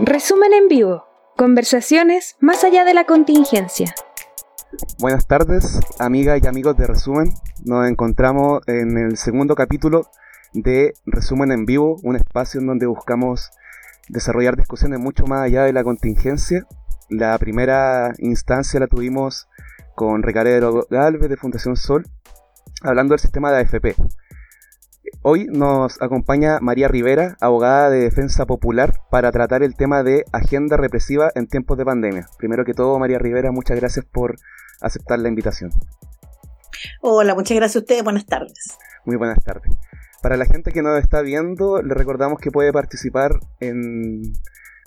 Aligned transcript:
Resumen 0.00 0.52
en 0.52 0.68
vivo. 0.68 1.04
Conversaciones 1.36 2.36
más 2.38 2.62
allá 2.62 2.84
de 2.84 2.94
la 2.94 3.04
contingencia. 3.04 3.92
Buenas 5.00 5.26
tardes, 5.26 5.80
amigas 5.98 6.40
y 6.40 6.46
amigos 6.46 6.76
de 6.76 6.86
Resumen. 6.86 7.32
Nos 7.64 7.88
encontramos 7.88 8.60
en 8.68 8.96
el 8.96 9.16
segundo 9.16 9.56
capítulo 9.56 10.08
de 10.52 10.94
Resumen 11.04 11.50
en 11.50 11.66
Vivo, 11.66 11.96
un 12.04 12.14
espacio 12.14 12.60
en 12.60 12.68
donde 12.68 12.86
buscamos 12.86 13.50
desarrollar 14.08 14.56
discusiones 14.56 15.00
mucho 15.00 15.26
más 15.26 15.42
allá 15.42 15.64
de 15.64 15.72
la 15.72 15.82
contingencia. 15.82 16.64
La 17.10 17.36
primera 17.36 18.12
instancia 18.18 18.78
la 18.78 18.86
tuvimos 18.86 19.48
con 19.96 20.22
Ricardo 20.22 20.86
Galvez 20.88 21.28
de 21.28 21.36
Fundación 21.36 21.74
Sol, 21.74 22.04
hablando 22.82 23.14
del 23.14 23.20
sistema 23.20 23.50
de 23.50 23.62
AFP. 23.62 23.96
Hoy 25.22 25.46
nos 25.46 26.00
acompaña 26.00 26.58
María 26.60 26.88
Rivera, 26.88 27.36
abogada 27.40 27.90
de 27.90 28.00
defensa 28.00 28.46
popular, 28.46 29.00
para 29.10 29.32
tratar 29.32 29.62
el 29.62 29.74
tema 29.74 30.02
de 30.02 30.24
agenda 30.32 30.76
represiva 30.76 31.30
en 31.34 31.46
tiempos 31.46 31.76
de 31.78 31.84
pandemia. 31.84 32.26
Primero 32.38 32.64
que 32.64 32.74
todo, 32.74 32.98
María 32.98 33.18
Rivera, 33.18 33.50
muchas 33.52 33.78
gracias 33.78 34.04
por 34.04 34.36
aceptar 34.80 35.18
la 35.18 35.28
invitación. 35.28 35.70
Hola, 37.00 37.34
muchas 37.34 37.56
gracias 37.56 37.76
a 37.76 37.78
ustedes, 37.80 38.04
buenas 38.04 38.26
tardes. 38.26 38.78
Muy 39.04 39.16
buenas 39.16 39.42
tardes. 39.42 39.74
Para 40.22 40.36
la 40.36 40.44
gente 40.44 40.72
que 40.72 40.82
nos 40.82 40.98
está 40.98 41.22
viendo, 41.22 41.82
le 41.82 41.94
recordamos 41.94 42.40
que 42.40 42.50
puede 42.50 42.72
participar 42.72 43.38
en 43.60 44.32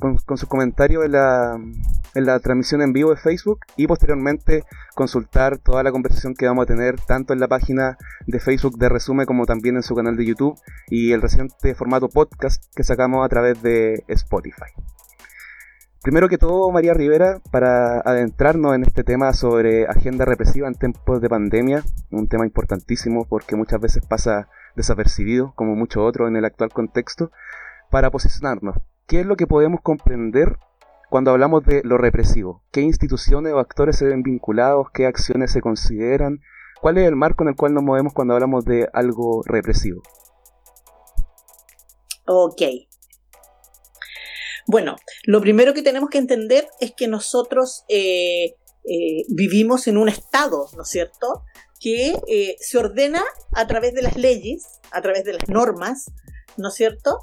con, 0.01 0.17
sus 0.37 0.49
comentarios 0.49 1.05
en 1.05 1.13
la, 1.13 1.57
en 2.15 2.25
la 2.25 2.39
transmisión 2.39 2.81
en 2.81 2.91
vivo 2.91 3.11
de 3.11 3.15
Facebook 3.15 3.59
y 3.77 3.87
posteriormente 3.87 4.63
consultar 4.95 5.59
toda 5.59 5.83
la 5.83 5.91
conversación 5.91 6.33
que 6.33 6.47
vamos 6.47 6.63
a 6.63 6.65
tener 6.65 6.99
tanto 6.99 7.31
en 7.31 7.39
la 7.39 7.47
página 7.47 7.97
de 8.27 8.39
Facebook 8.39 8.77
de 8.77 8.89
Resume 8.89 9.25
como 9.25 9.45
también 9.45 9.77
en 9.77 9.83
su 9.83 9.95
canal 9.95 10.17
de 10.17 10.25
YouTube 10.25 10.59
y 10.89 11.13
el 11.13 11.21
reciente 11.21 11.73
formato 11.75 12.09
podcast 12.09 12.65
que 12.75 12.83
sacamos 12.83 13.25
a 13.25 13.29
través 13.29 13.61
de 13.61 14.03
Spotify. 14.07 14.71
Primero 16.01 16.27
que 16.27 16.39
todo, 16.39 16.71
María 16.71 16.95
Rivera, 16.95 17.39
para 17.51 17.99
adentrarnos 17.99 18.73
en 18.73 18.81
este 18.81 19.04
tema 19.04 19.33
sobre 19.33 19.85
agenda 19.85 20.26
represiva 20.26 20.67
en 20.67 20.73
tiempos 20.73 21.21
de 21.21 21.29
pandemia, 21.29 21.83
un 22.09 22.27
tema 22.27 22.45
importantísimo 22.48 23.26
porque 23.29 23.55
muchas 23.55 23.79
veces 23.79 24.04
pasa 24.04 24.49
desapercibido, 24.76 25.54
como 25.55 25.76
mucho 25.76 26.04
otro 26.04 26.27
en 26.27 26.35
el 26.35 26.45
actual 26.45 26.71
contexto, 26.71 27.31
para 27.91 28.09
posicionarnos. 28.09 28.77
¿Qué 29.12 29.20
es 29.20 29.26
lo 29.26 29.35
que 29.35 29.45
podemos 29.45 29.81
comprender 29.84 30.55
cuando 31.09 31.31
hablamos 31.31 31.65
de 31.65 31.81
lo 31.84 31.98
represivo? 31.98 32.63
¿Qué 32.71 32.79
instituciones 32.79 33.51
o 33.51 33.59
actores 33.59 33.98
se 33.98 34.05
ven 34.05 34.23
vinculados? 34.23 34.87
¿Qué 34.93 35.05
acciones 35.05 35.51
se 35.51 35.59
consideran? 35.59 36.40
¿Cuál 36.79 36.98
es 36.98 37.09
el 37.09 37.17
marco 37.17 37.43
en 37.43 37.49
el 37.49 37.57
cual 37.57 37.73
nos 37.73 37.84
movemos 37.84 38.13
cuando 38.13 38.35
hablamos 38.35 38.63
de 38.63 38.87
algo 38.93 39.43
represivo? 39.43 40.01
Ok. 42.26 42.62
Bueno, 44.65 44.95
lo 45.26 45.41
primero 45.41 45.73
que 45.73 45.82
tenemos 45.82 46.09
que 46.09 46.17
entender 46.17 46.70
es 46.79 46.93
que 46.93 47.09
nosotros 47.09 47.84
eh, 47.89 48.55
eh, 48.85 49.26
vivimos 49.27 49.89
en 49.89 49.98
un 49.98 50.07
estado, 50.07 50.67
¿no 50.77 50.84
es 50.84 50.89
cierto?, 50.89 51.43
que 51.82 52.15
eh, 52.29 52.55
se 52.62 52.77
ordena 52.77 53.26
a 53.51 53.67
través 53.67 53.93
de 53.93 54.04
las 54.04 54.15
leyes, 54.15 54.79
a 54.89 55.01
través 55.01 55.26
de 55.26 55.34
las 55.34 55.49
normas, 55.49 56.13
¿no 56.55 56.70
es 56.70 56.76
cierto?, 56.76 57.20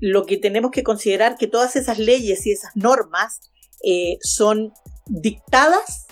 lo 0.00 0.24
que 0.24 0.38
tenemos 0.38 0.70
que 0.70 0.82
considerar 0.82 1.36
que 1.36 1.46
todas 1.46 1.76
esas 1.76 1.98
leyes 1.98 2.46
y 2.46 2.52
esas 2.52 2.74
normas 2.74 3.40
eh, 3.84 4.18
son 4.22 4.72
dictadas 5.06 6.06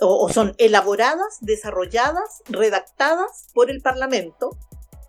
o, 0.00 0.28
son 0.28 0.54
elaboradas, 0.58 1.38
desarrolladas, 1.40 2.42
redactadas 2.48 3.48
por 3.52 3.70
el 3.70 3.80
Parlamento, 3.80 4.50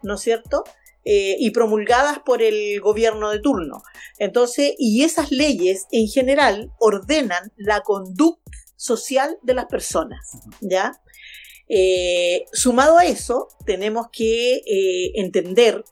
¿no 0.01 0.15
es 0.15 0.21
cierto? 0.21 0.63
Eh, 1.05 1.35
y 1.39 1.51
promulgadas 1.51 2.19
por 2.19 2.41
el 2.41 2.79
gobierno 2.81 3.29
de 3.29 3.39
turno. 3.39 3.83
Entonces, 4.17 4.73
y 4.77 5.03
esas 5.03 5.31
leyes 5.31 5.85
en 5.91 6.07
general 6.07 6.71
ordenan 6.79 7.51
la 7.55 7.81
conducta 7.81 8.51
social 8.75 9.37
de 9.43 9.53
las 9.53 9.65
personas, 9.65 10.31
¿ya? 10.61 11.01
Eh, 11.67 12.45
sumado 12.51 12.97
a 12.97 13.05
eso, 13.05 13.49
tenemos 13.65 14.07
que 14.11 14.61
entender 15.15 15.83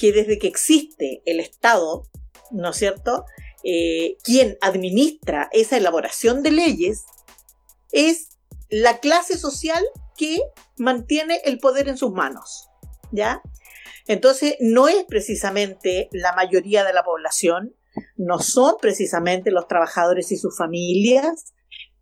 que 0.00 0.12
desde 0.12 0.38
que 0.38 0.48
existe 0.48 1.22
el 1.26 1.40
Estado, 1.40 2.04
¿no 2.50 2.70
es 2.70 2.76
cierto?, 2.76 3.26
eh, 3.62 4.16
quien 4.24 4.56
administra 4.62 5.50
esa 5.52 5.76
elaboración 5.76 6.42
de 6.42 6.50
leyes 6.50 7.04
es 7.92 8.38
la 8.70 8.98
clase 9.00 9.36
social 9.36 9.84
que 10.16 10.40
mantiene 10.78 11.42
el 11.44 11.58
poder 11.58 11.90
en 11.90 11.98
sus 11.98 12.12
manos, 12.12 12.70
¿ya? 13.12 13.42
Entonces, 14.06 14.56
no 14.60 14.88
es 14.88 15.04
precisamente 15.04 16.08
la 16.12 16.32
mayoría 16.32 16.82
de 16.82 16.94
la 16.94 17.04
población, 17.04 17.76
no 18.16 18.38
son 18.38 18.76
precisamente 18.80 19.50
los 19.50 19.68
trabajadores 19.68 20.32
y 20.32 20.38
sus 20.38 20.56
familias, 20.56 21.52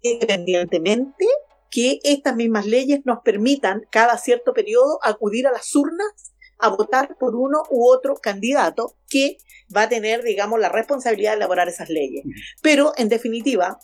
independientemente 0.03 1.26
que 1.69 1.98
estas 2.04 2.37
mismas 2.37 2.64
leyes 2.64 3.00
nos 3.04 3.19
permitan 3.25 3.82
cada 3.91 4.16
cierto 4.19 4.54
periodo 4.54 5.00
acudir 5.03 5.48
a 5.48 5.53
las 5.53 5.75
urnas 5.75 6.32
a 6.58 6.69
votar 6.69 7.16
por 7.19 7.34
uno 7.36 7.62
u 7.70 7.88
otro 7.88 8.16
candidato 8.16 8.96
que 9.08 9.38
va 9.74 9.82
a 9.82 9.88
tener, 9.88 10.22
digamos, 10.22 10.58
la 10.58 10.69
responsabilidad 10.69 11.32
de 11.32 11.36
elaborar 11.38 11.69
esas 11.69 11.88
leyes. 11.88 12.24
Pero, 12.62 12.92
en 12.96 13.08
definitiva, 13.08 13.78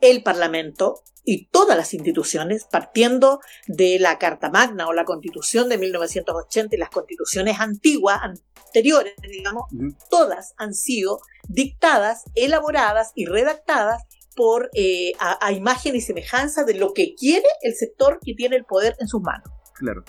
el 0.00 0.22
Parlamento 0.22 1.02
y 1.24 1.46
todas 1.48 1.76
las 1.76 1.92
instituciones, 1.92 2.64
partiendo 2.64 3.40
de 3.66 3.98
la 3.98 4.18
Carta 4.18 4.50
Magna 4.50 4.86
o 4.86 4.92
la 4.92 5.04
Constitución 5.04 5.68
de 5.68 5.76
1980 5.76 6.74
y 6.74 6.78
las 6.78 6.90
constituciones 6.90 7.60
antiguas, 7.60 8.20
anteriores, 8.22 9.14
digamos, 9.28 9.64
todas 10.08 10.54
han 10.56 10.72
sido 10.72 11.20
dictadas, 11.48 12.24
elaboradas 12.34 13.12
y 13.14 13.26
redactadas 13.26 14.04
por 14.34 14.70
eh, 14.72 15.12
a 15.18 15.52
imagen 15.52 15.96
y 15.96 16.00
semejanza 16.00 16.64
de 16.64 16.74
lo 16.74 16.94
que 16.94 17.14
quiere 17.14 17.48
el 17.60 17.74
sector 17.74 18.20
que 18.24 18.34
tiene 18.34 18.56
el 18.56 18.64
poder 18.64 18.96
en 19.00 19.08
sus 19.08 19.20
manos. 19.20 19.57
Claro. 19.78 20.04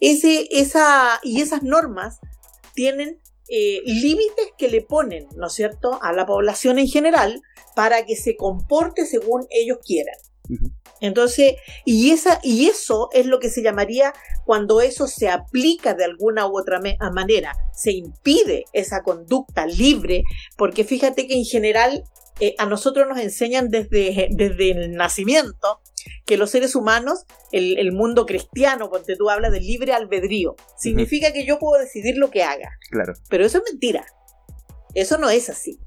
Ese, 0.00 0.48
esa, 0.50 1.20
y 1.22 1.40
esas 1.40 1.62
normas 1.62 2.18
tienen 2.74 3.20
eh, 3.48 3.80
límites 3.84 4.52
que 4.58 4.68
le 4.68 4.82
ponen, 4.82 5.28
¿no 5.36 5.46
es 5.46 5.52
cierto?, 5.52 6.00
a 6.02 6.12
la 6.12 6.26
población 6.26 6.78
en 6.78 6.88
general 6.88 7.40
para 7.76 8.04
que 8.04 8.16
se 8.16 8.36
comporte 8.36 9.06
según 9.06 9.46
ellos 9.50 9.78
quieran. 9.84 10.16
Entonces, 11.00 11.54
y, 11.84 12.10
esa, 12.10 12.40
y 12.42 12.66
eso 12.66 13.08
es 13.12 13.26
lo 13.26 13.38
que 13.38 13.50
se 13.50 13.62
llamaría 13.62 14.12
cuando 14.44 14.80
eso 14.80 15.06
se 15.06 15.28
aplica 15.28 15.94
de 15.94 16.04
alguna 16.04 16.46
u 16.46 16.58
otra 16.58 16.80
manera, 17.12 17.52
se 17.72 17.92
impide 17.92 18.64
esa 18.72 19.02
conducta 19.02 19.66
libre, 19.66 20.22
porque 20.56 20.84
fíjate 20.84 21.26
que 21.26 21.34
en 21.34 21.44
general 21.44 22.04
eh, 22.40 22.54
a 22.58 22.66
nosotros 22.66 23.06
nos 23.08 23.18
enseñan 23.18 23.70
desde, 23.70 24.28
desde 24.30 24.70
el 24.70 24.92
nacimiento 24.92 25.80
que 26.24 26.36
los 26.36 26.50
seres 26.50 26.74
humanos, 26.74 27.24
el, 27.52 27.92
mundo 27.92 28.26
cristiano, 28.26 28.90
porque 28.90 29.16
tú 29.16 29.30
hablas 29.30 29.52
del 29.52 29.64
libre 29.66 29.92
albedrío, 29.92 30.56
significa 30.76 31.32
que 31.32 31.46
yo 31.46 31.58
puedo 31.58 31.80
decidir 31.80 32.16
lo 32.16 32.30
que 32.30 32.42
haga. 32.42 32.70
Claro. 32.90 33.14
Pero 33.28 33.44
eso 33.44 33.58
es 33.58 33.64
mentira. 33.70 34.04
Eso 34.94 35.18
no 35.18 35.30
es 35.30 35.48
así. 35.48 35.78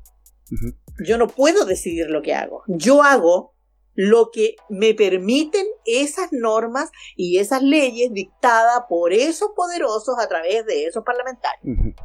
Yo 1.06 1.18
no 1.18 1.28
puedo 1.28 1.66
decidir 1.66 2.08
lo 2.10 2.22
que 2.22 2.34
hago. 2.34 2.64
Yo 2.68 3.04
hago 3.04 3.56
lo 3.94 4.32
que 4.32 4.56
me 4.70 4.94
permiten 4.94 5.66
esas 5.86 6.30
normas 6.32 6.90
y 7.16 7.38
esas 7.38 7.62
leyes 7.62 8.14
dictadas 8.14 8.84
por 8.88 9.12
esos 9.12 9.50
poderosos 9.56 10.16
a 10.20 10.28
través 10.28 10.66
de 10.66 10.86
esos 10.86 11.04
parlamentarios. 11.04 11.96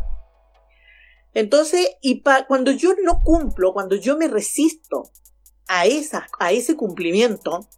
Entonces, 1.35 1.97
y 2.01 2.23
cuando 2.49 2.73
yo 2.73 2.95
no 3.03 3.21
cumplo, 3.23 3.73
cuando 3.73 3.97
yo 3.97 4.17
me 4.17 4.29
resisto 4.29 5.11
a, 5.69 5.87
esa, 5.87 6.27
a 6.39 6.53
ese 6.53 6.77
cumplimiento, 6.77 7.69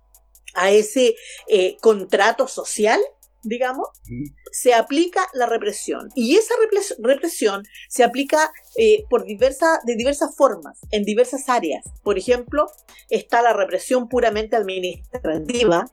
a 0.56 0.70
ese 0.70 1.14
eh, 1.48 1.76
contrato 1.80 2.48
social, 2.48 3.00
digamos, 3.46 3.88
se 4.50 4.74
aplica 4.74 5.26
la 5.32 5.46
represión. 5.46 6.10
Y 6.14 6.36
esa 6.36 6.54
represión 6.98 7.62
se 7.88 8.04
aplica 8.04 8.52
eh, 8.76 9.04
por 9.08 9.24
diversa, 9.24 9.80
de 9.84 9.96
diversas 9.96 10.34
formas, 10.36 10.80
en 10.90 11.04
diversas 11.04 11.48
áreas. 11.48 11.84
Por 12.02 12.18
ejemplo, 12.18 12.66
está 13.08 13.42
la 13.42 13.52
represión 13.52 14.08
puramente 14.08 14.56
administrativa, 14.56 15.86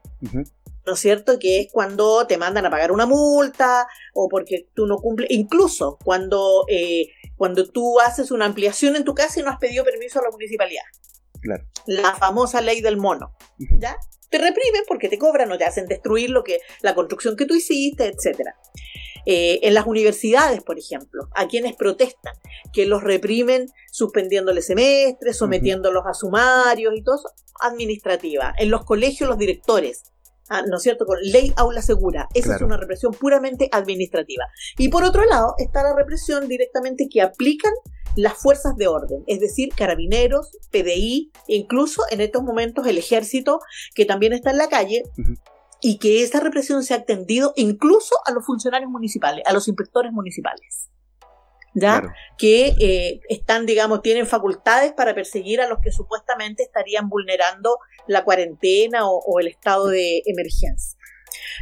¿no 0.86 0.92
es 0.92 1.00
cierto? 1.00 1.38
Que 1.38 1.60
es 1.60 1.68
cuando 1.72 2.26
te 2.26 2.36
mandan 2.36 2.66
a 2.66 2.70
pagar 2.70 2.92
una 2.92 3.06
multa 3.06 3.86
o 4.12 4.28
porque 4.28 4.68
tú 4.74 4.86
no 4.86 4.98
cumples, 4.98 5.30
incluso 5.30 5.98
cuando, 6.04 6.66
eh, 6.68 7.08
cuando 7.36 7.70
tú 7.70 8.00
haces 8.00 8.30
una 8.30 8.44
ampliación 8.46 8.96
en 8.96 9.04
tu 9.04 9.14
casa 9.14 9.40
y 9.40 9.42
no 9.42 9.50
has 9.50 9.58
pedido 9.58 9.84
permiso 9.84 10.18
a 10.18 10.22
la 10.22 10.30
municipalidad. 10.30 10.84
Claro. 11.40 11.64
La 11.86 12.14
famosa 12.14 12.60
ley 12.62 12.80
del 12.80 12.96
mono, 12.96 13.34
¿ya? 13.78 13.98
Te 14.34 14.38
reprimen 14.38 14.82
porque 14.88 15.08
te 15.08 15.16
cobran 15.16 15.52
o 15.52 15.58
te 15.58 15.64
hacen 15.64 15.86
destruir 15.86 16.30
lo 16.30 16.42
que, 16.42 16.58
la 16.82 16.96
construcción 16.96 17.36
que 17.36 17.46
tú 17.46 17.54
hiciste, 17.54 18.06
etc. 18.08 18.48
Eh, 19.26 19.60
en 19.62 19.74
las 19.74 19.86
universidades, 19.86 20.60
por 20.60 20.76
ejemplo, 20.76 21.28
a 21.36 21.46
quienes 21.46 21.76
protestan, 21.76 22.34
que 22.72 22.84
los 22.84 23.04
reprimen 23.04 23.68
suspendiéndoles 23.92 24.66
semestres, 24.66 25.36
sometiéndolos 25.36 26.02
a 26.04 26.14
sumarios 26.14 26.94
y 26.96 27.04
todo 27.04 27.14
eso, 27.14 27.28
administrativa. 27.60 28.52
En 28.58 28.70
los 28.70 28.84
colegios, 28.84 29.28
los 29.28 29.38
directores, 29.38 30.02
ah, 30.48 30.62
¿no 30.66 30.76
es 30.76 30.82
cierto? 30.82 31.06
Con 31.06 31.18
ley 31.20 31.52
aula 31.56 31.82
segura. 31.82 32.28
Esa 32.34 32.56
es 32.56 32.62
una 32.62 32.76
represión 32.76 33.12
puramente 33.12 33.68
administrativa. 33.72 34.44
Y 34.78 34.88
por 34.88 35.04
otro 35.04 35.24
lado, 35.24 35.54
está 35.58 35.82
la 35.82 35.94
represión 35.94 36.48
directamente 36.48 37.08
que 37.10 37.22
aplican 37.22 37.72
las 38.16 38.34
fuerzas 38.34 38.76
de 38.76 38.86
orden, 38.86 39.24
es 39.26 39.40
decir, 39.40 39.70
carabineros, 39.74 40.56
PDI, 40.70 41.32
incluso 41.48 42.02
en 42.10 42.20
estos 42.20 42.42
momentos 42.42 42.86
el 42.86 42.98
ejército, 42.98 43.58
que 43.94 44.04
también 44.04 44.32
está 44.32 44.50
en 44.50 44.58
la 44.58 44.68
calle, 44.68 45.02
y 45.80 45.98
que 45.98 46.22
esa 46.22 46.40
represión 46.40 46.82
se 46.82 46.94
ha 46.94 46.98
extendido 46.98 47.52
incluso 47.56 48.14
a 48.24 48.32
los 48.32 48.46
funcionarios 48.46 48.90
municipales, 48.90 49.42
a 49.46 49.52
los 49.52 49.68
inspectores 49.68 50.12
municipales. 50.12 50.88
¿Ya? 51.74 52.14
que 52.38 52.68
eh, 52.78 53.20
están, 53.28 53.66
digamos, 53.66 54.00
tienen 54.00 54.26
facultades 54.26 54.92
para 54.92 55.14
perseguir 55.14 55.60
a 55.60 55.68
los 55.68 55.80
que 55.80 55.90
supuestamente 55.90 56.62
estarían 56.62 57.08
vulnerando 57.08 57.78
la 58.06 58.24
cuarentena 58.24 59.08
o 59.08 59.40
el 59.40 59.48
estado 59.48 59.88
de 59.88 60.22
emergencia. 60.24 60.96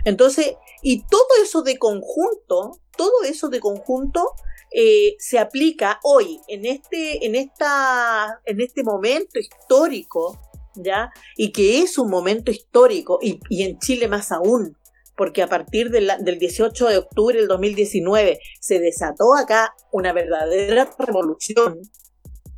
Entonces, 0.05 0.57
y 0.83 1.05
todo 1.05 1.27
eso 1.43 1.63
de 1.63 1.79
conjunto, 1.79 2.79
todo 2.97 3.25
eso 3.25 3.49
de 3.49 3.61
conjunto 3.61 4.35
eh, 4.71 5.17
se 5.19 5.39
aplica 5.39 6.01
hoy 6.03 6.41
en 6.49 6.65
este, 6.65 7.27
en 7.27 7.35
esta, 7.35 8.41
en 8.45 8.61
este 8.61 8.83
momento 8.83 9.39
histórico, 9.39 10.41
¿ya? 10.75 11.11
Y 11.37 11.53
que 11.53 11.81
es 11.81 11.99
un 11.99 12.11
momento 12.11 12.51
histórico, 12.51 13.19
y, 13.21 13.41
en 13.63 13.79
Chile 13.79 14.09
más 14.09 14.33
aún, 14.33 14.77
porque 15.23 15.41
a 15.41 15.47
partir 15.47 15.91
del 15.91 16.39
18 16.41 16.89
de 16.89 16.97
octubre 16.97 17.39
del 17.39 17.47
2019 17.47 18.41
se 18.59 18.81
desató 18.81 19.37
acá 19.37 19.73
una 19.93 20.13
verdadera 20.13 20.91
revolución 20.99 21.81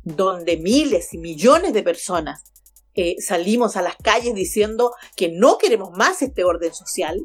donde 0.01 0.57
miles 0.57 1.13
y 1.13 1.19
millones 1.19 1.73
de 1.73 1.83
personas 1.83 2.43
eh, 2.95 3.17
salimos 3.19 3.77
a 3.77 3.83
las 3.83 3.95
calles 3.97 4.33
diciendo 4.33 4.93
que 5.15 5.29
no 5.29 5.59
queremos 5.59 5.91
más 5.95 6.23
este 6.23 6.43
orden 6.43 6.73
social, 6.73 7.23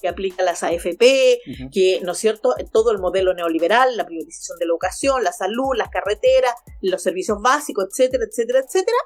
que 0.00 0.08
aplica 0.08 0.42
las 0.42 0.62
AFP, 0.62 1.40
que, 1.70 2.00
¿no 2.02 2.12
es 2.12 2.18
cierto?, 2.18 2.54
todo 2.72 2.90
el 2.90 3.00
modelo 3.00 3.34
neoliberal, 3.34 3.98
la 3.98 4.06
privatización 4.06 4.58
de 4.58 4.64
la 4.64 4.70
educación, 4.70 5.24
la 5.24 5.32
salud, 5.32 5.74
las 5.76 5.90
carreteras, 5.90 6.54
los 6.80 7.02
servicios 7.02 7.36
básicos, 7.42 7.88
etcétera, 7.90 8.24
etcétera, 8.26 8.60
etcétera. 8.60 8.96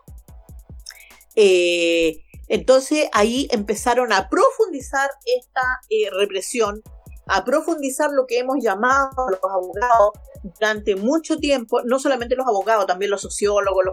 Eh, 1.34 2.20
entonces 2.48 3.08
ahí 3.12 3.48
empezaron 3.50 4.12
a 4.12 4.28
profundizar 4.28 5.10
esta 5.38 5.80
eh, 5.90 6.10
represión, 6.10 6.82
a 7.26 7.44
profundizar 7.44 8.10
lo 8.10 8.26
que 8.26 8.38
hemos 8.38 8.56
llamado 8.62 9.28
los 9.30 9.40
abogados 9.42 10.12
durante 10.42 10.96
mucho 10.96 11.36
tiempo, 11.36 11.82
no 11.82 11.98
solamente 11.98 12.36
los 12.36 12.46
abogados, 12.46 12.86
también 12.86 13.10
los 13.10 13.20
sociólogos, 13.20 13.84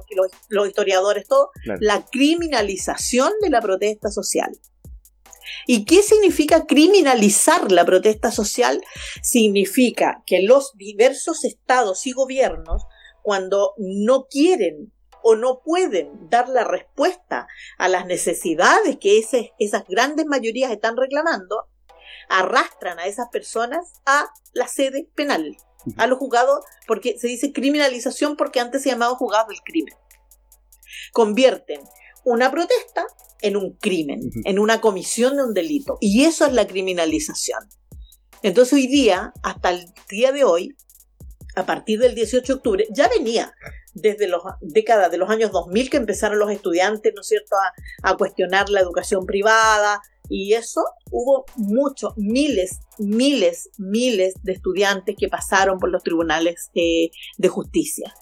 los, 0.50 0.68
historiadores, 0.68 1.28
todo, 1.28 1.50
la 1.80 2.06
criminalización 2.06 3.34
de 3.42 3.50
la 3.50 3.62
protesta 3.62 4.10
social. 4.10 4.52
¿Y 5.68 5.86
qué 5.86 6.02
significa 6.02 6.66
criminalizar 6.66 7.72
la 7.72 7.86
protesta 7.86 8.32
social? 8.32 8.82
Significa 9.22 10.24
que 10.26 10.42
los 10.42 10.74
diversos 10.76 11.44
estados 11.44 12.06
y 12.08 12.14
gobiernos, 12.14 12.84
cuando 13.22 13.74
no 13.78 14.28
quieren 14.30 14.94
o 15.28 15.36
no 15.36 15.64
pueden 15.66 16.30
dar 16.30 16.50
la 16.50 16.64
respuesta 16.64 17.48
a 17.80 17.90
las 17.90 18.06
necesidades 18.06 18.98
que 19.02 19.18
esas 19.18 19.88
grandes 19.88 20.28
mayorías 20.28 20.72
están 20.72 20.96
reclamando, 20.96 21.64
arrastran 22.30 23.00
a 23.00 23.08
esas 23.08 23.30
personas 23.30 23.92
a 24.06 24.28
la 24.54 24.68
sede 24.68 25.10
penal 25.16 25.58
a 25.98 26.08
los 26.08 26.20
juzgados, 26.20 26.64
porque 26.88 27.18
se 27.20 27.28
dice 27.28 27.54
criminalización 27.54 28.38
porque 28.38 28.60
antes 28.60 28.84
se 28.84 28.90
llamaba 28.90 29.16
juzgado 29.16 29.48
del 29.50 29.62
crimen. 29.62 29.94
Convierten 31.12 31.82
una 32.24 32.52
protesta 32.52 33.06
en 33.42 33.56
un 33.56 33.74
crimen, 33.78 34.22
en 34.46 34.60
una 34.60 34.82
comisión 34.82 35.38
de 35.38 35.44
un 35.44 35.54
delito. 35.54 35.98
Y 36.02 36.26
eso 36.26 36.46
es 36.46 36.54
la 36.54 36.68
criminalización. 36.68 37.60
Entonces 38.42 38.74
hoy 38.74 38.88
día, 38.88 39.34
hasta 39.44 39.72
el 39.72 39.86
día 40.10 40.32
de 40.32 40.44
hoy, 40.44 40.76
a 41.56 41.66
partir 41.66 42.00
del 42.00 42.16
18 42.16 42.46
de 42.46 42.54
octubre, 42.54 42.88
ya 42.92 43.08
venía 43.08 43.54
desde 43.96 44.28
las 44.28 44.42
décadas 44.62 45.10
de 45.10 45.18
los 45.18 45.30
años 45.30 45.52
2000 45.52 45.90
que 45.90 45.98
empezaron 45.98 46.38
los 46.38 46.52
estudiantes, 46.52 47.14
¿no 47.16 47.22
es 47.22 47.28
cierto?, 47.28 47.56
a 48.04 48.16
cuestionar 48.16 48.70
la 48.70 48.82
educación 48.82 49.26
privada, 49.26 50.02
y 50.30 50.54
eso 50.54 50.84
hubo 51.12 51.46
muchos, 51.56 52.14
miles, 52.18 52.80
miles, 52.98 53.70
miles 53.78 54.34
de 54.44 54.54
estudiantes 54.54 55.16
que 55.18 55.28
pasaron 55.28 55.80
por 55.80 55.90
los 55.90 56.04
tribunales 56.04 56.72
de 56.74 57.48
justicia, 57.48 58.14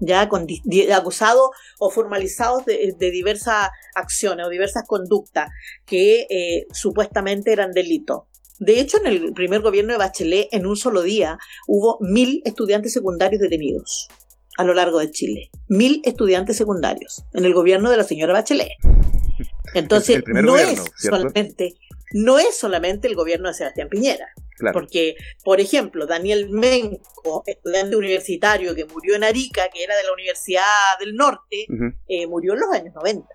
ya 0.00 0.28
con 0.28 0.46
acusados 0.94 1.50
o 1.78 1.90
formalizados 1.90 2.64
de, 2.64 2.94
diversas 2.98 3.70
acciones 3.94 4.46
o 4.46 4.50
diversas 4.50 4.84
conductas 4.86 5.50
que 5.86 6.26
eh, 6.30 6.66
supuestamente 6.72 7.52
eran 7.52 7.72
delitos. 7.72 8.22
De 8.58 8.78
hecho, 8.78 8.98
en 8.98 9.06
el 9.06 9.32
primer 9.32 9.62
gobierno 9.62 9.92
de 9.92 9.98
Bachelet, 9.98 10.48
en 10.52 10.66
un 10.66 10.76
solo 10.76 11.02
día, 11.02 11.38
hubo 11.66 11.96
mil 12.00 12.42
estudiantes 12.44 12.92
secundarios 12.92 13.40
detenidos 13.40 14.08
a 14.56 14.64
lo 14.64 14.74
largo 14.74 14.98
de 14.98 15.10
Chile. 15.10 15.50
Mil 15.68 16.02
estudiantes 16.04 16.56
secundarios 16.56 17.24
en 17.32 17.44
el 17.44 17.54
gobierno 17.54 17.90
de 17.90 17.96
la 17.96 18.04
señora 18.04 18.32
Bachelet. 18.32 18.72
Entonces, 19.74 20.22
no, 20.26 20.56
es 20.56 20.82
solamente, 20.96 21.74
no 22.12 22.38
es 22.38 22.56
solamente 22.56 23.08
el 23.08 23.14
gobierno 23.14 23.48
de 23.48 23.54
Sebastián 23.54 23.88
Piñera. 23.88 24.26
Porque, 24.72 25.16
por 25.42 25.60
ejemplo, 25.60 26.06
Daniel 26.06 26.50
Menco, 26.50 27.42
estudiante 27.46 27.96
universitario 27.96 28.74
que 28.74 28.84
murió 28.84 29.14
en 29.14 29.24
Arica, 29.24 29.68
que 29.72 29.82
era 29.82 29.96
de 29.96 30.04
la 30.04 30.12
Universidad 30.12 30.98
del 30.98 31.14
Norte, 31.14 31.66
eh, 32.08 32.26
murió 32.26 32.52
en 32.54 32.60
los 32.60 32.70
años 32.72 32.94
90. 32.94 33.26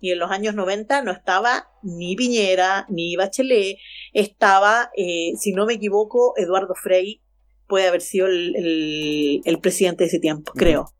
Y 0.00 0.12
en 0.12 0.18
los 0.18 0.30
años 0.30 0.54
90 0.54 1.02
no 1.02 1.10
estaba 1.10 1.68
ni 1.82 2.16
Piñera, 2.16 2.86
ni 2.88 3.16
Bachelet, 3.16 3.78
estaba, 4.12 4.90
eh, 4.96 5.32
si 5.38 5.52
no 5.52 5.66
me 5.66 5.74
equivoco, 5.74 6.34
Eduardo 6.36 6.74
Frei, 6.74 7.22
puede 7.66 7.88
haber 7.88 8.02
sido 8.02 8.26
el, 8.26 9.58
presidente 9.60 10.04
de 10.04 10.08
ese 10.08 10.18
tiempo, 10.18 10.52
creo. 10.54 10.92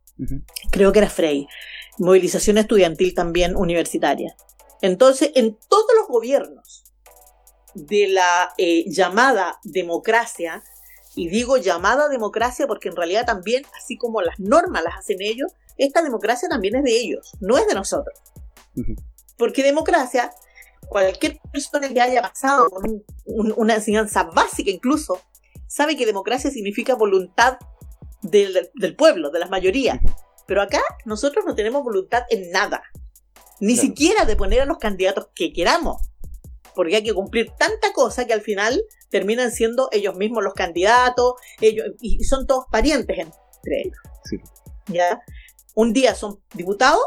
Creo 0.70 0.92
que 0.92 0.98
era 0.98 1.10
Frei. 1.10 1.46
Movilización 1.98 2.58
estudiantil 2.58 3.14
también 3.14 3.56
universitaria. 3.56 4.36
Entonces, 4.82 5.32
en 5.34 5.56
todos 5.68 5.90
los 5.98 6.08
gobiernos 6.08 6.84
de 7.74 8.08
la 8.08 8.52
eh, 8.58 8.84
llamada 8.88 9.58
democracia, 9.64 10.62
y 11.16 11.28
digo 11.28 11.56
llamada 11.56 12.08
democracia 12.08 12.66
porque 12.66 12.90
en 12.90 12.96
realidad 12.96 13.24
también, 13.24 13.64
así 13.76 13.96
como 13.96 14.20
las 14.20 14.38
normas 14.38 14.84
las 14.84 14.98
hacen 14.98 15.16
ellos, 15.20 15.50
esta 15.78 16.02
democracia 16.02 16.48
también 16.48 16.76
es 16.76 16.84
de 16.84 16.96
ellos, 16.96 17.32
no 17.40 17.58
es 17.58 17.66
de 17.66 17.74
nosotros. 17.74 18.18
Porque 19.38 19.62
democracia, 19.62 20.30
cualquier 20.88 21.40
persona 21.52 21.88
que 21.88 22.00
haya 22.00 22.22
pasado 22.22 22.68
con 22.70 23.02
una 23.24 23.74
enseñanza 23.74 24.24
básica 24.24 24.70
incluso, 24.70 25.20
sabe 25.66 25.96
que 25.96 26.06
democracia 26.06 26.50
significa 26.50 26.94
voluntad 26.94 27.58
del, 28.22 28.70
del 28.74 28.96
pueblo, 28.96 29.30
de 29.30 29.38
las 29.38 29.50
mayorías. 29.50 29.98
Pero 30.46 30.62
acá 30.62 30.80
nosotros 31.04 31.44
no 31.46 31.54
tenemos 31.54 31.82
voluntad 31.82 32.22
en 32.30 32.50
nada 32.50 32.82
ni 33.60 33.76
siquiera 33.76 34.24
de 34.24 34.36
poner 34.36 34.60
a 34.60 34.66
los 34.66 34.78
candidatos 34.78 35.28
que 35.34 35.52
queramos, 35.52 36.10
porque 36.74 36.96
hay 36.96 37.02
que 37.02 37.14
cumplir 37.14 37.50
tanta 37.58 37.92
cosa 37.92 38.26
que 38.26 38.32
al 38.32 38.42
final 38.42 38.82
terminan 39.08 39.50
siendo 39.50 39.88
ellos 39.92 40.16
mismos 40.16 40.44
los 40.44 40.54
candidatos, 40.54 41.34
ellos, 41.60 41.86
y 42.00 42.22
son 42.24 42.46
todos 42.46 42.64
parientes 42.70 43.18
entre 43.18 43.82
ellos. 43.82 43.98
¿Ya? 44.88 45.20
Un 45.74 45.92
día 45.92 46.14
son 46.14 46.40
diputados, 46.54 47.02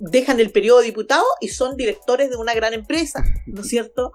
dejan 0.00 0.40
el 0.40 0.50
periodo 0.50 0.80
de 0.80 0.86
diputado 0.86 1.24
y 1.40 1.48
son 1.48 1.76
directores 1.76 2.30
de 2.30 2.36
una 2.36 2.54
gran 2.54 2.74
empresa, 2.74 3.24
¿no 3.46 3.62
es 3.62 3.68
cierto? 3.68 4.12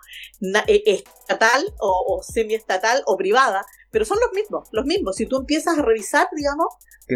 Eh, 0.67 0.83
estatal 0.85 1.73
o, 1.79 2.17
o 2.19 2.23
semiestatal 2.23 3.01
o 3.05 3.17
privada, 3.17 3.65
pero 3.91 4.05
son 4.05 4.19
los 4.19 4.33
mismos, 4.33 4.69
los 4.71 4.85
mismos. 4.85 5.15
Si 5.15 5.25
tú 5.25 5.37
empiezas 5.37 5.77
a 5.77 5.81
revisar, 5.81 6.27
digamos, 6.35 6.67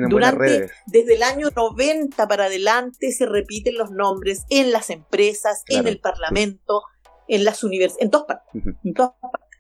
durante, 0.10 0.70
desde 0.86 1.16
el 1.16 1.24
año 1.24 1.50
90 1.56 2.28
para 2.28 2.46
adelante 2.46 3.12
se 3.12 3.26
repiten 3.26 3.78
los 3.78 3.92
nombres 3.92 4.46
en 4.50 4.72
las 4.72 4.90
empresas, 4.90 5.64
en 5.68 5.88
el 5.88 6.00
parlamento, 6.00 6.84
en 7.28 7.46
las 7.46 7.64
universidades, 7.64 8.04
en 8.04 8.12
todas 8.12 8.28
partes. 8.28 8.64
En 8.84 8.94
todas 8.94 9.12
partes. 9.22 9.60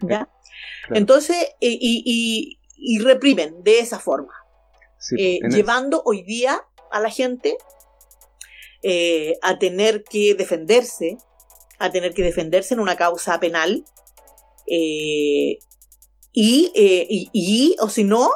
¿Ya? 0.00 0.28
Entonces, 0.90 1.36
eh, 1.60 1.78
y, 1.80 2.58
y, 2.76 2.98
reprimen 2.98 3.62
de 3.62 3.78
esa 3.78 3.98
forma, 3.98 4.32
eh, 5.18 5.38
llevando 5.48 6.02
hoy 6.04 6.22
día 6.22 6.60
a 6.90 7.00
la 7.00 7.10
gente 7.10 7.56
eh, 8.84 9.38
a 9.42 9.58
tener 9.58 10.04
que 10.04 10.34
defenderse, 10.34 11.16
a 11.78 11.90
tener 11.90 12.14
que 12.14 12.22
defenderse 12.22 12.74
en 12.74 12.80
una 12.80 12.96
causa 12.96 13.40
penal, 13.40 13.84
y, 14.66 15.58
y, 16.32 17.30
y, 17.32 17.76
o 17.80 17.88
si 17.88 18.04
no, 18.04 18.30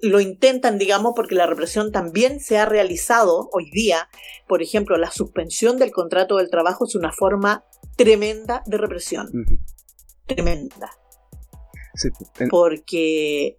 lo 0.00 0.20
intentan, 0.20 0.78
digamos, 0.78 1.12
porque 1.16 1.34
la 1.34 1.46
represión 1.46 1.92
también 1.92 2.40
se 2.40 2.58
ha 2.58 2.66
realizado 2.66 3.48
hoy 3.52 3.70
día. 3.70 4.08
Por 4.46 4.62
ejemplo, 4.62 4.96
la 4.96 5.10
suspensión 5.10 5.78
del 5.78 5.90
contrato 5.90 6.36
del 6.36 6.50
trabajo 6.50 6.84
es 6.86 6.94
una 6.94 7.12
forma 7.12 7.64
tremenda 7.96 8.62
de 8.66 8.78
represión. 8.78 9.30
Tremenda. 10.26 10.90
Porque 12.50 13.56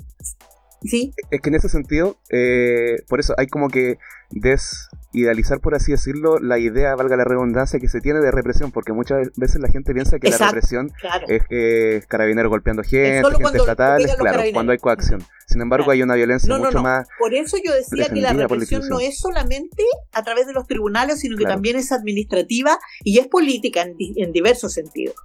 ¿Sí? 0.83 1.13
Es 1.31 1.41
que 1.41 1.49
en 1.49 1.55
ese 1.55 1.69
sentido, 1.69 2.17
eh, 2.29 2.97
por 3.07 3.19
eso 3.19 3.33
hay 3.37 3.47
como 3.47 3.67
que 3.67 3.97
desidealizar, 4.29 5.59
por 5.59 5.73
así 5.73 5.91
decirlo, 5.91 6.39
la 6.39 6.59
idea, 6.59 6.95
valga 6.95 7.15
la 7.15 7.23
redundancia, 7.23 7.79
que 7.79 7.87
se 7.87 7.99
tiene 7.99 8.19
de 8.19 8.31
represión, 8.31 8.71
porque 8.71 8.93
muchas 8.93 9.29
veces 9.37 9.59
la 9.59 9.69
gente 9.69 9.93
piensa 9.93 10.19
que 10.19 10.29
la 10.29 10.37
represión 10.37 10.91
es, 11.27 11.41
es 11.49 12.05
carabinero 12.07 12.49
golpeando 12.49 12.83
gente, 12.83 13.23
gente 13.37 13.57
estatal, 13.57 14.05
claro, 14.17 14.43
cuando 14.53 14.71
hay 14.71 14.77
coacción. 14.77 15.23
Sin 15.47 15.61
embargo, 15.61 15.89
hay 15.91 16.01
una 16.01 16.15
violencia 16.15 16.55
mucho 16.57 16.81
más. 16.83 17.07
Por 17.17 17.33
eso 17.33 17.57
yo 17.63 17.73
decía 17.73 18.09
que 18.09 18.21
la 18.21 18.33
represión 18.33 18.87
no 18.89 18.99
es 18.99 19.19
solamente 19.19 19.83
a 20.11 20.23
través 20.23 20.45
de 20.45 20.53
los 20.53 20.67
tribunales, 20.67 21.21
sino 21.21 21.37
que 21.37 21.45
también 21.45 21.77
es 21.77 21.91
administrativa 21.91 22.77
y 23.03 23.19
es 23.19 23.27
política 23.27 23.81
en, 23.81 23.95
en 24.15 24.31
diversos 24.31 24.73
sentidos. 24.73 25.15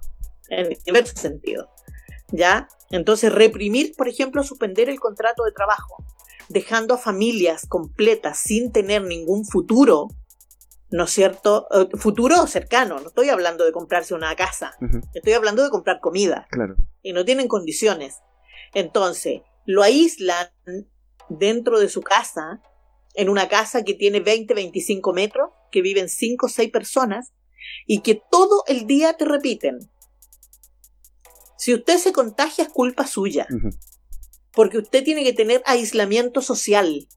En 0.49 0.69
diversos 0.85 1.19
sentidos. 1.19 1.67
¿Ya? 2.33 2.67
Entonces, 2.89 3.31
reprimir, 3.31 3.93
por 3.95 4.07
ejemplo, 4.07 4.43
suspender 4.43 4.89
el 4.89 4.99
contrato 4.99 5.43
de 5.43 5.51
trabajo, 5.51 6.03
dejando 6.49 6.95
a 6.95 6.97
familias 6.97 7.65
completas 7.67 8.39
sin 8.39 8.71
tener 8.71 9.03
ningún 9.03 9.45
futuro, 9.45 10.07
¿no 10.89 11.05
es 11.05 11.11
cierto? 11.11 11.67
Eh, 11.71 11.97
futuro 11.97 12.45
cercano, 12.47 12.99
no 12.99 13.07
estoy 13.07 13.29
hablando 13.29 13.65
de 13.65 13.71
comprarse 13.71 14.15
una 14.15 14.35
casa, 14.35 14.75
estoy 15.13 15.33
hablando 15.33 15.63
de 15.63 15.69
comprar 15.69 15.99
comida. 15.99 16.47
Claro. 16.49 16.75
Y 17.03 17.13
no 17.13 17.23
tienen 17.23 17.47
condiciones. 17.47 18.17
Entonces, 18.73 19.41
lo 19.65 19.83
aíslan 19.83 20.47
dentro 21.29 21.79
de 21.79 21.89
su 21.89 22.01
casa, 22.01 22.61
en 23.13 23.29
una 23.29 23.47
casa 23.47 23.83
que 23.83 23.93
tiene 23.93 24.21
20, 24.21 24.55
25 24.55 25.13
metros, 25.13 25.49
que 25.71 25.83
viven 25.83 26.09
5 26.09 26.47
o 26.47 26.49
6 26.49 26.71
personas, 26.71 27.33
y 27.85 28.01
que 28.01 28.21
todo 28.31 28.63
el 28.67 28.87
día 28.87 29.13
te 29.13 29.25
repiten, 29.25 29.79
si 31.57 31.73
usted 31.73 31.97
se 31.97 32.13
contagia 32.13 32.65
es 32.65 32.69
culpa 32.69 33.07
suya. 33.07 33.47
Porque 34.51 34.77
usted 34.77 35.03
tiene 35.03 35.23
que 35.23 35.33
tener 35.33 35.61
aislamiento 35.65 36.41
social. 36.41 37.07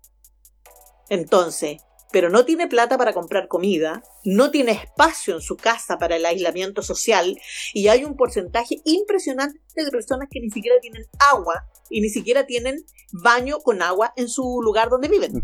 Entonces, 1.08 1.78
pero 2.12 2.30
no 2.30 2.44
tiene 2.44 2.68
plata 2.68 2.96
para 2.96 3.12
comprar 3.12 3.48
comida, 3.48 4.02
no 4.24 4.50
tiene 4.50 4.72
espacio 4.72 5.34
en 5.34 5.40
su 5.40 5.56
casa 5.56 5.98
para 5.98 6.16
el 6.16 6.24
aislamiento 6.24 6.82
social 6.82 7.38
y 7.74 7.88
hay 7.88 8.04
un 8.04 8.16
porcentaje 8.16 8.80
impresionante 8.84 9.60
de 9.74 9.90
personas 9.90 10.28
que 10.30 10.40
ni 10.40 10.50
siquiera 10.50 10.80
tienen 10.80 11.04
agua 11.18 11.68
y 11.90 12.00
ni 12.00 12.08
siquiera 12.08 12.46
tienen 12.46 12.84
baño 13.12 13.58
con 13.58 13.82
agua 13.82 14.12
en 14.16 14.28
su 14.28 14.62
lugar 14.62 14.88
donde 14.88 15.08
viven. 15.08 15.42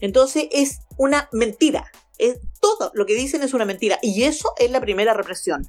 Entonces 0.00 0.48
es 0.52 0.80
una 0.96 1.28
mentira. 1.32 1.90
Es, 2.18 2.38
todo 2.60 2.90
lo 2.94 3.06
que 3.06 3.14
dicen 3.14 3.42
es 3.42 3.54
una 3.54 3.64
mentira 3.64 3.98
y 4.02 4.24
eso 4.24 4.52
es 4.58 4.70
la 4.70 4.80
primera 4.80 5.14
represión, 5.14 5.66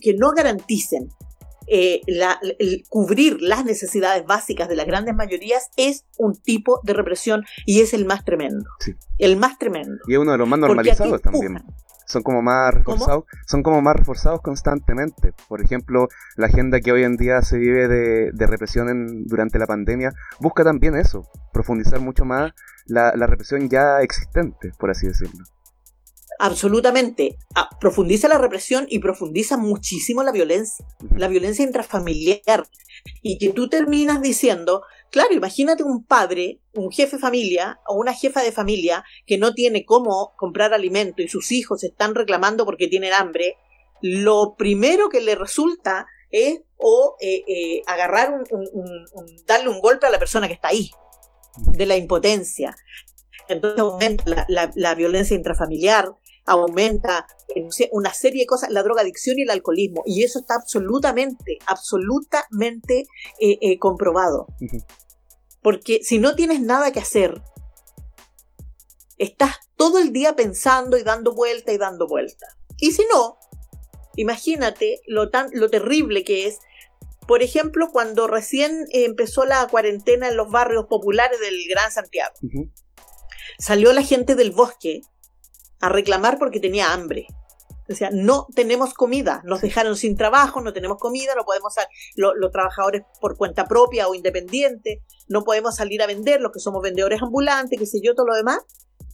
que 0.00 0.14
no 0.14 0.32
garanticen 0.32 1.10
eh, 1.70 2.00
el 2.58 2.84
cubrir 2.88 3.42
las 3.42 3.64
necesidades 3.64 4.24
básicas 4.24 4.68
de 4.68 4.76
las 4.76 4.86
grandes 4.86 5.14
mayorías 5.14 5.70
es 5.76 6.06
un 6.16 6.34
tipo 6.34 6.80
de 6.82 6.94
represión 6.94 7.44
y 7.66 7.80
es 7.80 7.92
el 7.92 8.06
más 8.06 8.24
tremendo. 8.24 8.64
El 9.18 9.36
más 9.36 9.58
tremendo. 9.58 9.98
Y 10.06 10.14
es 10.14 10.18
uno 10.18 10.32
de 10.32 10.38
los 10.38 10.48
más 10.48 10.58
normalizados 10.58 11.20
también. 11.20 11.62
Son 12.06 12.22
como 12.22 12.40
más 12.40 12.72
reforzados, 12.72 13.24
son 13.46 13.62
como 13.62 13.82
más 13.82 13.94
reforzados 13.94 14.40
constantemente. 14.40 15.34
Por 15.46 15.62
ejemplo, 15.62 16.08
la 16.36 16.46
agenda 16.46 16.80
que 16.80 16.90
hoy 16.90 17.02
en 17.02 17.18
día 17.18 17.42
se 17.42 17.58
vive 17.58 17.86
de, 17.86 18.46
represión 18.46 19.26
durante 19.26 19.58
la 19.58 19.66
pandemia 19.66 20.14
busca 20.40 20.64
también 20.64 20.96
eso, 20.96 21.28
profundizar 21.52 22.00
mucho 22.00 22.24
más 22.24 22.52
la 22.86 23.12
represión 23.26 23.68
ya 23.68 24.00
existente, 24.00 24.72
por 24.78 24.90
así 24.90 25.06
decirlo 25.06 25.44
absolutamente 26.38 27.36
ah, 27.54 27.68
profundiza 27.80 28.28
la 28.28 28.38
represión 28.38 28.86
y 28.88 29.00
profundiza 29.00 29.56
muchísimo 29.56 30.22
la 30.22 30.32
violencia, 30.32 30.86
la 31.16 31.28
violencia 31.28 31.64
intrafamiliar. 31.64 32.66
Y 33.22 33.38
que 33.38 33.50
tú 33.50 33.68
terminas 33.68 34.20
diciendo, 34.20 34.82
claro, 35.10 35.34
imagínate 35.34 35.82
un 35.82 36.04
padre, 36.04 36.60
un 36.74 36.90
jefe 36.90 37.16
de 37.16 37.22
familia 37.22 37.80
o 37.86 37.94
una 37.94 38.12
jefa 38.12 38.42
de 38.42 38.52
familia 38.52 39.04
que 39.26 39.38
no 39.38 39.54
tiene 39.54 39.84
cómo 39.84 40.34
comprar 40.36 40.74
alimento 40.74 41.22
y 41.22 41.28
sus 41.28 41.52
hijos 41.52 41.84
están 41.84 42.14
reclamando 42.14 42.64
porque 42.64 42.88
tienen 42.88 43.12
hambre, 43.12 43.56
lo 44.00 44.54
primero 44.56 45.08
que 45.08 45.20
le 45.20 45.34
resulta 45.34 46.06
es 46.30 46.60
o 46.76 47.16
eh, 47.20 47.42
eh, 47.48 47.82
agarrar 47.86 48.32
un, 48.32 49.06
darle 49.46 49.68
un 49.68 49.80
golpe 49.80 50.06
a 50.06 50.10
la 50.10 50.18
persona 50.18 50.46
que 50.46 50.54
está 50.54 50.68
ahí, 50.68 50.90
de 51.72 51.86
la 51.86 51.96
impotencia. 51.96 52.76
Entonces 53.48 53.80
aumenta 53.80 54.46
la 54.46 54.94
violencia 54.94 55.34
intrafamiliar, 55.34 56.12
aumenta 56.48 57.26
una 57.92 58.12
serie 58.12 58.42
de 58.42 58.46
cosas, 58.46 58.70
la 58.70 58.82
drogadicción 58.82 59.38
y 59.38 59.42
el 59.42 59.50
alcoholismo. 59.50 60.02
Y 60.06 60.24
eso 60.24 60.40
está 60.40 60.54
absolutamente, 60.54 61.58
absolutamente 61.66 63.06
eh, 63.40 63.58
eh, 63.60 63.78
comprobado. 63.78 64.46
Porque 65.62 66.00
si 66.02 66.18
no 66.18 66.34
tienes 66.34 66.60
nada 66.60 66.92
que 66.92 67.00
hacer, 67.00 67.42
estás 69.18 69.56
todo 69.76 69.98
el 69.98 70.12
día 70.12 70.36
pensando 70.36 70.96
y 70.96 71.02
dando 71.02 71.34
vuelta 71.34 71.72
y 71.72 71.78
dando 71.78 72.06
vuelta. 72.06 72.46
Y 72.78 72.92
si 72.92 73.04
no, 73.12 73.38
imagínate 74.16 75.00
lo, 75.06 75.30
tan, 75.30 75.50
lo 75.52 75.68
terrible 75.68 76.24
que 76.24 76.46
es 76.46 76.58
por 77.28 77.42
ejemplo, 77.42 77.90
cuando 77.92 78.26
recién 78.26 78.86
empezó 78.90 79.44
la 79.44 79.68
cuarentena 79.68 80.28
en 80.28 80.38
los 80.38 80.50
barrios 80.50 80.86
populares 80.86 81.38
del 81.40 81.58
Gran 81.68 81.92
Santiago, 81.92 82.34
salió 83.58 83.92
la 83.92 84.02
gente 84.02 84.34
del 84.34 84.50
bosque 84.50 85.02
a 85.80 85.88
reclamar 85.88 86.38
porque 86.38 86.60
tenía 86.60 86.92
hambre. 86.92 87.26
O 87.90 87.94
sea, 87.94 88.10
no 88.12 88.46
tenemos 88.54 88.92
comida, 88.92 89.40
nos 89.44 89.62
dejaron 89.62 89.96
sin 89.96 90.16
trabajo, 90.16 90.60
no 90.60 90.74
tenemos 90.74 90.98
comida, 90.98 91.34
no 91.34 91.44
podemos 91.44 91.72
salir, 91.72 91.88
los 92.16 92.52
trabajadores 92.52 93.02
por 93.18 93.38
cuenta 93.38 93.66
propia 93.66 94.08
o 94.08 94.14
independiente, 94.14 95.02
no 95.26 95.42
podemos 95.42 95.76
salir 95.76 96.02
a 96.02 96.06
vender, 96.06 96.42
los 96.42 96.52
que 96.52 96.60
somos 96.60 96.82
vendedores 96.82 97.22
ambulantes, 97.22 97.78
qué 97.78 97.86
sé 97.86 98.00
yo, 98.02 98.14
todo 98.14 98.26
lo 98.26 98.34
demás. 98.34 98.58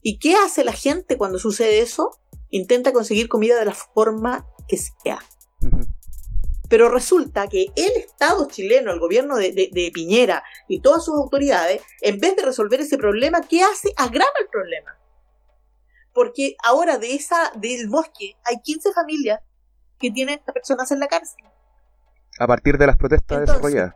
¿Y 0.02 0.18
qué 0.18 0.34
hace 0.34 0.64
la 0.64 0.72
gente 0.72 1.16
cuando 1.16 1.38
sucede 1.38 1.78
eso? 1.78 2.10
Intenta 2.50 2.92
conseguir 2.92 3.28
comida 3.28 3.56
de 3.58 3.64
la 3.64 3.74
forma 3.74 4.44
que 4.66 4.76
sea. 4.76 5.20
Pero 6.68 6.88
resulta 6.88 7.46
que 7.46 7.66
el 7.76 7.92
Estado 7.92 8.48
chileno, 8.48 8.90
el 8.90 8.98
gobierno 8.98 9.36
de, 9.36 9.52
de, 9.52 9.90
Piñera 9.94 10.42
y 10.66 10.80
todas 10.80 11.04
sus 11.04 11.14
autoridades, 11.14 11.80
en 12.00 12.18
vez 12.18 12.34
de 12.34 12.42
resolver 12.42 12.80
ese 12.80 12.98
problema, 12.98 13.40
¿qué 13.42 13.62
hace? 13.62 13.92
Agrava 13.96 14.32
el 14.40 14.48
problema 14.48 14.98
porque 16.14 16.56
ahora 16.62 16.96
de 16.98 17.14
esa 17.14 17.50
del 17.56 17.88
bosque 17.88 18.36
hay 18.44 18.60
15 18.62 18.92
familias 18.92 19.40
que 19.98 20.10
tienen 20.10 20.40
personas 20.52 20.90
en 20.92 21.00
la 21.00 21.08
cárcel. 21.08 21.44
A 22.38 22.46
partir 22.46 22.78
de 22.78 22.86
las 22.86 22.96
protestas 22.96 23.40
desarrolladas. 23.40 23.94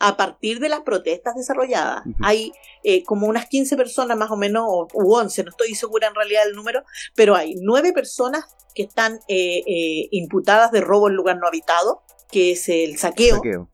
A 0.00 0.16
partir 0.16 0.60
de 0.60 0.68
las 0.68 0.80
protestas 0.80 1.34
desarrolladas. 1.34 2.04
Hay 2.22 2.52
eh, 2.84 3.02
como 3.04 3.26
unas 3.26 3.46
15 3.46 3.76
personas 3.76 4.16
más 4.16 4.30
o 4.30 4.36
menos, 4.36 4.64
o, 4.66 4.86
u 4.92 5.14
11, 5.14 5.44
no 5.44 5.50
estoy 5.50 5.74
segura 5.74 6.08
en 6.08 6.14
realidad 6.14 6.44
del 6.44 6.54
número, 6.54 6.84
pero 7.16 7.34
hay 7.34 7.54
nueve 7.56 7.92
personas 7.92 8.44
que 8.74 8.82
están 8.84 9.18
eh, 9.26 9.62
eh, 9.66 10.08
imputadas 10.12 10.70
de 10.70 10.80
robo 10.80 11.08
en 11.08 11.14
lugar 11.14 11.38
no 11.38 11.48
habitado, 11.48 12.02
que 12.30 12.52
es 12.52 12.68
el 12.68 12.96
saqueo. 12.98 13.36
saqueo 13.36 13.68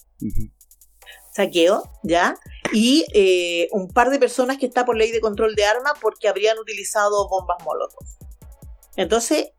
saqueo, 1.35 1.83
¿ya? 2.03 2.37
Y 2.73 3.05
eh, 3.13 3.69
un 3.73 3.89
par 3.89 4.11
de 4.11 4.19
personas 4.19 4.59
que 4.59 4.67
está 4.67 4.85
por 4.85 4.97
ley 4.97 5.11
de 5.11 5.21
control 5.21 5.55
de 5.55 5.65
armas 5.65 5.95
porque 6.01 6.29
habrían 6.29 6.59
utilizado 6.59 7.29
bombas 7.29 7.59
molotov. 7.65 8.07
Entonces, 8.97 9.51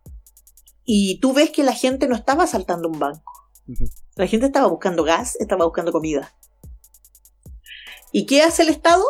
y 0.86 1.20
tú 1.20 1.34
ves 1.34 1.50
que 1.50 1.64
la 1.64 1.74
gente 1.74 2.08
no 2.08 2.16
estaba 2.16 2.44
asaltando 2.44 2.88
un 2.88 3.00
banco. 3.00 3.34
La 4.16 4.28
gente 4.28 4.46
estaba 4.46 4.68
buscando 4.68 5.04
gas, 5.04 5.36
estaba 5.40 5.66
buscando 5.66 5.92
comida. 5.92 6.34
¿Y 8.12 8.26
qué 8.26 8.44
hace 8.44 8.62
el 8.62 8.70
Estado? 8.70 9.04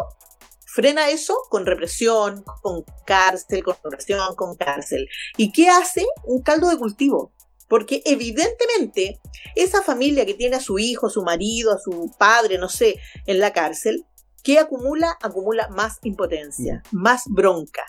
Frena 0.65 1.09
eso 1.09 1.37
con 1.49 1.65
represión, 1.65 2.43
con 2.61 2.83
cárcel, 3.05 3.63
con 3.63 3.75
represión, 3.83 4.35
con 4.35 4.55
cárcel. 4.55 5.07
¿Y 5.37 5.51
qué 5.51 5.69
hace? 5.69 6.05
Un 6.23 6.41
caldo 6.41 6.69
de 6.69 6.77
cultivo. 6.77 7.34
Porque 7.67 8.01
evidentemente 8.05 9.19
esa 9.55 9.81
familia 9.81 10.25
que 10.25 10.33
tiene 10.35 10.57
a 10.57 10.61
su 10.61 10.77
hijo, 10.79 11.07
a 11.07 11.09
su 11.09 11.23
marido, 11.23 11.73
a 11.73 11.79
su 11.79 12.11
padre, 12.17 12.57
no 12.57 12.69
sé, 12.69 12.95
en 13.25 13.39
la 13.39 13.53
cárcel, 13.53 14.05
¿qué 14.43 14.59
acumula? 14.59 15.17
Acumula 15.21 15.67
más 15.69 15.97
impotencia, 16.03 16.83
mm. 16.91 16.97
más 16.97 17.23
bronca. 17.27 17.83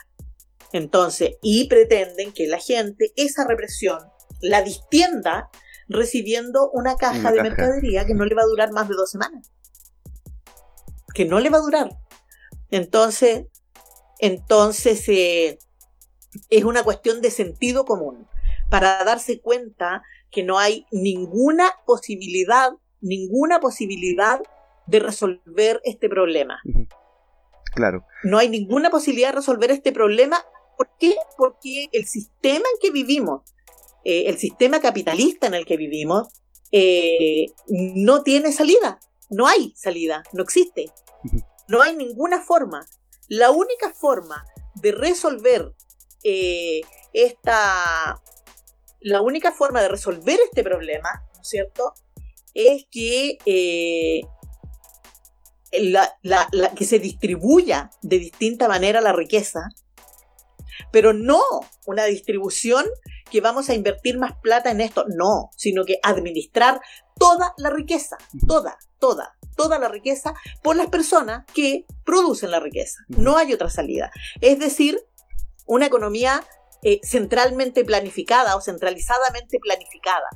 Entonces, 0.72 1.36
y 1.42 1.68
pretenden 1.68 2.32
que 2.32 2.46
la 2.46 2.58
gente 2.58 3.12
esa 3.16 3.46
represión 3.46 3.98
la 4.40 4.62
distienda 4.62 5.50
recibiendo 5.88 6.70
una 6.72 6.96
caja 6.96 7.30
de 7.30 7.42
mercadería 7.42 8.06
que 8.06 8.14
no 8.14 8.24
le 8.24 8.34
va 8.34 8.42
a 8.42 8.46
durar 8.46 8.72
más 8.72 8.88
de 8.88 8.94
dos 8.94 9.10
semanas. 9.10 9.52
Que 11.14 11.24
no 11.24 11.40
le 11.40 11.50
va 11.50 11.58
a 11.58 11.62
durar. 11.62 11.90
Entonces, 12.70 13.46
entonces 14.18 15.08
eh, 15.08 15.58
es 16.50 16.64
una 16.64 16.82
cuestión 16.82 17.20
de 17.20 17.30
sentido 17.30 17.84
común 17.84 18.26
para 18.70 19.04
darse 19.04 19.40
cuenta 19.40 20.02
que 20.30 20.42
no 20.42 20.58
hay 20.58 20.86
ninguna 20.90 21.70
posibilidad, 21.86 22.70
ninguna 23.00 23.60
posibilidad 23.60 24.40
de 24.86 25.00
resolver 25.00 25.80
este 25.84 26.08
problema. 26.08 26.60
Claro. 27.74 28.06
No 28.24 28.38
hay 28.38 28.48
ninguna 28.48 28.90
posibilidad 28.90 29.28
de 29.28 29.36
resolver 29.36 29.70
este 29.70 29.92
problema. 29.92 30.44
¿Por 30.76 30.90
qué? 30.98 31.16
Porque 31.36 31.88
el 31.92 32.06
sistema 32.06 32.64
en 32.72 32.78
que 32.80 32.90
vivimos, 32.90 33.42
eh, 34.04 34.24
el 34.26 34.38
sistema 34.38 34.80
capitalista 34.80 35.46
en 35.46 35.54
el 35.54 35.66
que 35.66 35.76
vivimos, 35.76 36.28
eh, 36.72 37.46
no 37.68 38.22
tiene 38.22 38.52
salida. 38.52 38.98
no 39.28 39.48
hay 39.48 39.72
salida, 39.74 40.22
no 40.32 40.42
existe. 40.44 40.86
No 41.68 41.82
hay 41.82 41.96
ninguna 41.96 42.40
forma. 42.40 42.86
La 43.28 43.50
única 43.50 43.92
forma 43.92 44.46
de 44.76 44.92
resolver 44.92 45.72
eh, 46.22 46.82
esta. 47.12 48.22
La 49.06 49.20
única 49.20 49.52
forma 49.52 49.80
de 49.80 49.86
resolver 49.86 50.36
este 50.44 50.64
problema, 50.64 51.08
¿no 51.32 51.40
es 51.40 51.48
cierto? 51.48 51.94
Es 52.54 52.86
que, 52.90 53.38
eh, 53.46 54.22
que 55.70 56.84
se 56.84 56.98
distribuya 56.98 57.88
de 58.02 58.18
distinta 58.18 58.66
manera 58.66 59.00
la 59.00 59.12
riqueza, 59.12 59.68
pero 60.90 61.12
no 61.12 61.40
una 61.86 62.06
distribución 62.06 62.84
que 63.30 63.40
vamos 63.40 63.68
a 63.68 63.74
invertir 63.74 64.18
más 64.18 64.32
plata 64.42 64.72
en 64.72 64.80
esto, 64.80 65.04
no, 65.06 65.50
sino 65.56 65.84
que 65.84 66.00
administrar 66.02 66.80
toda 67.16 67.54
la 67.58 67.70
riqueza, 67.70 68.18
toda, 68.48 68.76
toda, 68.98 69.36
toda 69.56 69.78
la 69.78 69.86
riqueza 69.86 70.34
por 70.64 70.74
las 70.74 70.88
personas 70.88 71.44
que 71.54 71.86
producen 72.04 72.50
la 72.50 72.58
riqueza. 72.58 72.98
No 73.06 73.36
hay 73.36 73.52
otra 73.52 73.70
salida. 73.70 74.10
Es 74.40 74.58
decir, 74.58 74.98
una 75.64 75.86
economía 75.86 76.42
eh, 76.82 77.00
centralmente 77.02 77.84
planificada 77.84 78.56
o 78.56 78.60
centralizadamente 78.60 79.58
planificada. 79.58 80.28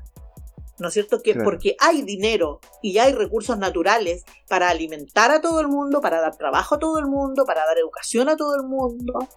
¿No 0.79 0.89
es 0.89 0.95
cierto? 0.95 1.21
Que 1.23 1.35
porque 1.35 1.77
hay 1.79 2.03
dinero 2.03 2.61
y 2.83 2.97
hay 2.99 3.13
recursos 3.13 3.59
naturales 3.59 4.25
para 4.49 4.71
alimentar 4.71 5.31
a 5.31 5.43
todo 5.43 5.61
el 5.61 5.69
mundo, 5.69 6.01
para 6.01 6.23
dar 6.23 6.37
trabajo 6.37 6.77
a 6.77 6.79
todo 6.79 6.99
el 6.99 7.07
mundo, 7.07 7.45
para 7.45 7.67
dar 7.67 7.77
educación 7.77 8.31
a 8.31 8.37
todo 8.37 8.57
el 8.57 8.67
mundo. 8.67 9.29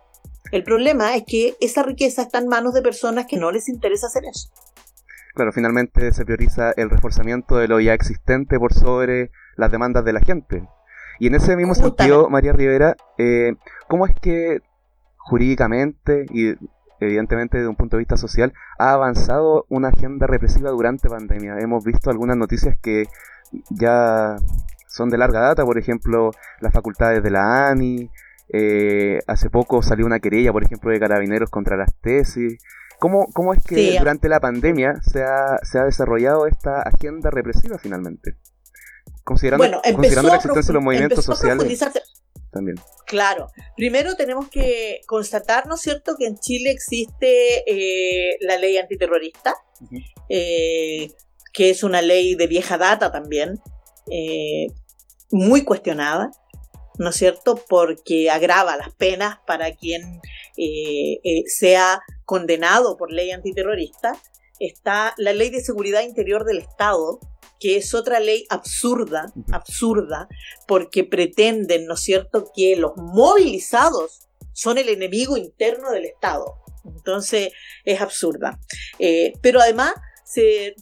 El 0.51 0.63
problema 0.63 1.15
es 1.15 1.23
que 1.27 1.55
esa 1.59 1.83
riqueza 1.83 2.21
está 2.21 2.37
en 2.37 2.47
manos 2.47 2.73
de 2.73 2.81
personas 2.81 3.25
que 3.25 3.35
no 3.35 3.51
les 3.51 3.67
interesa 3.67 4.07
hacer 4.07 4.23
eso. 4.23 4.49
Claro, 5.33 5.51
finalmente 5.51 6.13
se 6.13 6.25
prioriza 6.25 6.71
el 6.77 6.89
reforzamiento 6.89 7.57
de 7.57 7.67
lo 7.67 7.79
ya 7.79 7.93
existente 7.93 8.57
por 8.57 8.73
sobre 8.73 9.31
las 9.57 9.71
demandas 9.71 10.05
de 10.05 10.13
la 10.13 10.21
gente. 10.21 10.67
Y 11.19 11.27
en 11.27 11.35
ese 11.35 11.55
mismo 11.55 11.75
sentido, 11.75 12.29
María 12.29 12.53
Rivera, 12.53 12.95
eh, 13.17 13.55
¿cómo 13.87 14.05
es 14.05 14.13
que 14.21 14.61
jurídicamente 15.17 16.25
y 16.31 16.53
evidentemente 17.05 17.57
desde 17.57 17.69
un 17.69 17.75
punto 17.75 17.97
de 17.97 18.01
vista 18.01 18.17
social 18.17 18.53
ha 18.77 18.93
avanzado 18.93 19.65
una 19.69 19.89
agenda 19.89 20.27
represiva 20.27 20.69
durante 20.71 21.09
pandemia? 21.09 21.59
Hemos 21.59 21.83
visto 21.83 22.09
algunas 22.09 22.37
noticias 22.37 22.77
que 22.81 23.07
ya 23.69 24.37
son 24.87 25.09
de 25.09 25.17
larga 25.17 25.39
data, 25.39 25.65
por 25.65 25.77
ejemplo, 25.77 26.31
las 26.61 26.73
facultades 26.73 27.23
de 27.23 27.31
la 27.31 27.69
ANI, 27.69 28.09
eh, 28.49 29.19
hace 29.25 29.49
poco 29.49 29.81
salió 29.81 30.05
una 30.05 30.19
querella, 30.19 30.51
por 30.51 30.63
ejemplo, 30.63 30.91
de 30.91 30.99
carabineros 30.99 31.49
contra 31.49 31.75
las 31.75 31.93
tesis. 32.01 32.57
¿Cómo, 32.99 33.27
cómo 33.33 33.53
es 33.53 33.63
que 33.63 33.97
durante 33.97 34.29
la 34.29 34.39
pandemia 34.39 35.01
se 35.01 35.23
ha, 35.23 35.57
se 35.63 35.79
ha 35.79 35.85
desarrollado 35.85 36.45
esta 36.47 36.81
agenda 36.81 37.31
represiva 37.31 37.77
finalmente? 37.77 38.37
Considerando, 39.23 39.81
considerando 39.93 40.29
la 40.29 40.35
existencia 40.35 40.67
de 40.67 40.73
los 40.73 40.83
movimientos 40.83 41.25
sociales. 41.25 41.79
También. 42.53 42.77
Claro. 43.07 43.51
Primero 43.75 44.15
tenemos 44.15 44.47
que 44.49 45.01
constatar, 45.07 45.67
¿no 45.67 45.75
es 45.75 45.81
cierto?, 45.81 46.15
que 46.17 46.27
en 46.27 46.37
Chile 46.37 46.71
existe 46.71 47.63
eh, 47.67 48.37
la 48.41 48.57
ley 48.57 48.77
antiterrorista, 48.77 49.55
eh, 50.29 51.09
que 51.51 51.69
es 51.69 51.83
una 51.83 52.01
ley 52.01 52.35
de 52.35 52.47
vieja 52.47 52.77
data 52.77 53.11
también, 53.11 53.59
eh, 54.11 54.67
muy 55.31 55.63
cuestionada, 55.63 56.31
¿no 56.99 57.09
es 57.09 57.15
cierto?, 57.15 57.55
porque 57.67 58.29
agrava 58.29 58.77
las 58.77 58.93
penas 58.93 59.37
para 59.47 59.73
quien 59.73 60.21
sea 61.47 62.01
condenado 62.25 62.97
por 62.97 63.11
ley 63.11 63.31
antiterrorista. 63.31 64.15
Está 64.59 65.13
la 65.17 65.33
ley 65.33 65.49
de 65.49 65.61
seguridad 65.61 66.03
interior 66.03 66.45
del 66.45 66.59
Estado, 66.59 67.19
que 67.59 67.77
es 67.77 67.93
otra 67.93 68.19
ley 68.19 68.45
absurda, 68.49 69.31
absurda, 69.51 70.27
porque 70.67 71.03
pretenden, 71.03 71.85
¿no 71.85 71.93
es 71.93 72.01
cierto?, 72.01 72.51
que 72.55 72.75
los 72.75 72.93
movilizados 72.97 74.27
son 74.53 74.77
el 74.77 74.89
enemigo 74.89 75.37
interno 75.37 75.91
del 75.91 76.05
Estado. 76.05 76.59
Entonces 76.85 77.51
es 77.85 78.01
absurda. 78.01 78.59
Eh, 78.99 79.33
pero 79.41 79.61
además 79.61 79.93
se, 80.25 80.75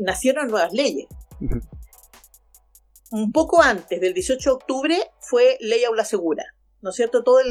nacieron 0.00 0.48
nuevas 0.48 0.72
leyes. 0.72 1.06
Un 3.10 3.32
poco 3.32 3.62
antes 3.62 4.00
del 4.00 4.14
18 4.14 4.50
de 4.50 4.54
octubre 4.54 4.96
fue 5.20 5.56
ley 5.60 5.82
aula 5.84 6.04
segura, 6.04 6.44
¿no 6.80 6.90
es 6.90 6.96
cierto? 6.96 7.24
Todos 7.24 7.42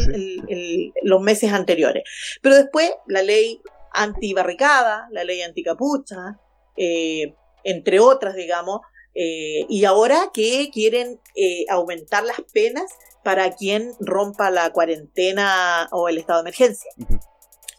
los 1.04 1.22
meses 1.22 1.52
anteriores. 1.52 2.04
Pero 2.42 2.56
después 2.56 2.92
la 3.08 3.24
ley 3.24 3.62
antibarricada, 3.92 5.08
la 5.12 5.24
ley 5.24 5.42
anticapucha, 5.42 6.40
eh, 6.78 7.36
entre 7.64 8.00
otras, 8.00 8.36
digamos, 8.36 8.82
eh, 9.16 9.66
y 9.68 9.86
ahora 9.86 10.30
que 10.34 10.70
quieren 10.72 11.20
eh, 11.36 11.66
aumentar 11.70 12.24
las 12.24 12.42
penas 12.54 12.92
para 13.24 13.56
quien 13.56 13.92
rompa 14.00 14.50
la 14.52 14.72
cuarentena 14.72 15.88
o 15.92 16.10
el 16.10 16.18
estado 16.18 16.40
de 16.40 16.50
emergencia. 16.50 16.92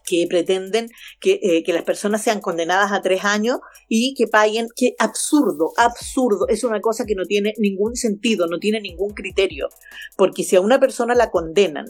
que 0.03 0.27
pretenden 0.27 0.89
que, 1.21 1.39
eh, 1.41 1.63
que, 1.63 1.71
las 1.71 1.83
personas 1.83 2.21
sean 2.21 2.41
condenadas 2.41 2.91
a 2.91 3.01
tres 3.01 3.23
años 3.23 3.59
y 3.87 4.13
que 4.15 4.27
paguen, 4.27 4.67
que 4.75 4.93
absurdo, 4.99 5.71
absurdo, 5.77 6.49
es 6.49 6.65
una 6.65 6.81
cosa 6.81 7.05
que 7.05 7.15
no 7.15 7.23
tiene 7.23 7.53
ningún 7.57 7.95
sentido, 7.95 8.47
no 8.47 8.59
tiene 8.59 8.81
ningún 8.81 9.13
criterio, 9.13 9.69
porque 10.17 10.43
si 10.43 10.57
a 10.57 10.61
una 10.61 10.81
persona 10.81 11.15
la 11.15 11.31
condenan 11.31 11.85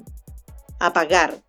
a 0.80 0.94
pagar 0.94 1.42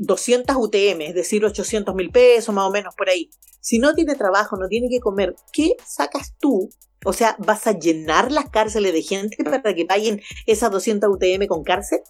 200 0.00 0.56
UTM, 0.56 1.00
es 1.00 1.14
decir, 1.14 1.44
800 1.44 1.94
mil 1.94 2.10
pesos 2.10 2.54
más 2.54 2.66
o 2.66 2.70
menos 2.70 2.94
por 2.94 3.08
ahí, 3.08 3.30
si 3.62 3.78
no 3.78 3.94
tiene 3.94 4.16
trabajo, 4.16 4.56
no 4.56 4.68
tiene 4.68 4.88
que 4.88 4.98
comer, 4.98 5.36
¿qué 5.52 5.76
sacas 5.86 6.34
tú? 6.40 6.68
O 7.04 7.12
sea, 7.12 7.36
¿vas 7.38 7.66
a 7.68 7.78
llenar 7.78 8.32
las 8.32 8.50
cárceles 8.50 8.92
de 8.92 9.02
gente 9.02 9.36
para 9.44 9.74
que 9.74 9.86
paguen 9.86 10.20
esas 10.46 10.70
200 10.70 11.08
UTM 11.08 11.46
con 11.46 11.62
cárcel? 11.62 12.00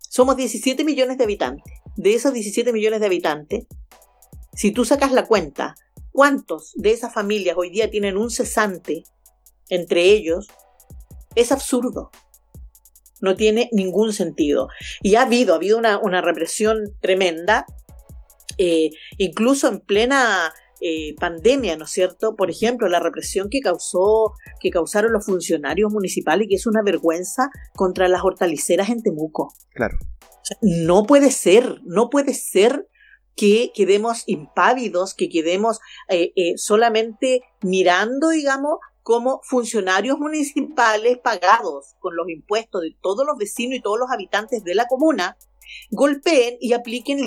Somos 0.00 0.36
17 0.36 0.82
millones 0.82 1.18
de 1.18 1.24
habitantes. 1.24 1.74
De 1.96 2.14
esos 2.14 2.32
17 2.32 2.72
millones 2.72 3.00
de 3.00 3.06
habitantes, 3.06 3.66
si 4.54 4.72
tú 4.72 4.84
sacas 4.84 5.12
la 5.12 5.26
cuenta, 5.26 5.74
¿cuántos 6.10 6.72
de 6.74 6.92
esas 6.92 7.12
familias 7.12 7.56
hoy 7.58 7.70
día 7.70 7.90
tienen 7.90 8.16
un 8.16 8.30
cesante 8.30 9.04
entre 9.68 10.04
ellos? 10.04 10.48
Es 11.34 11.52
absurdo. 11.52 12.10
No 13.20 13.36
tiene 13.36 13.68
ningún 13.72 14.12
sentido. 14.12 14.68
Y 15.02 15.14
ha 15.14 15.22
habido, 15.22 15.54
ha 15.54 15.56
habido 15.56 15.78
una, 15.78 15.98
una 15.98 16.20
represión 16.20 16.94
tremenda 17.00 17.66
eh, 18.58 18.90
incluso 19.18 19.68
en 19.68 19.80
plena 19.80 20.52
eh, 20.80 21.14
pandemia, 21.18 21.76
¿no 21.76 21.84
es 21.84 21.90
cierto? 21.90 22.36
Por 22.36 22.50
ejemplo, 22.50 22.88
la 22.88 23.00
represión 23.00 23.48
que 23.50 23.60
causó, 23.60 24.34
que 24.60 24.70
causaron 24.70 25.12
los 25.12 25.24
funcionarios 25.24 25.92
municipales, 25.92 26.46
que 26.48 26.56
es 26.56 26.66
una 26.66 26.82
vergüenza 26.82 27.50
contra 27.74 28.08
las 28.08 28.22
hortaliceras 28.22 28.90
en 28.90 29.02
Temuco. 29.02 29.52
Claro. 29.72 29.98
no 30.60 31.04
puede 31.04 31.30
ser, 31.30 31.80
no 31.84 32.10
puede 32.10 32.34
ser 32.34 32.86
que 33.36 33.72
quedemos 33.74 34.22
impávidos, 34.26 35.14
que 35.14 35.28
quedemos 35.28 35.80
eh, 36.08 36.32
solamente 36.56 37.40
mirando, 37.62 38.28
digamos, 38.28 38.78
como 39.04 39.42
funcionarios 39.44 40.18
municipales 40.18 41.18
pagados 41.18 41.94
con 42.00 42.16
los 42.16 42.28
impuestos 42.28 42.80
de 42.80 42.96
todos 43.02 43.24
los 43.24 43.36
vecinos 43.36 43.76
y 43.76 43.82
todos 43.82 43.98
los 43.98 44.10
habitantes 44.10 44.64
de 44.64 44.74
la 44.74 44.86
comuna, 44.86 45.36
golpeen 45.90 46.56
y 46.58 46.72
apliquen 46.72 47.18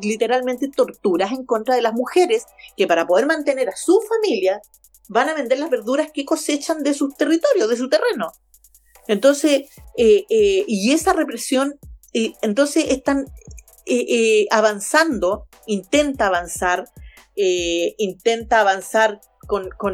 literalmente 0.00 0.68
torturas 0.68 1.30
en 1.32 1.44
contra 1.44 1.74
de 1.74 1.82
las 1.82 1.92
mujeres 1.92 2.46
que 2.76 2.86
para 2.86 3.06
poder 3.06 3.26
mantener 3.26 3.68
a 3.68 3.76
su 3.76 4.00
familia 4.08 4.60
van 5.08 5.28
a 5.28 5.34
vender 5.34 5.58
las 5.58 5.70
verduras 5.70 6.10
que 6.12 6.24
cosechan 6.24 6.82
de 6.82 6.94
sus 6.94 7.14
territorios, 7.14 7.68
de 7.68 7.76
su 7.76 7.90
terreno. 7.90 8.32
Entonces, 9.06 9.70
eh, 9.96 10.24
eh, 10.30 10.64
y 10.66 10.92
esa 10.92 11.12
represión, 11.12 11.78
eh, 12.14 12.32
entonces 12.40 12.86
están 12.88 13.26
avanzando, 14.50 15.46
intenta 15.66 16.26
avanzar, 16.26 16.84
intenta 17.34 18.60
avanzar 18.60 19.20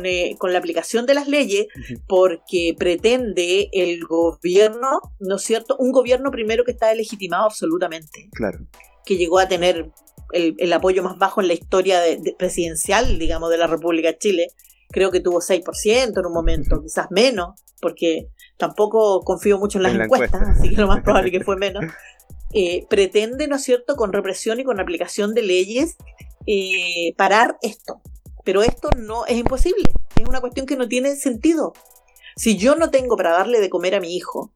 eh, 0.04 0.36
con, 0.38 0.52
la 0.52 0.58
aplicación 0.58 1.06
de 1.06 1.14
las 1.14 1.28
leyes 1.28 1.66
porque 2.08 2.74
pretende 2.78 3.68
el 3.72 4.04
gobierno, 4.04 5.00
¿no 5.20 5.36
es 5.36 5.42
cierto? 5.42 5.76
Un 5.78 5.92
gobierno 5.92 6.30
primero 6.30 6.64
que 6.64 6.72
está 6.72 6.92
legitimado 6.94 7.44
absolutamente. 7.44 8.28
Claro. 8.32 8.58
Que 9.04 9.16
llegó 9.16 9.38
a 9.38 9.48
tener 9.48 9.90
el, 10.32 10.72
apoyo 10.72 11.02
más 11.02 11.18
bajo 11.18 11.40
en 11.40 11.48
la 11.48 11.54
historia 11.54 12.00
presidencial, 12.38 13.18
digamos, 13.18 13.50
de 13.50 13.58
la 13.58 13.66
República 13.66 14.08
de 14.08 14.18
Chile. 14.18 14.48
Creo 14.90 15.10
que 15.10 15.20
tuvo 15.20 15.40
6% 15.40 16.18
en 16.18 16.26
un 16.26 16.32
momento, 16.32 16.82
quizás 16.82 17.06
menos, 17.10 17.60
porque 17.80 18.28
tampoco 18.56 19.20
confío 19.20 19.58
mucho 19.58 19.78
en 19.78 19.84
las 19.84 19.94
encuestas, 19.94 20.42
así 20.48 20.70
que 20.70 20.80
lo 20.80 20.88
más 20.88 21.02
probable 21.04 21.30
que 21.30 21.44
fue 21.44 21.56
menos. 21.56 21.84
Eh, 22.52 22.86
pretende, 22.88 23.48
¿no 23.48 23.56
es 23.56 23.62
cierto?, 23.62 23.96
con 23.96 24.12
represión 24.12 24.60
y 24.60 24.64
con 24.64 24.80
aplicación 24.80 25.34
de 25.34 25.42
leyes, 25.42 25.96
eh, 26.46 27.14
parar 27.16 27.56
esto. 27.62 28.00
Pero 28.44 28.62
esto 28.62 28.90
no 28.96 29.26
es 29.26 29.36
imposible. 29.36 29.92
Es 30.16 30.28
una 30.28 30.40
cuestión 30.40 30.66
que 30.66 30.76
no 30.76 30.88
tiene 30.88 31.16
sentido. 31.16 31.72
Si 32.36 32.56
yo 32.56 32.76
no 32.76 32.90
tengo 32.90 33.16
para 33.16 33.32
darle 33.32 33.60
de 33.60 33.70
comer 33.70 33.94
a 33.94 34.00
mi 34.00 34.14
hijo, 34.14 34.52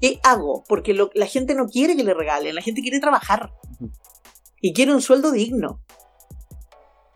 ¿qué 0.00 0.18
hago? 0.22 0.64
Porque 0.68 0.94
la 0.94 1.26
gente 1.26 1.54
no 1.54 1.66
quiere 1.66 1.96
que 1.96 2.04
le 2.04 2.14
regalen, 2.14 2.54
la 2.54 2.62
gente 2.62 2.82
quiere 2.82 3.00
trabajar 3.00 3.52
y 4.60 4.72
quiere 4.72 4.94
un 4.94 5.02
sueldo 5.02 5.32
digno. 5.32 5.82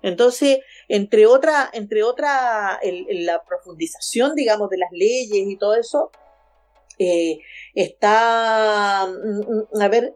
Entonces, 0.02 0.58
entre 0.88 1.26
otra, 1.26 1.68
entre 1.72 2.02
otra, 2.02 2.78
la 3.08 3.42
profundización, 3.44 4.34
digamos, 4.34 4.70
de 4.70 4.78
las 4.78 4.90
leyes 4.92 5.48
y 5.48 5.56
todo 5.56 5.74
eso, 5.74 6.10
eh, 6.98 7.40
está, 7.74 9.06
mm, 9.06 9.76
mm, 9.76 9.82
a 9.82 9.88
ver, 9.88 10.14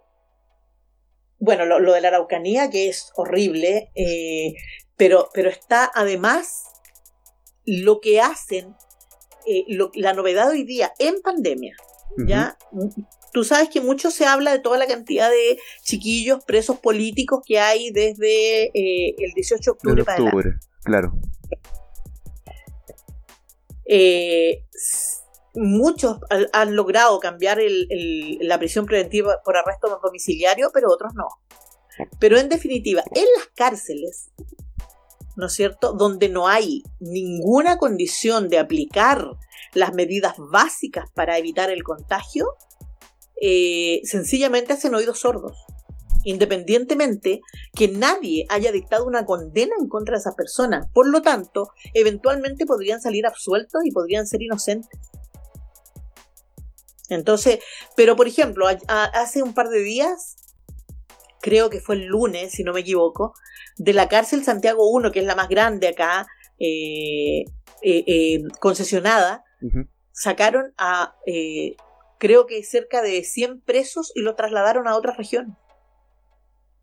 bueno, 1.39 1.65
lo, 1.65 1.93
de 1.93 2.01
la 2.01 2.09
Araucanía, 2.09 2.71
que 2.71 2.89
es 2.89 3.11
horrible, 3.17 3.91
eh, 3.95 4.55
pero, 5.01 5.31
pero 5.33 5.49
está 5.49 5.91
además 5.95 6.65
lo 7.65 8.03
que 8.03 8.21
hacen, 8.21 8.77
eh, 9.47 9.65
la 9.95 10.13
novedad 10.13 10.51
hoy 10.51 10.65
día 10.65 10.93
en 10.99 11.23
pandemia, 11.23 11.75
¿ya? 12.27 12.59
Tú 13.33 13.43
sabes 13.43 13.71
que 13.71 13.81
mucho 13.81 14.11
se 14.11 14.27
habla 14.27 14.53
de 14.53 14.59
toda 14.59 14.77
la 14.77 14.87
cantidad 14.87 15.31
de 15.31 15.59
chiquillos 15.83 16.45
presos 16.45 16.81
políticos 16.81 17.41
que 17.47 17.59
hay 17.59 17.91
desde 17.93 18.65
eh, 18.65 19.15
el 19.17 19.33
18 19.33 19.63
de 19.63 19.71
octubre, 19.71 20.05
para 20.05 20.23
octubre 20.23 20.51
claro. 20.85 21.15
Eh, 23.87 24.67
muchos 25.55 26.19
han 26.53 26.77
logrado 26.77 27.19
cambiar 27.21 27.59
la 27.59 28.59
prisión 28.59 28.85
preventiva 28.85 29.41
por 29.47 29.57
arresto 29.57 29.99
domiciliario, 30.03 30.71
pero 30.75 30.91
otros 30.91 31.15
no. 31.15 31.27
Pero 32.19 32.39
en 32.39 32.51
definitiva, 32.51 33.03
en 33.15 33.25
las 33.39 33.49
cárceles, 33.55 34.31
¿no 35.41 35.47
es 35.47 35.55
cierto?, 35.55 35.93
donde 35.95 36.29
no 36.29 36.47
hay 36.47 36.85
ninguna 37.01 37.79
condición 37.79 38.49
de 38.49 38.61
aplicar 38.61 39.27
las 39.75 39.93
medidas 39.95 40.35
básicas 40.39 41.11
para 41.15 41.39
evitar 41.39 41.71
el 41.71 41.83
contagio, 41.83 42.55
eh, 43.41 44.01
sencillamente 44.05 44.75
hacen 44.75 44.95
oídos 44.95 45.21
sordos. 45.21 45.57
Independientemente 46.25 47.41
que 47.75 47.89
nadie 47.89 48.47
haya 48.51 48.73
dictado 48.73 49.07
una 49.07 49.25
condena 49.25 49.75
en 49.81 49.89
contra 49.89 50.17
de 50.17 50.21
esas 50.21 50.35
personas. 50.35 50.87
Por 50.93 51.09
lo 51.09 51.23
tanto, 51.23 51.71
eventualmente 51.95 52.67
podrían 52.67 53.01
salir 53.01 53.27
absueltos 53.27 53.81
y 53.85 53.91
podrían 53.91 54.27
ser 54.27 54.43
inocentes. 54.43 55.01
Entonces, 57.09 57.59
pero 57.97 58.17
por 58.17 58.29
ejemplo, 58.29 58.67
hace 58.89 59.43
un 59.43 59.55
par 59.55 59.69
de 59.69 59.81
días, 59.81 60.37
creo 61.41 61.71
que 61.71 61.81
fue 61.81 61.97
el 61.97 62.07
lunes, 62.07 62.53
si 62.53 62.65
no 62.65 62.73
me 62.73 62.81
equivoco, 62.81 63.35
de 63.77 63.93
la 63.93 64.09
cárcel 64.09 64.45
Santiago 64.45 64.91
1, 64.91 65.13
que 65.13 65.21
es 65.21 65.27
la 65.27 65.37
más 65.37 65.49
grande 65.49 65.89
acá, 65.89 66.27
eh, 66.59 67.45
eh, 67.83 68.43
concesionada, 68.61 69.45
sacaron 70.13 70.75
a 70.77 71.15
creo 72.21 72.47
que 72.47 72.63
cerca 72.63 73.03
de 73.03 73.25
100 73.25 73.63
presos 73.63 74.13
y 74.15 74.21
los 74.21 74.37
trasladaron 74.37 74.87
a 74.87 74.95
otras 74.95 75.17
regiones. 75.17 75.57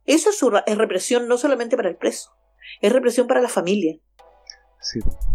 Eso 0.05 0.29
es, 0.65 0.77
represión 0.77 1.27
no 1.27 1.37
solamente 1.37 1.77
para 1.77 1.89
el 1.89 1.95
preso, 1.95 2.31
es 2.81 2.91
represión 2.91 3.27
para 3.27 3.41
la 3.41 3.49
familia. 3.49 3.97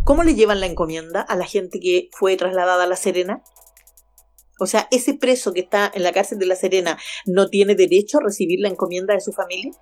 ¿Cómo 0.04 0.24
le 0.24 0.34
llevan 0.34 0.60
la 0.60 0.66
encomienda 0.66 1.20
a 1.20 1.36
la 1.36 1.44
gente 1.44 1.78
que 1.78 2.08
fue 2.12 2.36
trasladada 2.36 2.84
a 2.84 2.86
La 2.86 2.96
Serena? 2.96 3.42
O 4.62 4.66
sea, 4.66 4.86
ese 4.92 5.14
preso 5.14 5.52
que 5.52 5.60
está 5.60 5.90
en 5.92 6.04
la 6.04 6.12
cárcel 6.12 6.38
de 6.38 6.46
La 6.46 6.54
Serena 6.54 6.96
no 7.26 7.48
tiene 7.48 7.74
derecho 7.74 8.18
a 8.18 8.22
recibir 8.22 8.60
la 8.60 8.68
encomienda 8.68 9.12
de 9.12 9.20
su 9.20 9.32
familia. 9.32 9.72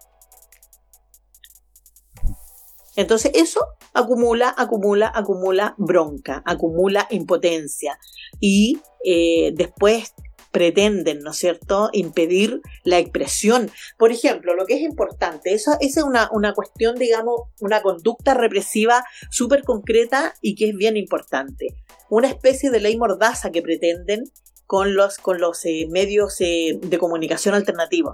Entonces 2.97 3.31
eso 3.35 3.61
acumula, 3.93 4.55
acumula, 4.57 5.12
acumula 5.14 5.75
bronca, 5.77 6.43
acumula 6.47 7.07
impotencia 7.11 7.99
y 8.40 8.79
eh, 9.05 9.53
después 9.55 10.14
pretenden, 10.51 11.21
¿no 11.21 11.31
es 11.31 11.37
cierto?, 11.37 11.90
impedir 11.93 12.62
la 12.83 12.99
expresión. 12.99 13.71
Por 13.99 14.12
ejemplo, 14.12 14.55
lo 14.55 14.64
que 14.64 14.75
es 14.75 14.81
importante, 14.81 15.53
esa 15.53 15.77
es 15.81 15.97
una, 15.99 16.31
una 16.33 16.55
cuestión, 16.55 16.97
digamos, 16.97 17.43
una 17.61 17.83
conducta 17.83 18.33
represiva 18.33 19.05
súper 19.31 19.62
concreta 19.62 20.35
y 20.40 20.55
que 20.55 20.71
es 20.71 20.75
bien 20.75 20.97
importante. 20.97 21.66
Una 22.09 22.29
especie 22.29 22.71
de 22.71 22.81
ley 22.81 22.97
mordaza 22.97 23.51
que 23.51 23.62
pretenden 23.62 24.25
con 24.70 24.94
los, 24.94 25.18
con 25.18 25.40
los 25.40 25.64
eh, 25.64 25.88
medios 25.90 26.40
eh, 26.40 26.78
de 26.80 26.96
comunicación 26.96 27.56
alternativos 27.56 28.12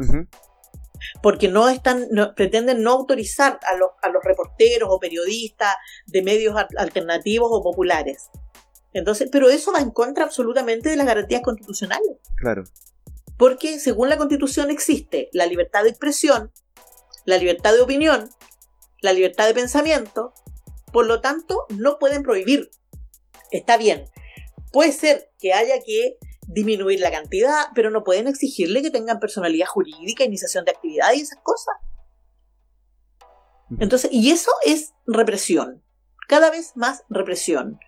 porque 1.21 1.49
no 1.49 1.69
están, 1.69 2.09
pretenden 2.35 2.83
no 2.83 2.93
autorizar 2.93 3.61
a 3.67 3.77
los, 3.77 3.91
a 4.01 4.09
los 4.09 4.25
reporteros 4.25 4.89
o 4.91 4.99
periodistas 4.99 5.75
de 6.07 6.23
medios 6.23 6.57
alternativos 6.79 7.51
o 7.53 7.63
populares. 7.63 8.31
Entonces, 8.95 9.29
pero 9.31 9.51
eso 9.51 9.71
va 9.71 9.81
en 9.81 9.91
contra 9.91 10.25
absolutamente 10.25 10.89
de 10.89 10.97
las 10.97 11.05
garantías 11.05 11.43
constitucionales. 11.43 12.17
Claro. 12.37 12.65
Porque 13.37 13.79
según 13.79 14.09
la 14.09 14.17
Constitución 14.17 14.71
existe 14.71 15.29
la 15.35 15.45
libertad 15.45 15.83
de 15.83 15.91
expresión, 15.91 16.53
la 17.27 17.37
libertad 17.37 17.75
de 17.75 17.83
opinión, 17.83 18.31
la 19.03 19.13
libertad 19.13 19.47
de 19.47 19.53
pensamiento, 19.53 20.33
por 20.91 21.05
lo 21.05 21.21
tanto, 21.21 21.67
no 21.69 21.99
pueden 21.99 22.23
prohibir. 22.23 22.71
Está 23.51 23.77
bien. 23.77 24.07
Puede 24.73 24.93
ser 24.93 25.31
que 25.39 25.53
haya 25.53 25.75
que 25.85 26.17
disminuir 26.47 27.01
la 27.01 27.11
cantidad, 27.11 27.67
pero 27.75 27.91
no 27.91 28.05
pueden 28.05 28.29
exigirle 28.29 28.83
que 28.83 28.91
tengan 28.91 29.21
personalidad 29.21 29.67
jurídica, 29.67 30.25
iniciación 30.25 30.65
de 30.65 30.73
actividad 30.73 31.13
y 31.15 31.21
esas 31.21 31.39
cosas. 31.43 31.75
Entonces, 33.81 34.11
y 34.13 34.31
eso 34.31 34.51
es 34.65 34.95
represión, 35.07 35.83
cada 36.29 36.51
vez 36.51 36.73
más 36.77 37.05
represión. 37.09 37.79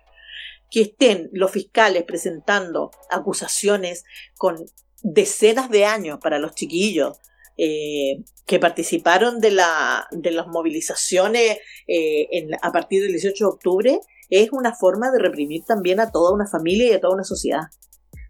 Que 0.71 0.81
estén 0.81 1.29
los 1.33 1.49
fiscales 1.49 2.03
presentando 2.03 2.91
acusaciones 3.09 4.03
con 4.37 4.57
decenas 5.01 5.71
de 5.71 5.85
años 5.85 6.19
para 6.21 6.37
los 6.37 6.53
chiquillos 6.53 7.17
eh, 7.57 8.23
que 8.45 8.59
participaron 8.59 9.41
de, 9.41 9.51
la, 9.51 10.07
de 10.11 10.31
las 10.31 10.47
movilizaciones 10.47 11.57
eh, 11.87 12.47
a 12.61 12.71
partir 12.71 13.01
del 13.01 13.11
18 13.11 13.43
de 13.43 13.49
octubre, 13.49 13.99
es 14.29 14.51
una 14.51 14.75
forma 14.75 15.11
de 15.11 15.19
reprimir 15.19 15.63
también 15.65 15.99
a 15.99 16.11
toda 16.11 16.33
una 16.33 16.47
familia 16.47 16.87
y 16.87 16.93
a 16.93 17.01
toda 17.01 17.15
una 17.15 17.23
sociedad. 17.23 17.63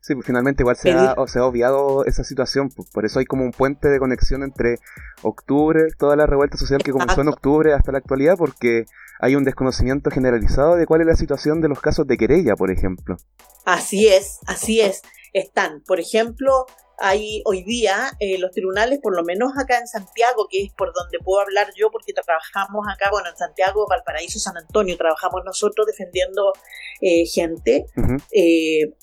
Sí, 0.10 0.16
pues 0.16 0.26
finalmente 0.26 0.64
igual 0.64 0.76
se 0.76 0.92
ha, 0.92 1.14
se 1.28 1.38
ha 1.38 1.46
obviado 1.46 2.04
esa 2.04 2.24
situación, 2.24 2.70
pues, 2.76 2.90
por 2.90 3.06
eso 3.06 3.20
hay 3.20 3.26
como 3.26 3.44
un 3.44 3.52
puente 3.52 3.90
de 3.90 4.00
conexión 4.00 4.42
entre 4.42 4.78
octubre, 5.22 5.82
toda 6.00 6.16
la 6.16 6.26
revuelta 6.26 6.58
social 6.58 6.82
que 6.84 6.92
comenzó 6.92 7.22
en 7.22 7.28
octubre 7.28 7.74
hasta 7.74 7.92
la 7.92 8.00
actualidad, 8.00 8.34
porque 8.36 8.86
hay 9.20 9.36
un 9.36 9.44
desconocimiento 9.44 10.10
generalizado 10.10 10.78
de 10.78 10.88
cuál 10.88 11.02
es 11.02 11.08
la 11.08 11.16
situación 11.16 11.62
de 11.62 11.70
los 11.70 11.80
casos 11.80 12.08
de 12.08 12.18
querella, 12.18 12.56
por 12.56 12.72
ejemplo. 12.72 13.18
Así 13.66 14.08
es, 14.08 14.40
así 14.48 14.82
es. 14.82 15.04
Están, 15.32 15.84
por 15.86 16.00
ejemplo, 16.00 16.66
hay 16.98 17.44
hoy 17.46 17.62
día 17.62 18.12
eh, 18.20 18.40
los 18.40 18.50
tribunales, 18.50 18.98
por 19.04 19.16
lo 19.16 19.24
menos 19.24 19.52
acá 19.62 19.78
en 19.78 19.88
Santiago, 19.88 20.48
que 20.50 20.64
es 20.64 20.74
por 20.74 20.92
donde 20.92 21.20
puedo 21.20 21.40
hablar 21.40 21.68
yo, 21.78 21.92
porque 21.92 22.14
trabajamos 22.14 22.84
acá, 22.92 23.12
bueno, 23.12 23.30
en 23.30 23.38
Santiago, 23.38 23.86
Valparaíso, 23.88 24.40
San 24.40 24.58
Antonio, 24.58 24.98
trabajamos 24.98 25.44
nosotros 25.46 25.86
defendiendo 25.86 26.52
eh, 27.00 27.28
gente. 27.28 27.86
eh, 28.32 28.96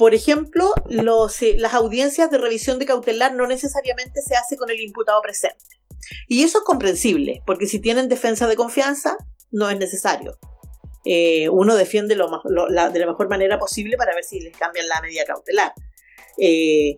por 0.00 0.14
ejemplo, 0.14 0.72
eh, 0.88 1.56
las 1.58 1.74
audiencias 1.74 2.30
de 2.30 2.38
revisión 2.38 2.78
de 2.78 2.86
cautelar 2.86 3.34
no 3.34 3.46
necesariamente 3.46 4.22
se 4.22 4.34
hace 4.34 4.56
con 4.56 4.70
el 4.70 4.80
imputado 4.80 5.20
presente. 5.20 5.78
Y 6.26 6.42
eso 6.42 6.56
es 6.56 6.64
comprensible, 6.64 7.42
porque 7.44 7.66
si 7.66 7.80
tienen 7.80 8.08
defensa 8.08 8.48
de 8.48 8.56
confianza, 8.56 9.18
no 9.50 9.68
es 9.68 9.76
necesario. 9.76 10.38
Eh, 11.04 11.50
uno 11.50 11.74
defiende 11.74 12.14
de 12.14 12.18
la 12.18 13.06
mejor 13.06 13.28
manera 13.28 13.58
posible 13.58 13.98
para 13.98 14.14
ver 14.14 14.24
si 14.24 14.40
les 14.40 14.56
cambian 14.56 14.88
la 14.88 15.02
medida 15.02 15.26
cautelar. 15.26 15.74
Eh, 16.38 16.96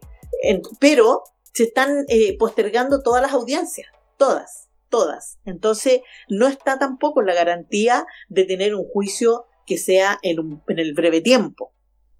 pero 0.78 1.24
se 1.52 1.64
están 1.64 2.06
postergando 2.38 3.02
todas 3.02 3.20
las 3.20 3.32
audiencias, 3.32 3.88
todas, 4.16 4.68
todas. 4.90 5.40
Entonces, 5.44 6.02
no 6.28 6.46
está 6.46 6.78
tampoco 6.78 7.22
la 7.22 7.34
garantía 7.34 8.06
de 8.28 8.44
tener 8.44 8.76
un 8.76 8.84
juicio 8.84 9.46
que 9.66 9.76
sea 9.76 10.20
en 10.22 10.38
el 10.78 10.94
breve 10.94 11.20
tiempo. 11.20 11.72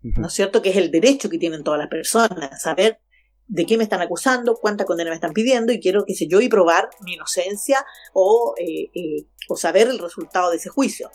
¿No 0.03 0.27
es 0.27 0.33
cierto? 0.33 0.62
Que 0.62 0.71
es 0.71 0.77
el 0.77 0.91
derecho 0.91 1.29
que 1.29 1.38
tienen 1.38 1.62
todas 1.62 1.79
las 1.79 1.88
personas, 1.88 2.62
saber 2.62 2.99
de 3.47 3.67
qué 3.67 3.77
me 3.77 3.85
están 3.85 4.01
acusando, 4.01 4.57
cuánta 4.57 4.85
condena 4.85 5.11
me 5.11 5.17
están 5.17 5.33
pidiendo 5.33 5.73
y 5.73 5.81
quiero, 5.81 6.05
qué 6.07 6.15
sé 6.15 6.27
yo, 6.27 6.41
y 6.41 6.49
probar 6.49 6.88
mi 7.05 7.15
inocencia 7.15 7.85
o, 8.12 8.55
eh, 8.59 8.91
eh, 8.95 9.27
o 9.49 9.57
saber 9.57 9.88
el 9.88 9.99
resultado 9.99 10.51
de 10.51 10.57
ese 10.57 10.71
juicio. 10.71 11.11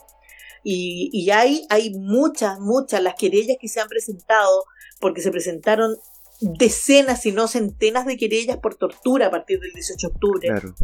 Y, 0.63 1.09
y 1.13 1.31
hay, 1.31 1.65
hay 1.69 1.91
muchas, 1.91 2.59
muchas, 2.59 3.01
las 3.01 3.15
querellas 3.15 3.57
que 3.59 3.67
se 3.67 3.79
han 3.79 3.87
presentado, 3.87 4.65
porque 4.99 5.21
se 5.21 5.31
presentaron 5.31 5.95
decenas, 6.41 7.21
si 7.21 7.31
no 7.31 7.47
centenas 7.47 8.05
de 8.05 8.17
querellas 8.17 8.57
por 8.57 8.75
tortura 8.75 9.27
a 9.27 9.31
partir 9.31 9.59
del 9.59 9.71
18 9.71 10.07
de 10.07 10.13
octubre. 10.13 10.47
Claro 10.47 10.75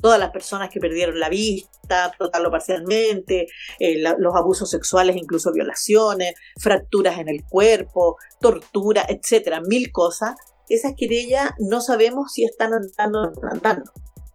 todas 0.00 0.18
las 0.18 0.30
personas 0.30 0.68
que 0.70 0.80
perdieron 0.80 1.18
la 1.18 1.28
vista, 1.28 2.12
total 2.18 2.46
o 2.46 2.50
parcialmente, 2.50 3.48
eh, 3.78 4.02
los 4.18 4.34
abusos 4.34 4.70
sexuales, 4.70 5.16
incluso 5.16 5.52
violaciones, 5.52 6.34
fracturas 6.58 7.18
en 7.18 7.28
el 7.28 7.44
cuerpo, 7.44 8.16
tortura, 8.40 9.04
etcétera, 9.08 9.60
mil 9.60 9.90
cosas. 9.92 10.36
Esas 10.68 10.94
querellas 10.96 11.52
no 11.58 11.80
sabemos 11.80 12.32
si 12.32 12.44
están 12.44 12.72
andando 12.74 13.22
o 13.22 13.46
andando. 13.50 13.90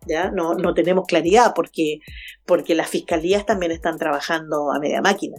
¿Ya? 0.07 0.31
No, 0.31 0.55
no 0.55 0.73
tenemos 0.73 1.05
claridad 1.05 1.53
porque, 1.55 1.99
porque 2.47 2.73
las 2.73 2.89
fiscalías 2.89 3.45
también 3.45 3.71
están 3.71 3.99
trabajando 3.99 4.71
a 4.71 4.79
media 4.79 4.99
máquina. 4.99 5.37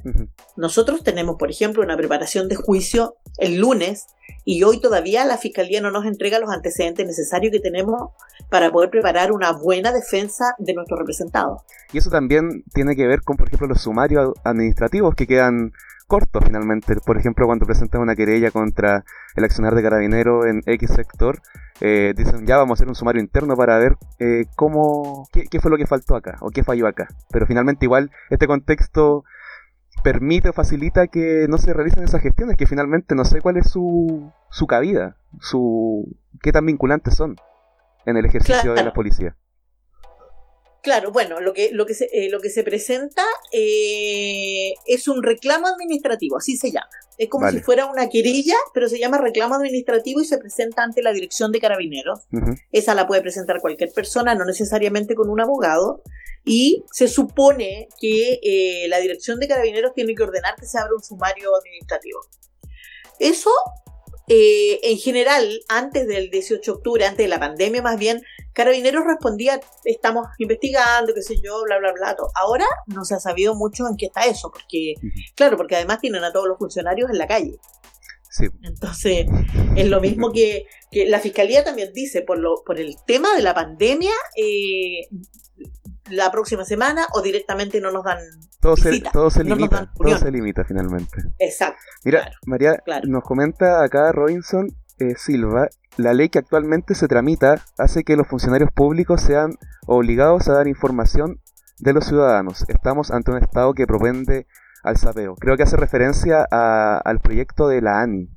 Nosotros 0.56 1.02
tenemos, 1.02 1.35
por 1.37 1.50
ejemplo, 1.50 1.82
una 1.82 1.96
preparación 1.96 2.48
de 2.48 2.54
juicio 2.54 3.16
el 3.38 3.56
lunes 3.56 4.06
y 4.44 4.62
hoy 4.62 4.80
todavía 4.80 5.24
la 5.24 5.38
fiscalía 5.38 5.80
no 5.80 5.90
nos 5.90 6.06
entrega 6.06 6.38
los 6.38 6.50
antecedentes 6.50 7.04
necesarios 7.06 7.50
que 7.50 7.58
tenemos 7.58 8.11
para 8.53 8.71
poder 8.71 8.91
preparar 8.91 9.33
una 9.33 9.51
buena 9.53 9.93
defensa 9.93 10.55
de 10.59 10.75
nuestros 10.75 10.99
representados. 10.99 11.62
Y 11.91 11.99
eso 11.99 12.11
también 12.11 12.65
tiene 12.75 12.95
que 12.95 13.07
ver 13.07 13.23
con, 13.23 13.38
por 13.38 13.49
ejemplo, 13.49 13.67
los 13.67 13.81
sumarios 13.81 14.35
administrativos 14.45 15.15
que 15.15 15.27
quedan 15.27 15.73
cortos 16.07 16.45
finalmente. 16.45 16.95
Por 16.97 17.17
ejemplo, 17.17 17.47
cuando 17.47 17.65
presentan 17.65 18.03
una 18.03 18.15
querella 18.15 18.51
contra 18.51 19.05
el 19.37 19.45
accionar 19.45 19.75
de 19.75 19.83
carabinero 19.83 20.45
en 20.45 20.61
X 20.67 20.91
sector, 20.91 21.41
eh, 21.81 22.12
dicen 22.15 22.47
ya 22.47 22.59
vamos 22.59 22.73
a 22.73 22.79
hacer 22.79 22.88
un 22.88 22.95
sumario 22.95 23.23
interno 23.23 23.57
para 23.57 23.79
ver 23.79 23.97
eh, 24.19 24.45
cómo, 24.55 25.27
qué, 25.33 25.45
qué, 25.45 25.59
fue 25.59 25.71
lo 25.71 25.79
que 25.79 25.87
faltó 25.87 26.15
acá 26.15 26.37
o 26.43 26.51
qué 26.51 26.62
falló 26.62 26.87
acá. 26.87 27.09
Pero 27.31 27.47
finalmente 27.47 27.87
igual 27.87 28.11
este 28.29 28.47
contexto 28.47 29.25
permite 30.05 30.51
o 30.51 30.53
facilita 30.53 31.07
que 31.07 31.47
no 31.49 31.57
se 31.57 31.73
realicen 31.73 32.05
esas 32.05 32.21
gestiones, 32.21 32.59
que 32.59 32.67
finalmente 32.67 33.15
no 33.15 33.25
sé 33.25 33.41
cuál 33.41 33.57
es 33.57 33.71
su, 33.71 34.31
su 34.51 34.67
cabida, 34.67 35.17
su 35.41 36.07
qué 36.43 36.53
tan 36.53 36.67
vinculantes 36.67 37.15
son 37.15 37.37
en 38.07 38.17
el 38.17 38.27
ejercicio 38.27 38.75
de 38.75 38.85
la 38.85 38.93
policía. 38.93 39.37
Claro, 40.83 41.12
bueno, 41.12 41.41
lo 41.41 41.53
que, 41.53 41.71
lo 41.73 41.87
que, 41.87 41.95
se, 41.95 42.07
eh, 42.12 42.29
lo 42.29 42.41
que 42.41 42.51
se 42.51 42.65
presenta 42.65 43.23
eh, 43.53 44.75
es 44.85 45.07
un 45.07 45.23
reclamo 45.23 45.69
administrativo, 45.69 46.37
así 46.38 46.57
se 46.57 46.73
llama. 46.73 46.88
Es 47.19 47.29
como 47.29 47.49
si 47.51 47.61
fuera 47.61 47.87
una 47.87 48.09
querella, 48.09 48.57
pero 48.75 48.88
se 48.88 48.99
llama 48.99 49.19
reclamo 49.19 49.55
administrativo 49.55 50.21
y 50.21 50.25
se 50.25 50.38
presenta 50.38 50.83
ante 50.83 51.01
la 51.03 51.12
dirección 51.12 51.53
de 51.53 51.61
carabineros. 51.61 52.27
Esa 52.73 52.97
la 52.97 53.07
puede 53.07 53.23
presentar 53.23 53.61
cualquier 53.61 53.93
persona, 53.93 54.35
no 54.35 54.45
necesariamente 54.45 55.15
con 55.15 55.31
un 55.31 55.41
abogado. 55.41 56.03
Y 56.45 56.85
se 56.91 57.07
supone 57.07 57.87
que 58.01 58.41
eh, 58.43 58.88
la 58.88 58.99
dirección 58.99 59.38
de 59.38 59.47
carabineros 59.47 59.95
tiene 59.95 60.17
que 60.17 60.25
ordenar 60.25 60.57
que 60.57 60.67
se 60.67 60.79
abra 60.79 60.95
un 60.97 61.03
sumario 61.03 61.51
administrativo. 61.57 62.19
Eso 63.21 63.51
eh, 64.28 64.78
en 64.82 64.98
general, 64.98 65.61
antes 65.68 66.06
del 66.06 66.30
18 66.30 66.72
de 66.72 66.76
octubre, 66.76 67.04
antes 67.04 67.24
de 67.24 67.28
la 67.28 67.40
pandemia 67.40 67.82
más 67.82 67.98
bien, 67.98 68.22
Carabineros 68.52 69.04
respondía, 69.06 69.61
estamos 69.85 70.26
investigando, 70.38 71.14
qué 71.14 71.22
sé 71.22 71.37
yo, 71.42 71.62
bla, 71.64 71.78
bla, 71.78 71.92
bla. 71.92 72.16
Ahora 72.35 72.66
no 72.87 73.04
se 73.04 73.14
ha 73.14 73.20
sabido 73.20 73.54
mucho 73.54 73.88
en 73.88 73.96
qué 73.96 74.06
está 74.06 74.26
eso, 74.26 74.50
porque, 74.50 74.94
claro, 75.35 75.56
porque 75.56 75.76
además 75.76 76.00
tienen 76.00 76.22
a 76.22 76.32
todos 76.32 76.46
los 76.48 76.58
funcionarios 76.58 77.11
en 77.11 77.18
la 77.18 77.26
calle. 77.26 77.58
Sí. 78.30 78.46
Entonces, 78.62 79.26
es 79.76 79.88
lo 79.88 80.00
mismo 80.00 80.32
que, 80.32 80.66
que, 80.90 81.06
la 81.06 81.20
fiscalía 81.20 81.64
también 81.64 81.92
dice, 81.92 82.22
por, 82.22 82.38
lo, 82.38 82.62
por 82.64 82.78
el 82.78 82.96
tema 83.06 83.35
de 83.35 83.42
la 83.42 83.54
pandemia, 83.54 84.12
eh, 84.37 85.08
la 86.11 86.30
próxima 86.30 86.64
semana 86.64 87.06
o 87.14 87.22
directamente 87.22 87.80
no 87.80 87.90
nos 87.90 88.04
dan 88.04 88.18
todo 88.62 88.77
se, 88.77 89.01
todo 89.12 89.31
se 89.31 89.44
limita 89.44 89.92
todo 89.94 90.16
se 90.16 90.31
limita 90.31 90.64
finalmente. 90.64 91.18
Exacto 91.38 91.83
mira 92.05 92.33
María 92.46 92.83
nos 93.07 93.22
comenta 93.22 93.85
acá 93.85 94.12
Robinson 94.12 94.68
eh, 94.98 95.14
Silva 95.16 95.68
la 95.96 96.14
ley 96.14 96.29
que 96.31 96.38
actualmente 96.38 96.94
se 96.94 97.09
tramita 97.09 97.62
hace 97.77 98.05
que 98.05 98.16
los 98.16 98.27
funcionarios 98.27 98.70
públicos 98.72 99.20
sean 99.20 99.53
obligados 99.87 100.48
a 100.48 100.55
dar 100.55 100.66
información 100.66 101.40
de 101.79 101.92
los 101.92 102.07
ciudadanos. 102.07 102.64
Estamos 102.68 103.11
ante 103.11 103.31
un 103.33 103.38
estado 103.38 103.75
que 103.75 103.87
propende 103.87 104.46
al 104.83 104.96
sapeo. 104.96 105.37
Creo 105.37 105.57
que 105.57 105.64
hace 105.64 105.77
referencia 105.77 106.44
al 106.44 107.20
proyecto 107.20 107.68
de 107.68 107.83
la 107.83 108.01
ANI. 108.01 108.29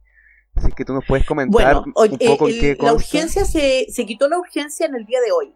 Así 0.56 0.72
que 0.72 0.86
tú 0.86 0.94
nos 0.94 1.06
puedes 1.06 1.26
comentar 1.26 1.78
un 1.78 1.94
poco 1.94 2.50
en 2.50 2.60
qué 2.60 2.78
la 2.80 2.94
urgencia 2.94 3.46
se, 3.46 3.86
se 3.90 4.06
quitó 4.06 4.28
la 4.28 4.38
urgencia 4.38 4.86
en 4.86 4.96
el 4.96 5.06
día 5.06 5.20
de 5.22 5.32
hoy 5.32 5.54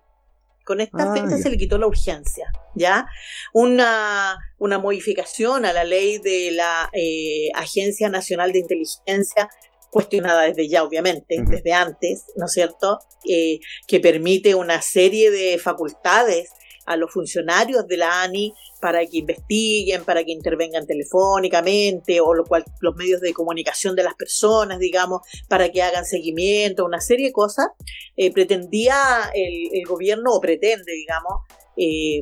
con 0.70 0.82
esta 0.82 1.12
ah, 1.12 1.16
fecha 1.16 1.36
se 1.36 1.50
le 1.50 1.58
quitó 1.58 1.80
la 1.80 1.88
urgencia, 1.88 2.46
¿ya? 2.76 3.08
Una, 3.54 4.38
una 4.60 4.78
modificación 4.78 5.66
a 5.66 5.74
la 5.74 5.84
ley 5.84 6.20
de 6.20 6.52
la 6.52 6.92
eh, 6.94 7.50
Agencia 7.56 8.08
Nacional 8.08 8.52
de 8.52 8.60
Inteligencia, 8.60 9.50
cuestionada 9.90 10.44
desde 10.44 10.70
ya, 10.70 10.84
obviamente, 10.84 11.42
desde 11.44 11.74
antes, 11.74 12.26
¿no 12.36 12.46
es 12.46 12.52
cierto? 12.52 13.00
Eh, 13.28 13.58
que 13.88 14.00
permite 14.00 14.54
una 14.54 14.84
serie 14.84 15.32
de 15.32 15.58
facultades 15.58 16.52
a 16.86 16.98
los 16.98 17.12
funcionarios 17.12 17.88
de 17.88 17.98
la 17.98 18.22
ANI 18.22 18.54
para 18.80 19.06
que 19.06 19.18
investiguen, 19.20 20.04
para 20.04 20.24
que 20.24 20.32
intervengan 20.32 20.86
telefónicamente 20.86 22.22
o 22.22 22.34
lo 22.34 22.46
cual, 22.46 22.64
los 22.82 22.96
medios 22.96 23.22
de 23.22 23.34
comunicación 23.34 23.96
de 23.96 24.04
las 24.04 24.16
personas, 24.16 24.80
digamos, 24.80 25.22
para 25.48 25.70
que 25.70 25.82
hagan 25.82 26.06
seguimiento, 26.06 26.86
una 26.86 27.02
serie 27.02 27.28
de 27.28 27.34
cosas, 27.34 27.68
eh, 28.16 28.32
pretendía 28.32 28.96
el, 29.34 29.86
gobierno 29.88 30.32
o 30.34 30.42
pretende, 30.42 30.92
digamos, 30.92 31.44
eh, 31.78 32.22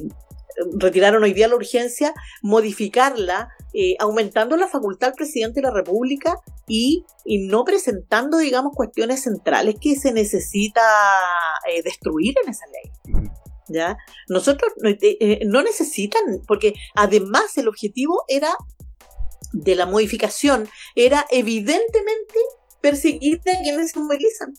retiraron 0.79 1.23
hoy 1.23 1.33
día 1.33 1.47
la 1.47 1.55
urgencia, 1.55 2.13
modificarla, 2.41 3.49
eh, 3.73 3.95
aumentando 3.99 4.55
la 4.57 4.67
facultad 4.67 5.09
al 5.09 5.15
presidente 5.15 5.61
de 5.61 5.67
la 5.67 5.73
República 5.73 6.35
y, 6.67 7.03
y, 7.25 7.47
no 7.47 7.63
presentando, 7.63 8.37
digamos, 8.37 8.73
cuestiones 8.75 9.23
centrales 9.23 9.75
que 9.79 9.95
se 9.95 10.13
necesita 10.13 10.81
destruir 11.83 12.35
en 12.43 12.49
esa 12.49 12.65
ley. 12.67 13.27
¿Ya? 13.69 13.97
Nosotros 14.27 14.71
eh, 14.83 14.97
eh, 15.01 15.39
no 15.45 15.61
necesitan, 15.63 16.41
porque 16.47 16.73
además 16.95 17.57
el 17.57 17.67
objetivo 17.67 18.23
era 18.27 18.55
de 19.53 19.75
la 19.75 19.85
modificación, 19.85 20.69
era 20.95 21.25
evidentemente 21.29 22.39
perseguir 22.81 23.39
a 23.39 23.61
quienes 23.61 23.91
se 23.91 23.99
movilizan. 23.99 24.53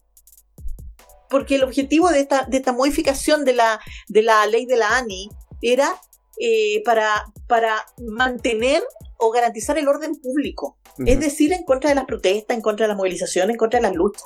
Porque 1.31 1.57
el 1.57 1.65
objetivo 1.65 2.09
de 2.09 2.21
esta, 2.21 2.45
de 2.45 2.57
esta 2.57 2.73
modificación 2.73 3.45
de 3.45 3.53
la, 3.55 3.81
de 4.09 4.23
la 4.23 4.47
ley 4.47 4.65
de 4.65 4.77
la 4.77 4.97
ANI 4.97 5.29
era 5.61 6.01
eh, 6.41 6.83
para, 6.85 7.27
para 7.49 7.85
mantener 7.99 8.83
o 9.19 9.31
garantizar 9.31 9.77
el 9.77 9.89
orden 9.89 10.17
público. 10.17 10.79
Es 11.05 11.21
decir, 11.21 11.53
en 11.53 11.65
contra 11.65 11.91
de 11.91 11.95
las 11.95 12.07
protestas, 12.07 12.57
en 12.57 12.63
contra 12.63 12.85
de 12.85 12.89
las 12.89 12.97
movilizaciones, 12.97 13.55
en 13.55 13.59
contra 13.59 13.79
de 13.79 13.87
las 13.87 13.95
luchas. 13.95 14.25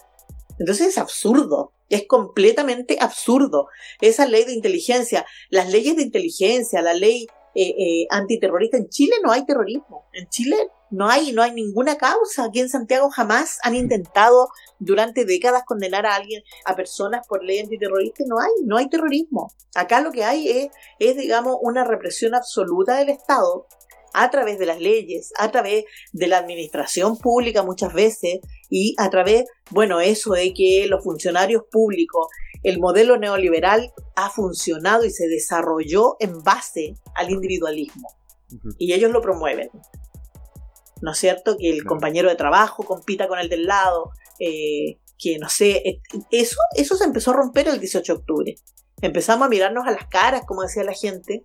Entonces 0.59 0.89
es 0.89 0.99
absurdo, 0.99 1.73
es 1.89 2.07
completamente 2.07 2.99
absurdo. 3.01 3.67
Esa 4.01 4.27
ley 4.27 4.45
de 4.45 4.53
inteligencia, 4.53 5.27
las 5.51 5.71
leyes 5.71 5.97
de 5.97 6.03
inteligencia, 6.03 6.83
la 6.83 6.95
ley 6.95 7.27
eh, 7.55 7.69
eh, 7.69 8.07
antiterrorista, 8.11 8.79
en 8.79 8.89
Chile 8.89 9.17
no 9.23 9.31
hay 9.31 9.45
terrorismo. 9.45 10.07
En 10.13 10.29
Chile 10.29 10.57
no 10.91 11.09
hay, 11.09 11.33
no 11.33 11.43
hay 11.43 11.53
ninguna 11.53 11.97
causa. 11.97 12.45
Aquí 12.45 12.61
en 12.61 12.69
Santiago 12.69 13.11
jamás 13.11 13.59
han 13.63 13.75
intentado 13.75 14.49
durante 14.79 15.25
décadas 15.25 15.65
condenar 15.67 16.07
a 16.07 16.15
alguien, 16.15 16.43
a 16.65 16.77
personas 16.77 17.27
por 17.27 17.45
ley 17.45 17.59
antiterrorista. 17.59 18.25
No 18.27 18.39
hay, 18.39 18.51
no 18.65 18.79
hay 18.79 18.89
terrorismo. 18.89 19.53
Acá 19.75 20.01
lo 20.01 20.13
que 20.13 20.25
hay 20.25 20.49
es, 20.49 20.69
es 20.99 21.17
digamos, 21.17 21.57
una 21.61 21.85
represión 21.85 22.35
absoluta 22.35 22.97
del 22.97 23.11
Estado 23.11 23.67
a 24.15 24.31
través 24.31 24.59
de 24.59 24.67
las 24.67 24.79
leyes, 24.81 25.33
a 25.39 25.51
través 25.51 25.85
de 26.13 26.27
la 26.27 26.39
administración 26.39 27.17
pública 27.17 27.63
muchas 27.63 27.93
veces 27.93 28.41
y 28.75 28.95
a 28.97 29.11
través, 29.11 29.45
bueno, 29.71 30.01
eso 30.01 30.33
de 30.33 30.55
que 30.55 30.87
los 30.89 31.05
funcionarios 31.05 31.65
públicos, 31.71 32.29
el 32.63 32.81
modelo 32.81 33.19
neoliberal 33.19 33.93
ha 34.17 34.31
funcionado 34.31 35.05
y 35.05 35.11
se 35.11 35.29
desarrolló 35.29 36.17
en 36.21 36.43
base 36.43 36.95
al 37.15 37.31
individualismo 37.31 38.09
y 38.79 38.95
ellos 38.95 39.11
lo 39.11 39.21
promueven. 39.21 39.69
¿No 41.03 41.13
es 41.13 41.19
cierto? 41.19 41.59
Que 41.59 41.69
el 41.69 41.85
compañero 41.85 42.31
de 42.31 42.35
trabajo 42.35 42.83
compita 42.83 43.29
con 43.29 43.39
el 43.39 43.51
del 43.51 43.67
lado, 43.67 44.13
eh, 44.39 45.01
que 45.19 45.39
no 45.39 45.51
sé, 45.51 46.01
eso, 46.31 46.57
eso 46.75 46.97
se 46.97 47.05
empezó 47.05 47.33
a 47.33 47.35
romper 47.35 47.69
el 47.69 47.79
18 47.79 48.11
de 48.11 48.19
octubre. 48.19 48.55
Empezamos 49.03 49.45
a 49.45 49.51
mirarnos 49.51 49.87
a 49.87 49.91
las 49.91 50.07
caras, 50.07 50.45
como 50.47 50.63
decía 50.63 50.83
la 50.83 50.95
gente, 50.95 51.43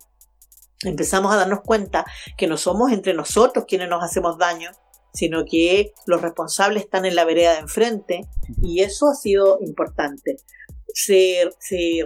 empezamos 0.82 1.30
a 1.30 1.36
darnos 1.36 1.60
cuenta 1.60 2.06
que 2.38 2.46
no 2.46 2.56
somos 2.56 2.90
entre 2.90 3.12
nosotros 3.12 3.66
quienes 3.68 3.90
nos 3.90 4.02
hacemos 4.02 4.38
daño, 4.38 4.70
sino 5.12 5.44
que 5.44 5.92
los 6.06 6.22
responsables 6.22 6.84
están 6.84 7.04
en 7.04 7.14
la 7.14 7.24
vereda 7.24 7.52
de 7.52 7.60
enfrente 7.60 8.20
y 8.62 8.80
eso 8.80 9.08
ha 9.08 9.14
sido 9.14 9.58
importante. 9.60 10.36
Se, 10.94 11.50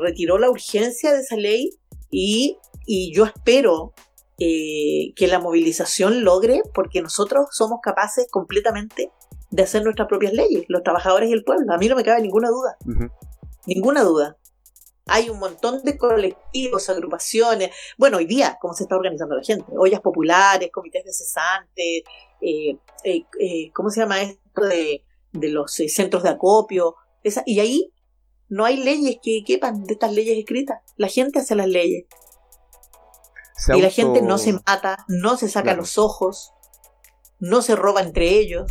retiró 0.00 0.38
la 0.38 0.50
urgencia 0.50 1.12
de 1.12 1.20
esa 1.20 1.36
ley 1.36 1.70
y, 2.10 2.58
yo 3.14 3.24
espero 3.24 3.92
eh, 4.38 5.12
que 5.14 5.28
la 5.28 5.38
movilización 5.38 6.24
logre, 6.24 6.62
porque 6.74 7.00
nosotros 7.00 7.46
somos 7.52 7.80
capaces 7.82 8.26
completamente 8.30 9.10
de 9.50 9.62
hacer 9.62 9.84
nuestras 9.84 10.08
propias 10.08 10.32
leyes, 10.32 10.64
los 10.68 10.82
trabajadores 10.82 11.30
y 11.30 11.32
el 11.32 11.44
pueblo. 11.44 11.72
A 11.72 11.78
mí 11.78 11.88
no 11.88 11.96
me 11.96 12.04
cabe 12.04 12.22
ninguna 12.22 12.48
duda. 12.48 12.76
Ninguna 13.66 14.02
duda. 14.02 14.36
Hay 15.06 15.30
un 15.30 15.38
montón 15.38 15.82
de 15.82 15.98
colectivos, 15.98 16.88
agrupaciones. 16.88 17.70
Bueno, 17.98 18.18
hoy 18.18 18.26
día, 18.26 18.56
¿cómo 18.60 18.74
se 18.74 18.84
está 18.84 18.96
organizando 18.96 19.34
la 19.36 19.42
gente? 19.42 19.64
Ollas 19.76 20.00
populares, 20.00 20.70
comités 20.72 21.04
de 21.04 21.12
cesantes, 21.12 22.02
eh, 22.40 22.76
eh, 23.04 23.24
eh, 23.40 23.70
¿cómo 23.74 23.90
se 23.90 24.00
llama 24.00 24.22
esto 24.22 24.62
de, 24.62 25.04
los 25.32 25.72
centros 25.72 26.22
de 26.22 26.30
acopio? 26.30 26.96
y 27.46 27.60
ahí 27.60 27.92
no 28.48 28.64
hay 28.64 28.76
leyes 28.76 29.18
que 29.22 29.44
quepan 29.44 29.84
de 29.84 29.94
estas 29.94 30.12
leyes 30.12 30.38
escritas. 30.38 30.80
La 30.96 31.08
gente 31.08 31.40
hace 31.40 31.54
las 31.54 31.68
leyes. 31.68 32.04
y 33.74 33.80
la 33.80 33.90
gente 33.90 34.22
no 34.22 34.38
se 34.38 34.52
mata, 34.52 35.04
no 35.08 35.36
se 35.36 35.48
saca 35.48 35.74
los 35.74 35.98
ojos, 35.98 36.52
no 37.38 37.62
se 37.62 37.74
roba 37.74 38.02
entre 38.02 38.38
ellos. 38.38 38.70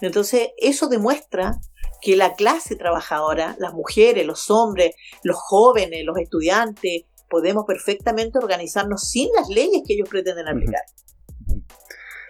Entonces, 0.00 0.50
eso 0.56 0.88
demuestra 0.88 1.58
que 2.00 2.16
la 2.16 2.34
clase 2.34 2.76
trabajadora, 2.76 3.56
las 3.58 3.72
mujeres, 3.74 4.26
los 4.26 4.50
hombres, 4.50 4.94
los 5.22 5.36
jóvenes, 5.36 6.04
los 6.04 6.16
estudiantes, 6.18 7.04
podemos 7.28 7.64
perfectamente 7.66 8.38
organizarnos 8.38 9.08
sin 9.08 9.28
las 9.36 9.48
leyes 9.48 9.82
que 9.86 9.94
ellos 9.94 10.08
pretenden 10.08 10.48
aplicar. 10.48 10.82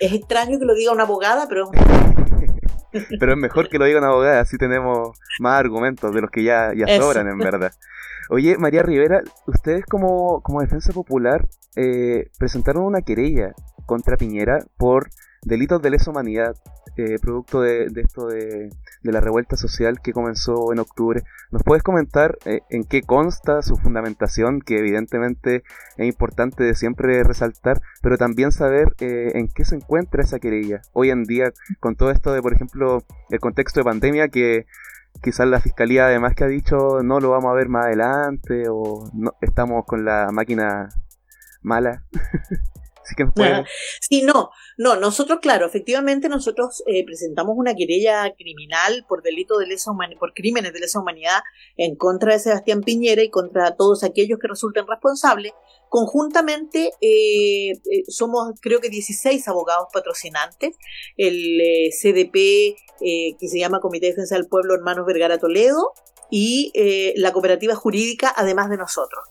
Es 0.00 0.12
extraño 0.12 0.58
que 0.58 0.64
lo 0.64 0.74
diga 0.74 0.92
una 0.92 1.04
abogada, 1.04 1.46
pero 1.48 1.70
pero 3.20 3.32
es 3.32 3.38
mejor 3.38 3.68
que 3.68 3.78
lo 3.78 3.84
diga 3.84 3.98
una 3.98 4.08
abogada, 4.08 4.40
así 4.40 4.56
tenemos 4.56 5.10
más 5.40 5.58
argumentos 5.58 6.14
de 6.14 6.20
los 6.20 6.30
que 6.30 6.42
ya, 6.42 6.72
ya 6.74 7.00
sobran, 7.00 7.28
en 7.28 7.38
verdad. 7.38 7.72
Oye, 8.30 8.58
María 8.58 8.82
Rivera, 8.82 9.22
ustedes 9.46 9.84
como, 9.86 10.42
como 10.42 10.60
Defensa 10.60 10.92
Popular 10.92 11.48
eh, 11.76 12.30
presentaron 12.38 12.84
una 12.84 13.02
querella 13.02 13.52
contra 13.86 14.16
Piñera 14.16 14.58
por 14.76 15.08
delitos 15.48 15.82
de 15.82 15.90
lesa 15.90 16.10
humanidad, 16.10 16.54
eh, 16.96 17.16
producto 17.20 17.60
de, 17.60 17.86
esto 17.96 18.28
de, 18.28 18.70
la 19.02 19.20
revuelta 19.20 19.56
social 19.56 20.00
que 20.00 20.12
comenzó 20.12 20.72
en 20.72 20.78
octubre. 20.78 21.22
¿Nos 21.50 21.62
puedes 21.62 21.82
comentar 21.82 22.38
eh, 22.44 22.60
en 22.70 22.84
qué 22.84 23.02
consta 23.02 23.62
su 23.62 23.76
fundamentación, 23.76 24.60
que 24.60 24.78
evidentemente 24.78 25.64
es 25.96 26.06
importante 26.06 26.62
de 26.62 26.74
siempre 26.74 27.24
resaltar, 27.24 27.80
pero 28.02 28.18
también 28.18 28.52
saber 28.52 28.94
en 28.98 29.48
qué 29.48 29.64
se 29.64 29.76
encuentra 29.76 30.22
esa 30.22 30.38
querella 30.38 30.82
hoy 30.92 31.10
en 31.10 31.24
día 31.24 31.52
con 31.80 31.96
todo 31.96 32.10
esto 32.10 32.32
de, 32.32 32.42
por 32.42 32.52
ejemplo, 32.52 33.02
el 33.30 33.40
contexto 33.40 33.80
de 33.80 33.84
pandemia 33.84 34.28
que 34.28 34.66
quizás 35.22 35.48
la 35.48 35.60
fiscalía 35.60 36.06
además 36.06 36.34
que 36.34 36.44
ha 36.44 36.48
dicho 36.48 37.02
no 37.02 37.20
lo 37.20 37.30
vamos 37.30 37.50
a 37.50 37.54
ver 37.54 37.68
más 37.68 37.86
adelante 37.86 38.64
o 38.70 39.10
no, 39.14 39.32
estamos 39.40 39.84
con 39.86 40.04
la 40.04 40.28
máquina 40.32 40.88
mala. 41.62 42.04
Así 43.08 43.14
que 43.14 43.64
Sí, 44.00 44.22
no, 44.22 44.50
no, 44.76 44.96
nosotros, 44.96 45.38
claro, 45.40 45.66
efectivamente 45.66 46.28
nosotros 46.28 46.82
eh, 46.86 47.04
presentamos 47.04 47.54
una 47.56 47.74
querella 47.74 48.34
criminal 48.36 49.04
por 49.08 49.22
delito 49.22 49.58
de 49.58 49.66
lesa 49.66 49.90
humanidad, 49.90 50.18
por 50.18 50.34
crímenes 50.34 50.72
de 50.72 50.80
lesa 50.80 51.00
humanidad 51.00 51.40
en 51.76 51.96
contra 51.96 52.34
de 52.34 52.38
Sebastián 52.38 52.82
Piñera 52.82 53.22
y 53.22 53.30
contra 53.30 53.76
todos 53.76 54.04
aquellos 54.04 54.38
que 54.38 54.48
resulten 54.48 54.86
responsables. 54.86 55.52
Conjuntamente 55.88 56.90
eh, 57.00 57.70
eh, 57.70 58.04
somos 58.08 58.52
creo 58.60 58.80
que 58.80 58.90
16 58.90 59.48
abogados 59.48 59.88
patrocinantes, 59.92 60.76
el 61.16 61.58
CDP 61.90 62.76
que 63.00 63.48
se 63.48 63.58
llama 63.58 63.80
Comité 63.80 64.06
de 64.06 64.12
Defensa 64.12 64.34
del 64.34 64.48
Pueblo 64.48 64.74
Hermanos 64.74 65.06
Vergara 65.06 65.38
Toledo, 65.38 65.92
y 66.30 66.70
eh, 66.74 67.14
la 67.16 67.32
cooperativa 67.32 67.74
jurídica 67.74 68.32
además 68.36 68.68
de 68.70 68.76
nosotros. 68.76 69.24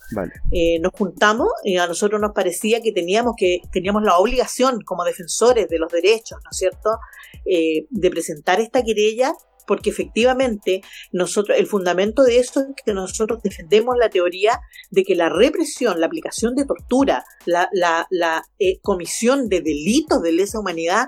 Eh, 0.52 0.80
nos 0.80 0.94
juntamos 0.94 1.50
y 1.64 1.78
a 1.78 1.88
nosotros 1.88 2.20
nos 2.20 2.32
parecía 2.34 2.82
que 2.82 2.92
teníamos 2.92 3.36
que 3.38 3.62
teníamos 3.72 4.04
la 4.04 4.18
obligación 4.18 4.82
como 4.82 5.04
defensores 5.04 5.68
de 5.70 5.80
los 5.80 5.92
derechos, 5.92 6.40
¿no 6.44 6.50
es 6.52 6.58
cierto?, 6.58 6.98
eh, 7.46 7.86
de 7.90 8.10
presentar 8.10 8.60
esta 8.60 8.84
querella 8.84 9.34
porque 9.68 9.90
efectivamente 9.90 10.82
nosotros 11.12 11.58
el 11.58 11.68
fundamento 11.68 12.24
de 12.24 12.40
eso 12.40 12.62
es 12.62 12.68
que 12.86 12.94
nosotros 12.94 13.42
defendemos 13.44 13.98
la 13.98 14.10
teoría 14.10 14.62
de 14.92 15.04
que 15.04 15.14
la 15.14 15.28
represión, 15.28 16.00
la 16.00 16.06
aplicación 16.06 16.56
de 16.56 16.66
tortura, 16.66 17.26
la, 17.46 17.68
la, 17.74 18.08
la 18.10 18.44
comisión 18.82 19.50
de 19.50 19.60
delitos 19.60 20.22
de 20.22 20.32
lesa 20.32 20.60
humanidad 20.60 21.08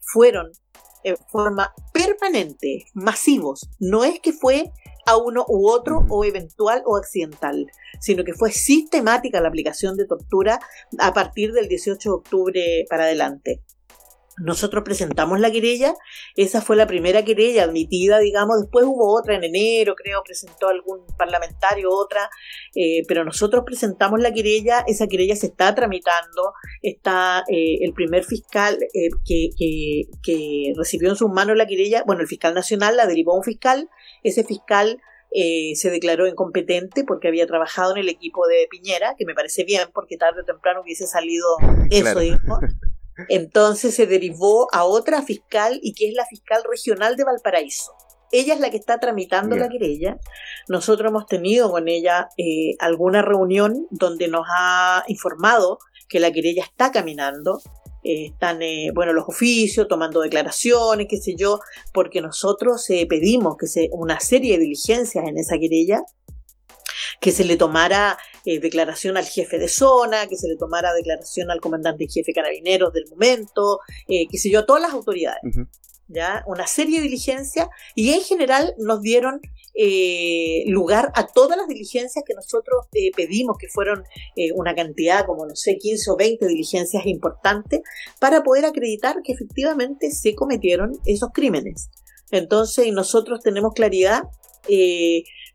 fueron 0.00 0.52
en 1.04 1.16
forma 1.30 1.74
permanente, 1.92 2.84
masivos. 2.94 3.68
No 3.78 4.04
es 4.04 4.20
que 4.20 4.32
fue 4.32 4.70
a 5.08 5.16
uno 5.16 5.44
u 5.48 5.68
otro 5.68 6.04
o 6.10 6.24
eventual 6.24 6.82
o 6.84 6.96
accidental, 6.96 7.66
sino 7.98 8.24
que 8.24 8.34
fue 8.34 8.52
sistemática 8.52 9.40
la 9.40 9.48
aplicación 9.48 9.96
de 9.96 10.06
tortura 10.06 10.60
a 10.98 11.14
partir 11.14 11.52
del 11.52 11.66
18 11.66 12.08
de 12.08 12.14
octubre 12.14 12.84
para 12.90 13.04
adelante. 13.04 13.62
Nosotros 14.40 14.84
presentamos 14.84 15.40
la 15.40 15.50
querella, 15.50 15.94
esa 16.36 16.62
fue 16.62 16.76
la 16.76 16.86
primera 16.86 17.24
querella 17.24 17.64
admitida, 17.64 18.18
digamos, 18.18 18.60
después 18.60 18.84
hubo 18.86 19.18
otra 19.18 19.34
en 19.34 19.42
enero, 19.42 19.96
creo, 19.96 20.22
presentó 20.24 20.68
algún 20.68 21.04
parlamentario 21.16 21.90
otra, 21.90 22.30
eh, 22.74 23.02
pero 23.08 23.24
nosotros 23.24 23.64
presentamos 23.66 24.20
la 24.20 24.32
querella, 24.32 24.84
esa 24.86 25.08
querella 25.08 25.34
se 25.34 25.46
está 25.46 25.74
tramitando, 25.74 26.52
está 26.82 27.42
eh, 27.48 27.78
el 27.80 27.92
primer 27.92 28.24
fiscal 28.24 28.78
eh, 28.80 29.08
que, 29.26 29.50
que, 30.22 30.72
recibió 30.76 31.08
en 31.08 31.16
sus 31.16 31.30
manos 31.30 31.56
la 31.56 31.66
querella, 31.66 32.04
bueno, 32.06 32.22
el 32.22 32.28
fiscal 32.28 32.54
nacional 32.54 32.96
la 32.96 33.06
derivó 33.06 33.32
a 33.32 33.38
un 33.38 33.44
fiscal, 33.44 33.88
ese 34.22 34.44
fiscal 34.44 35.00
se 35.30 35.90
declaró 35.90 36.26
incompetente 36.26 37.04
porque 37.04 37.28
había 37.28 37.46
trabajado 37.46 37.92
en 37.92 37.98
el 37.98 38.08
equipo 38.08 38.46
de 38.46 38.66
Piñera, 38.70 39.14
que 39.16 39.26
me 39.26 39.34
parece 39.34 39.62
bien 39.64 39.90
porque 39.92 40.16
tarde 40.16 40.40
o 40.40 40.44
temprano 40.44 40.80
hubiese 40.80 41.06
salido 41.06 41.44
eso, 41.90 42.20
digamos. 42.20 42.60
Entonces 43.28 43.94
se 43.94 44.06
derivó 44.06 44.68
a 44.72 44.84
otra 44.84 45.22
fiscal 45.22 45.78
y 45.82 45.92
que 45.92 46.08
es 46.08 46.14
la 46.14 46.24
fiscal 46.26 46.62
regional 46.68 47.16
de 47.16 47.24
Valparaíso. 47.24 47.92
Ella 48.30 48.54
es 48.54 48.60
la 48.60 48.70
que 48.70 48.76
está 48.76 48.98
tramitando 48.98 49.56
la 49.56 49.68
querella. 49.68 50.18
Nosotros 50.68 51.10
hemos 51.10 51.26
tenido 51.26 51.70
con 51.70 51.88
ella 51.88 52.28
eh, 52.36 52.76
alguna 52.78 53.22
reunión 53.22 53.86
donde 53.90 54.28
nos 54.28 54.46
ha 54.54 55.02
informado 55.08 55.78
que 56.08 56.20
la 56.20 56.30
querella 56.30 56.62
está 56.62 56.92
caminando. 56.92 57.58
Eh, 58.08 58.26
están, 58.26 58.62
eh, 58.62 58.90
bueno, 58.94 59.12
los 59.12 59.28
oficios 59.28 59.86
tomando 59.86 60.20
declaraciones, 60.20 61.06
qué 61.08 61.18
sé 61.18 61.34
yo, 61.36 61.60
porque 61.92 62.20
nosotros 62.20 62.86
pedimos 63.08 63.56
que 63.58 63.66
se 63.66 63.88
una 63.92 64.18
serie 64.20 64.54
de 64.54 64.64
diligencias 64.64 65.26
en 65.26 65.36
esa 65.36 65.58
querella 65.58 66.00
que 67.20 67.32
se 67.32 67.44
le 67.44 67.56
tomara 67.56 68.18
eh, 68.44 68.60
declaración 68.60 69.16
al 69.16 69.24
jefe 69.24 69.58
de 69.58 69.68
zona, 69.68 70.26
que 70.26 70.36
se 70.36 70.48
le 70.48 70.56
tomara 70.56 70.92
declaración 70.94 71.50
al 71.50 71.60
comandante 71.60 72.06
jefe 72.08 72.32
carabineros 72.32 72.92
del 72.92 73.06
momento, 73.10 73.80
eh, 74.06 74.26
que 74.28 74.38
sé 74.38 74.50
yo, 74.50 74.60
a 74.60 74.66
todas 74.66 74.82
las 74.82 74.92
autoridades. 74.92 75.40
Una 76.46 76.66
serie 76.66 76.98
de 76.98 77.04
diligencias 77.04 77.68
y 77.94 78.12
en 78.12 78.22
general 78.22 78.74
nos 78.78 79.00
dieron 79.02 79.40
eh, 79.74 80.64
lugar 80.66 81.12
a 81.14 81.26
todas 81.26 81.56
las 81.56 81.68
diligencias 81.68 82.24
que 82.26 82.34
nosotros 82.34 82.86
pedimos, 83.14 83.56
que 83.58 83.68
fueron 83.68 84.02
una 84.54 84.74
cantidad 84.74 85.26
como, 85.26 85.46
no 85.46 85.54
sé, 85.54 85.76
15 85.76 86.10
o 86.10 86.16
20 86.16 86.46
diligencias 86.46 87.06
importantes, 87.06 87.82
para 88.20 88.42
poder 88.42 88.64
acreditar 88.64 89.16
que 89.22 89.32
efectivamente 89.32 90.10
se 90.10 90.34
cometieron 90.34 90.98
esos 91.04 91.30
crímenes. 91.32 91.90
Entonces, 92.30 92.92
nosotros 92.92 93.40
tenemos 93.40 93.72
claridad 93.74 94.22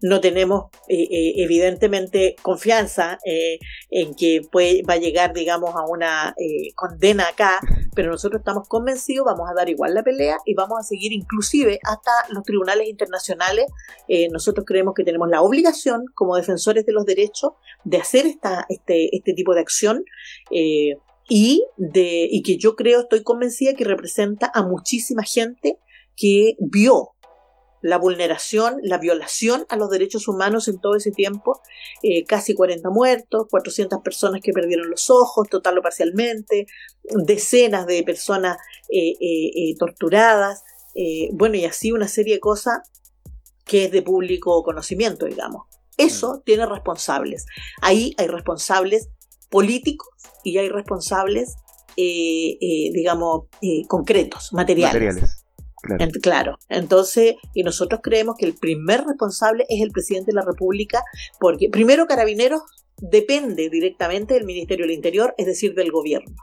no 0.03 0.19
tenemos 0.19 0.65
eh, 0.89 1.07
eh, 1.09 1.33
evidentemente 1.37 2.35
confianza 2.41 3.19
eh, 3.25 3.57
en 3.89 4.13
que 4.15 4.41
puede, 4.51 4.83
va 4.83 4.95
a 4.95 4.97
llegar, 4.97 5.33
digamos, 5.33 5.73
a 5.75 5.85
una 5.87 6.35
condena 6.75 7.29
acá, 7.29 7.61
pero 7.95 8.11
nosotros 8.11 8.41
estamos 8.41 8.67
convencidos, 8.67 9.25
vamos 9.25 9.49
a 9.49 9.53
dar 9.53 9.69
igual 9.69 9.93
la 9.93 10.03
pelea 10.03 10.37
y 10.45 10.55
vamos 10.55 10.77
a 10.77 10.83
seguir 10.83 11.13
inclusive 11.13 11.79
hasta 11.83 12.11
los 12.29 12.43
tribunales 12.43 12.89
internacionales. 12.89 13.65
nosotros 14.31 14.65
creemos 14.67 14.93
que 14.93 15.05
tenemos 15.05 15.29
la 15.29 15.41
obligación 15.41 16.03
como 16.13 16.35
defensores 16.35 16.85
de 16.85 16.91
los 16.91 17.05
derechos 17.05 17.53
de 17.85 17.97
hacer 17.97 18.25
esta, 18.25 18.65
este, 18.67 19.15
este 19.15 19.33
tipo 19.33 19.53
de 19.53 19.61
acción. 19.61 20.03
y, 21.29 21.65
de, 21.77 22.27
y 22.29 22.43
que 22.43 22.57
yo 22.57 22.75
creo, 22.75 22.99
estoy 22.99 23.23
convencida 23.23 23.73
que 23.73 23.85
representa 23.85 24.51
a 24.53 24.63
muchísima 24.63 25.23
gente 25.23 25.79
que 26.17 26.55
vio 26.59 27.13
la 27.83 27.97
vulneración, 27.97 28.77
la 28.81 28.97
violación 28.97 29.65
a 29.67 29.75
los 29.75 29.89
derechos 29.89 30.29
humanos 30.29 30.69
en 30.69 30.79
todo 30.79 30.95
ese 30.95 31.11
tiempo, 31.11 31.59
eh, 32.01 32.23
casi 32.23 32.55
40 32.55 32.89
muertos, 32.89 33.47
400 33.49 33.99
personas 34.01 34.39
que 34.41 34.53
perdieron 34.53 34.89
los 34.89 35.09
ojos, 35.09 35.49
total 35.49 35.77
o 35.77 35.81
parcialmente, 35.81 36.65
decenas 37.03 37.85
de 37.85 38.01
personas 38.03 38.57
eh, 38.89 39.13
eh, 39.19 39.75
torturadas, 39.77 40.63
bueno, 41.33 41.55
y 41.55 41.65
así 41.65 41.91
una 41.91 42.07
serie 42.07 42.35
de 42.35 42.39
cosas 42.39 42.77
que 43.65 43.85
es 43.85 43.91
de 43.91 44.01
público 44.01 44.63
conocimiento, 44.63 45.25
digamos. 45.25 45.65
Eso 45.97 46.35
mm. 46.35 46.43
tiene 46.45 46.65
responsables. 46.67 47.45
Ahí 47.81 48.13
hay 48.17 48.27
responsables 48.27 49.09
políticos 49.49 50.09
y 50.43 50.57
hay 50.57 50.69
responsables, 50.69 51.55
digamos, 51.97 53.47
concretos, 53.89 54.53
materiales. 54.53 55.42
Claro. 56.21 56.57
Entonces, 56.69 57.35
y 57.53 57.63
nosotros 57.63 57.99
creemos 58.01 58.35
que 58.37 58.45
el 58.45 58.55
primer 58.55 59.03
responsable 59.03 59.65
es 59.69 59.81
el 59.81 59.91
presidente 59.91 60.31
de 60.31 60.35
la 60.35 60.45
República, 60.45 61.03
porque 61.39 61.69
primero 61.69 62.07
Carabineros 62.07 62.61
depende 62.97 63.69
directamente 63.69 64.33
del 64.33 64.45
Ministerio 64.45 64.85
del 64.85 64.95
Interior, 64.95 65.33
es 65.37 65.45
decir, 65.45 65.75
del 65.75 65.91
gobierno. 65.91 66.35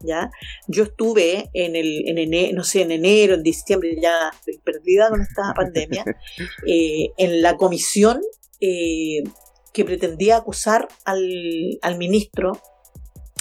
¿Ya? 0.00 0.30
Yo 0.68 0.84
estuve 0.84 1.48
en 1.54 1.76
el, 1.76 2.08
en 2.08 2.18
enero, 2.18 2.56
no 2.56 2.64
sé, 2.64 2.82
en 2.82 2.90
enero, 2.90 3.34
en 3.34 3.42
diciembre, 3.42 3.96
ya 4.00 4.30
perdida 4.62 5.08
con 5.08 5.22
esta 5.22 5.52
pandemia, 5.56 6.04
eh, 6.66 7.08
en 7.16 7.42
la 7.42 7.56
comisión 7.56 8.20
eh, 8.60 9.24
que 9.72 9.84
pretendía 9.84 10.36
acusar 10.36 10.88
al, 11.04 11.78
al 11.82 11.98
ministro 11.98 12.60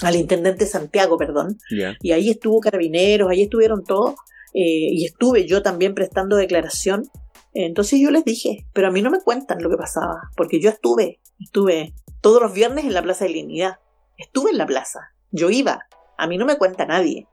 al 0.01 0.15
intendente 0.15 0.65
Santiago, 0.65 1.17
perdón, 1.17 1.57
y 2.01 2.11
ahí 2.11 2.29
estuvo 2.29 2.59
Carabineros, 2.59 3.29
ahí 3.29 3.43
estuvieron 3.43 3.83
todos, 3.83 4.15
eh, 4.53 4.89
y 4.91 5.05
estuve 5.05 5.45
yo 5.47 5.63
también 5.63 5.93
prestando 5.93 6.35
declaración. 6.35 7.09
Entonces 7.53 7.99
yo 7.99 8.11
les 8.11 8.25
dije, 8.25 8.65
pero 8.73 8.87
a 8.87 8.91
mí 8.91 9.01
no 9.01 9.11
me 9.11 9.21
cuentan 9.21 9.61
lo 9.61 9.69
que 9.69 9.77
pasaba, 9.77 10.21
porque 10.35 10.59
yo 10.59 10.69
estuve, 10.69 11.19
estuve 11.39 11.93
todos 12.21 12.41
los 12.41 12.53
viernes 12.53 12.85
en 12.85 12.93
la 12.93 13.03
Plaza 13.03 13.25
de 13.25 13.33
Dignidad. 13.33 13.79
Estuve 14.17 14.51
en 14.51 14.57
la 14.57 14.65
plaza, 14.65 15.11
yo 15.31 15.49
iba, 15.49 15.87
a 16.17 16.27
mí 16.27 16.37
no 16.37 16.45
me 16.45 16.57
cuenta 16.57 16.85
nadie. 16.85 17.27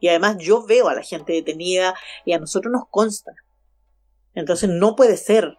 Y 0.00 0.08
además 0.08 0.36
yo 0.38 0.64
veo 0.66 0.88
a 0.88 0.94
la 0.94 1.02
gente 1.02 1.32
detenida 1.32 1.94
y 2.24 2.32
a 2.32 2.38
nosotros 2.38 2.72
nos 2.72 2.84
consta. 2.90 3.32
Entonces 4.34 4.68
no 4.68 4.96
puede 4.96 5.16
ser, 5.16 5.58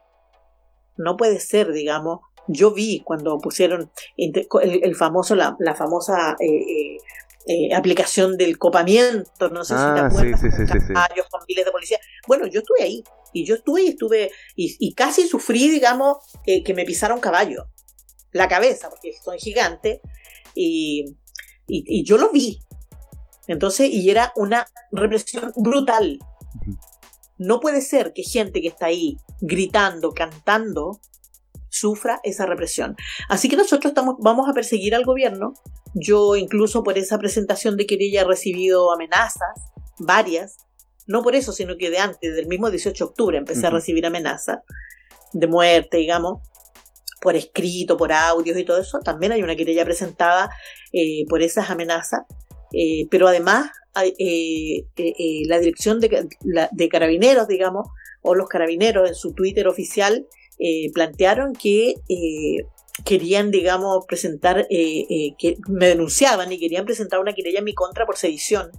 no 0.98 1.18
puede 1.18 1.40
ser, 1.40 1.72
digamos, 1.72 2.20
yo 2.48 2.72
vi 2.74 3.02
cuando 3.06 3.38
pusieron 3.38 3.92
el, 4.18 4.96
famoso, 4.96 5.36
la, 5.36 5.56
famosa 5.76 6.36
eh, 6.40 6.46
eh, 6.46 6.98
eh, 7.48 7.74
aplicación 7.76 8.38
del 8.38 8.58
copamiento, 8.58 9.50
no 9.50 9.64
sé 9.64 9.74
si 9.76 9.80
te 9.80 10.00
Ah, 10.00 10.06
acuerdas, 10.08 10.42
sí, 10.42 10.48
sí, 10.52 10.66
con 10.66 10.82
sí, 10.82 10.94
caballos, 10.94 11.28
con 11.30 11.42
miles 11.48 11.66
de 11.66 11.72
policías. 11.72 12.02
Bueno, 12.28 12.48
yo 12.48 12.60
estuve 12.60 12.84
ahí, 12.84 13.04
y 13.34 13.46
yo 13.46 13.56
estuve 13.56 13.84
y 13.84 13.88
estuve, 13.90 14.32
y, 14.56 14.76
y 14.80 14.94
casi 14.94 15.28
sufrí, 15.28 15.70
digamos, 15.70 16.18
eh, 16.46 16.64
que 16.64 16.74
me 16.74 16.86
pisara 16.86 17.14
un 17.14 17.20
caballo, 17.22 17.68
la 18.32 18.48
cabeza, 18.48 18.90
porque 18.90 19.14
son 19.24 19.38
gigantes, 19.38 20.00
y, 20.56 21.06
y, 21.68 21.84
y 22.00 22.04
yo 22.04 22.18
lo 22.18 22.30
vi. 22.32 22.60
Entonces, 23.48 23.90
y 23.90 24.10
era 24.10 24.32
una 24.36 24.66
represión 24.92 25.52
brutal. 25.58 26.20
No 27.38 27.60
puede 27.60 27.82
ser 27.82 28.14
que 28.14 28.24
gente 28.24 28.62
que 28.62 28.70
está 28.70 28.86
ahí 28.86 29.18
gritando, 29.42 30.14
cantando, 30.14 31.02
sufra 31.74 32.20
esa 32.24 32.46
represión. 32.46 32.96
Así 33.30 33.50
que 33.50 33.56
nosotros 33.58 33.90
estamos, 33.92 34.16
vamos 34.20 34.48
a 34.48 34.54
perseguir 34.54 34.94
al 34.94 35.06
gobierno. 35.06 35.54
Yo 35.96 36.36
incluso 36.36 36.84
por 36.84 36.98
esa 36.98 37.18
presentación 37.18 37.78
de 37.78 37.86
querella 37.88 38.22
he 38.22 38.26
recibido 38.26 38.92
amenazas, 38.94 39.50
varias, 40.00 40.58
no 41.08 41.24
por 41.24 41.36
eso, 41.36 41.52
sino 41.52 41.76
que 41.78 41.90
de 41.90 41.98
antes, 41.98 42.36
del 42.36 42.48
mismo 42.48 42.70
18 42.70 43.04
de 43.06 43.10
octubre, 43.10 43.38
empecé 43.38 43.66
a 43.68 43.70
recibir 43.72 44.06
amenazas 44.06 44.60
de 45.34 45.48
muerte, 45.48 45.98
digamos, 45.98 46.48
por 47.22 47.36
escrito, 47.36 47.98
por 47.98 48.12
audios 48.14 48.58
y 48.58 48.66
todo 48.66 48.78
eso. 48.80 49.00
También 49.00 49.32
hay 49.32 49.42
una 49.42 49.56
querella 49.56 49.84
presentada 49.86 50.50
eh, 50.92 51.26
por 51.28 51.42
esas 51.42 51.70
amenazas. 51.70 52.22
Eh, 52.72 53.08
pero 53.10 53.28
además, 53.28 53.70
eh, 54.20 54.86
la 55.48 55.60
dirección 55.60 56.00
de, 56.00 56.10
ca- 56.10 56.26
la- 56.44 56.70
de 56.72 56.90
carabineros, 56.90 57.48
digamos, 57.48 57.88
o 58.22 58.36
los 58.36 58.48
carabineros 58.48 59.08
en 59.10 59.16
su 59.16 59.34
Twitter 59.34 59.68
oficial, 59.68 60.26
eh, 60.60 60.92
plantearon 60.94 61.54
que 61.54 61.96
eh, 62.10 62.66
querían, 63.06 63.52
digamos, 63.52 64.06
presentar, 64.08 64.66
eh, 64.70 65.36
que 65.38 65.58
me 65.68 65.88
denunciaban 65.88 66.52
y 66.52 66.60
querían 66.60 66.86
presentar 66.86 67.20
una 67.20 67.34
querella 67.34 67.60
en 67.60 67.66
mi 67.66 67.74
contra 67.74 68.06
por 68.06 68.18
sedición, 68.18 68.72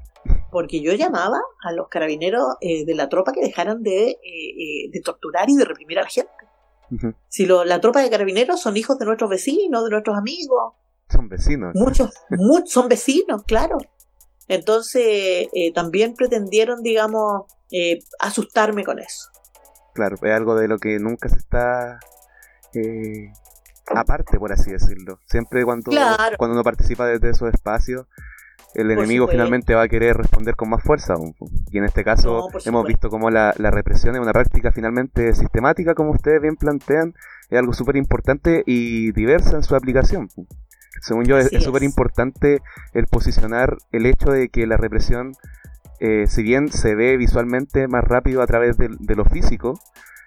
porque 0.51 0.81
yo 0.81 0.93
llamaba 0.95 1.41
a 1.64 1.72
los 1.72 1.89
carabineros 1.89 2.45
de 2.61 2.95
la 2.95 3.09
tropa 3.09 3.33
que 3.33 3.41
dejaran 3.41 3.83
de, 3.83 4.16
de 4.93 5.01
torturar 5.05 5.51
y 5.51 5.57
de 5.57 5.64
reprimir 5.64 5.99
a 5.99 6.03
la 6.03 6.09
gente. 6.09 6.31
Si 7.29 7.45
lo- 7.47 7.64
la 7.64 7.81
tropa 7.81 8.03
de 8.03 8.11
carabineros 8.11 8.61
son 8.61 8.77
hijos 8.77 8.99
de 8.99 9.05
nuestros 9.07 9.29
vecinos, 9.29 9.83
de 9.85 9.91
nuestros 9.91 10.16
amigos, 10.16 10.75
Son 11.11 11.29
vecinos. 11.29 11.72
muchos, 11.75 12.11
muchos 12.31 12.70
son 12.70 12.89
vecinos, 12.89 13.43
claro. 13.47 13.79
Entonces 14.47 15.49
también 15.75 16.14
pretendieron, 16.14 16.83
digamos, 16.83 17.45
asustarme 18.20 18.85
con 18.85 18.99
eso. 19.01 19.29
Claro, 19.95 20.17
es 20.23 20.33
algo 20.33 20.57
de 20.57 20.69
lo 20.69 20.79
que 20.79 20.99
nunca 20.99 21.29
se 21.29 21.37
está 21.37 21.99
eh, 22.75 23.31
aparte, 23.95 24.39
por 24.39 24.53
así 24.53 24.71
decirlo. 24.73 25.19
Siempre 25.27 25.65
cuando, 25.65 25.91
Claro. 25.91 26.37
cuando 26.37 26.55
uno 26.55 26.65
participa 26.65 27.07
desde 27.07 27.31
esos 27.31 27.53
espacios, 27.53 28.07
el 28.75 28.89
Por 28.89 28.93
enemigo 28.99 29.25
supuesto. 29.27 29.31
finalmente 29.39 29.75
va 29.75 29.83
a 29.83 29.89
querer 29.89 30.17
responder 30.17 30.57
con 30.57 30.69
más 30.71 30.83
fuerza. 30.83 31.15
Y 31.71 31.79
en 31.79 31.85
este 31.85 32.03
caso 32.03 32.49
No, 32.53 32.59
hemos 32.65 32.85
visto 32.87 33.09
cómo 33.09 33.31
la, 33.31 33.55
la 33.59 33.71
represión 33.71 34.17
es 34.17 34.21
una 34.21 34.33
práctica 34.33 34.73
finalmente 34.73 35.33
sistemática, 35.35 35.95
como 35.95 36.11
ustedes 36.11 36.43
bien 36.43 36.57
plantean, 36.57 37.15
es 37.51 37.59
algo 37.59 37.73
súper 37.73 37.95
importante 37.97 38.65
y 38.67 39.13
diversa 39.13 39.57
en 39.57 39.63
su 39.63 39.77
aplicación. 39.77 40.29
Según 41.03 41.25
yo, 41.25 41.39
es 41.39 41.47
Así 41.47 41.57
es 41.57 41.65
súper 41.65 41.85
importante 41.85 42.63
el 42.95 43.07
posicionar 43.07 43.77
el 43.93 44.07
hecho 44.07 44.31
de 44.33 44.49
que 44.49 44.67
la 44.67 44.77
represión, 44.77 45.35
eh, 46.01 46.27
si 46.27 46.43
bien 46.43 46.71
se 46.71 46.95
ve 46.95 47.17
visualmente 47.17 47.89
más 47.89 48.05
rápido 48.05 48.43
a 48.43 48.47
través 48.47 48.77
del- 48.77 48.97
de, 48.99 49.15
lo 49.15 49.25
físico, 49.25 49.79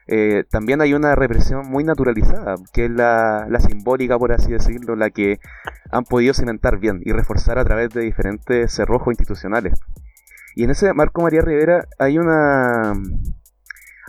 eh, 0.07 0.43
también 0.49 0.81
hay 0.81 0.93
una 0.93 1.15
represión 1.15 1.67
muy 1.69 1.83
naturalizada, 1.83 2.55
que 2.73 2.85
es 2.85 2.91
la, 2.91 3.45
la 3.49 3.59
simbólica, 3.59 4.17
por 4.17 4.31
así 4.31 4.51
decirlo, 4.51 4.95
la 4.95 5.09
que 5.09 5.39
han 5.91 6.03
podido 6.05 6.33
cimentar 6.33 6.77
bien 6.79 7.01
y 7.03 7.11
reforzar 7.11 7.59
a 7.59 7.65
través 7.65 7.89
de 7.89 8.01
diferentes 8.01 8.73
cerrojos 8.73 9.11
institucionales. 9.13 9.79
Y 10.55 10.63
en 10.63 10.71
ese 10.71 10.93
marco, 10.93 11.21
María 11.21 11.41
Rivera, 11.41 11.87
hay 11.99 12.17
una... 12.17 12.93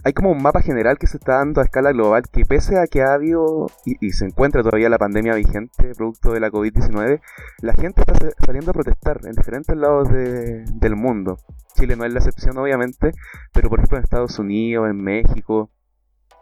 Hay 0.05 0.13
como 0.13 0.31
un 0.31 0.41
mapa 0.43 0.63
general 0.63 0.97
que 0.99 1.07
se 1.07 1.17
está 1.17 1.39
dando 1.39 1.61
a 1.61 1.65
escala 1.65 1.93
global 1.93 2.23
que 2.33 2.45
pese 2.45 2.79
a 2.79 2.87
que 2.87 3.03
ha 3.03 3.15
habido 3.15 3.67
y, 3.85 3.97
y 4.07 4.13
se 4.13 4.25
encuentra 4.27 4.63
todavía 4.63 4.89
la 4.89 4.99
pandemia 4.99 5.35
vigente 5.35 5.93
producto 5.97 6.33
de 6.33 6.41
la 6.41 6.51
COVID-19, 6.51 7.21
la 7.63 7.73
gente 7.75 8.03
está 8.03 8.15
sa- 8.15 8.33
saliendo 8.47 8.71
a 8.71 8.75
protestar 8.75 9.21
en 9.25 9.33
diferentes 9.33 9.77
lados 9.77 10.09
de- 10.13 10.65
del 10.75 10.95
mundo. 10.97 11.39
Chile 11.75 11.97
no 11.97 12.05
es 12.05 12.13
la 12.13 12.19
excepción 12.21 12.57
obviamente, 12.59 13.13
pero 13.53 13.69
por 13.69 13.79
ejemplo 13.81 13.99
en 13.99 14.05
Estados 14.05 14.39
Unidos, 14.39 14.89
en 14.89 15.03
México, 15.03 15.71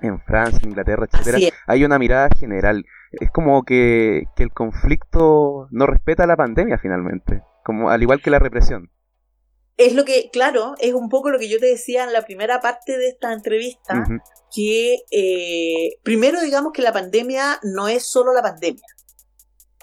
en 0.00 0.20
Francia, 0.20 0.61
Inglaterra, 0.62 1.07
etcétera, 1.11 1.38
hay 1.66 1.84
una 1.84 1.98
mirada 1.98 2.28
general. 2.38 2.84
Es 3.12 3.30
como 3.30 3.62
que, 3.64 4.24
que 4.36 4.42
el 4.42 4.52
conflicto 4.52 5.68
no 5.70 5.86
respeta 5.86 6.26
la 6.26 6.36
pandemia 6.36 6.78
finalmente, 6.78 7.42
como 7.64 7.88
al 7.90 8.02
igual 8.02 8.20
que 8.20 8.30
la 8.30 8.38
represión. 8.38 8.90
Es 9.77 9.95
lo 9.95 10.05
que, 10.05 10.31
claro, 10.31 10.74
es 10.79 10.95
un 10.95 11.09
poco 11.09 11.31
lo 11.31 11.39
que 11.39 11.49
yo 11.49 11.59
te 11.59 11.66
decía 11.66 12.05
en 12.05 12.12
la 12.12 12.22
primera 12.22 12.61
parte 12.61 12.97
de 12.97 13.09
esta 13.09 13.33
entrevista, 13.33 14.05
que 14.55 15.01
eh, 15.11 15.99
primero 16.03 16.41
digamos 16.41 16.72
que 16.72 16.83
la 16.83 16.93
pandemia 16.93 17.61
no 17.62 17.89
es 17.89 18.07
solo 18.07 18.33
la 18.33 18.43
pandemia. 18.43 18.87